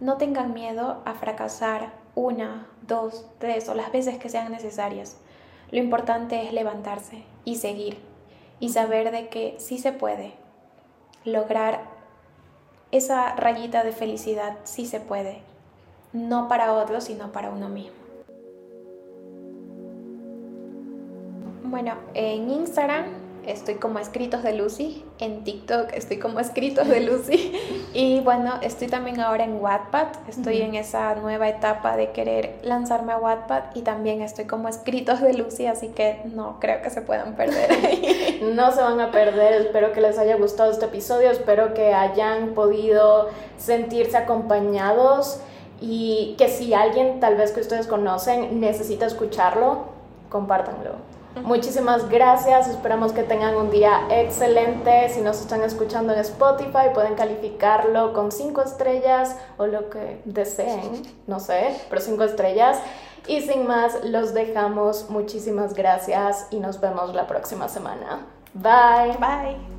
no 0.00 0.16
tengan 0.16 0.54
miedo 0.54 1.02
a 1.04 1.14
fracasar 1.14 1.92
una, 2.14 2.68
dos, 2.86 3.26
tres 3.38 3.68
o 3.68 3.74
las 3.74 3.92
veces 3.92 4.18
que 4.18 4.28
sean 4.28 4.50
necesarias. 4.50 5.18
Lo 5.70 5.78
importante 5.78 6.42
es 6.46 6.52
levantarse 6.52 7.24
y 7.44 7.56
seguir 7.56 7.98
y 8.60 8.70
saber 8.70 9.10
de 9.10 9.28
que 9.28 9.56
sí 9.58 9.78
se 9.78 9.92
puede 9.92 10.32
lograr 11.24 11.82
esa 12.90 13.34
rayita 13.34 13.84
de 13.84 13.92
felicidad, 13.92 14.56
sí 14.64 14.86
se 14.86 15.00
puede, 15.00 15.42
no 16.12 16.48
para 16.48 16.72
otros, 16.72 17.04
sino 17.04 17.32
para 17.32 17.50
uno 17.50 17.68
mismo. 17.68 17.96
Bueno, 21.64 21.94
en 22.14 22.50
Instagram 22.50 23.27
estoy 23.48 23.76
como 23.76 23.98
escritos 23.98 24.42
de 24.42 24.52
Lucy, 24.52 25.04
en 25.18 25.42
TikTok 25.42 25.92
estoy 25.94 26.18
como 26.18 26.38
escritos 26.38 26.86
de 26.86 27.00
Lucy 27.00 27.52
y 27.94 28.20
bueno, 28.20 28.54
estoy 28.62 28.88
también 28.88 29.20
ahora 29.20 29.44
en 29.44 29.60
Wattpad, 29.60 30.08
estoy 30.28 30.60
en 30.60 30.74
esa 30.74 31.14
nueva 31.14 31.48
etapa 31.48 31.96
de 31.96 32.10
querer 32.10 32.58
lanzarme 32.62 33.12
a 33.12 33.16
Wattpad 33.16 33.74
y 33.74 33.82
también 33.82 34.20
estoy 34.20 34.44
como 34.44 34.68
escritos 34.68 35.22
de 35.22 35.32
Lucy, 35.32 35.66
así 35.66 35.88
que 35.88 36.20
no 36.26 36.60
creo 36.60 36.82
que 36.82 36.90
se 36.90 37.00
puedan 37.00 37.34
perder. 37.36 38.42
no 38.42 38.70
se 38.72 38.82
van 38.82 39.00
a 39.00 39.10
perder, 39.10 39.54
espero 39.54 39.92
que 39.92 40.02
les 40.02 40.18
haya 40.18 40.36
gustado 40.36 40.70
este 40.70 40.84
episodio, 40.84 41.30
espero 41.30 41.72
que 41.72 41.94
hayan 41.94 42.50
podido 42.50 43.30
sentirse 43.56 44.16
acompañados 44.18 45.40
y 45.80 46.34
que 46.36 46.48
si 46.48 46.74
alguien 46.74 47.18
tal 47.20 47.36
vez 47.36 47.52
que 47.52 47.60
ustedes 47.60 47.86
conocen 47.86 48.60
necesita 48.60 49.06
escucharlo, 49.06 49.84
compártanlo. 50.28 51.17
Muchísimas 51.42 52.08
gracias, 52.08 52.68
esperamos 52.68 53.12
que 53.12 53.22
tengan 53.22 53.54
un 53.56 53.70
día 53.70 54.02
excelente. 54.10 55.08
Si 55.08 55.20
nos 55.20 55.40
están 55.40 55.62
escuchando 55.62 56.12
en 56.12 56.18
Spotify, 56.20 56.90
pueden 56.94 57.14
calificarlo 57.14 58.12
con 58.12 58.32
cinco 58.32 58.62
estrellas 58.62 59.36
o 59.56 59.66
lo 59.66 59.90
que 59.90 60.20
deseen, 60.24 61.02
no 61.26 61.40
sé, 61.40 61.76
pero 61.88 62.00
cinco 62.00 62.24
estrellas. 62.24 62.78
Y 63.26 63.42
sin 63.42 63.66
más, 63.66 64.04
los 64.04 64.32
dejamos. 64.32 65.10
Muchísimas 65.10 65.74
gracias 65.74 66.46
y 66.50 66.60
nos 66.60 66.80
vemos 66.80 67.14
la 67.14 67.26
próxima 67.26 67.68
semana. 67.68 68.26
Bye. 68.54 69.16
Bye. 69.18 69.77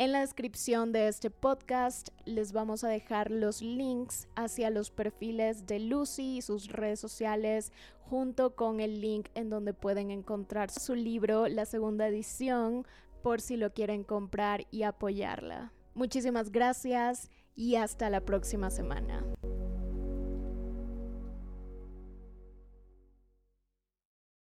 En 0.00 0.12
la 0.12 0.20
descripción 0.20 0.92
de 0.92 1.08
este 1.08 1.28
podcast 1.28 2.10
les 2.24 2.52
vamos 2.52 2.84
a 2.84 2.88
dejar 2.88 3.32
los 3.32 3.62
links 3.62 4.28
hacia 4.36 4.70
los 4.70 4.92
perfiles 4.92 5.66
de 5.66 5.80
Lucy 5.80 6.36
y 6.36 6.42
sus 6.42 6.68
redes 6.68 7.00
sociales 7.00 7.72
junto 8.02 8.54
con 8.54 8.78
el 8.78 9.00
link 9.00 9.26
en 9.34 9.50
donde 9.50 9.74
pueden 9.74 10.12
encontrar 10.12 10.70
su 10.70 10.94
libro, 10.94 11.48
la 11.48 11.66
segunda 11.66 12.06
edición, 12.06 12.86
por 13.24 13.40
si 13.40 13.56
lo 13.56 13.72
quieren 13.72 14.04
comprar 14.04 14.68
y 14.70 14.84
apoyarla. 14.84 15.72
Muchísimas 15.94 16.52
gracias 16.52 17.28
y 17.56 17.74
hasta 17.74 18.08
la 18.08 18.20
próxima 18.20 18.70
semana. 18.70 19.24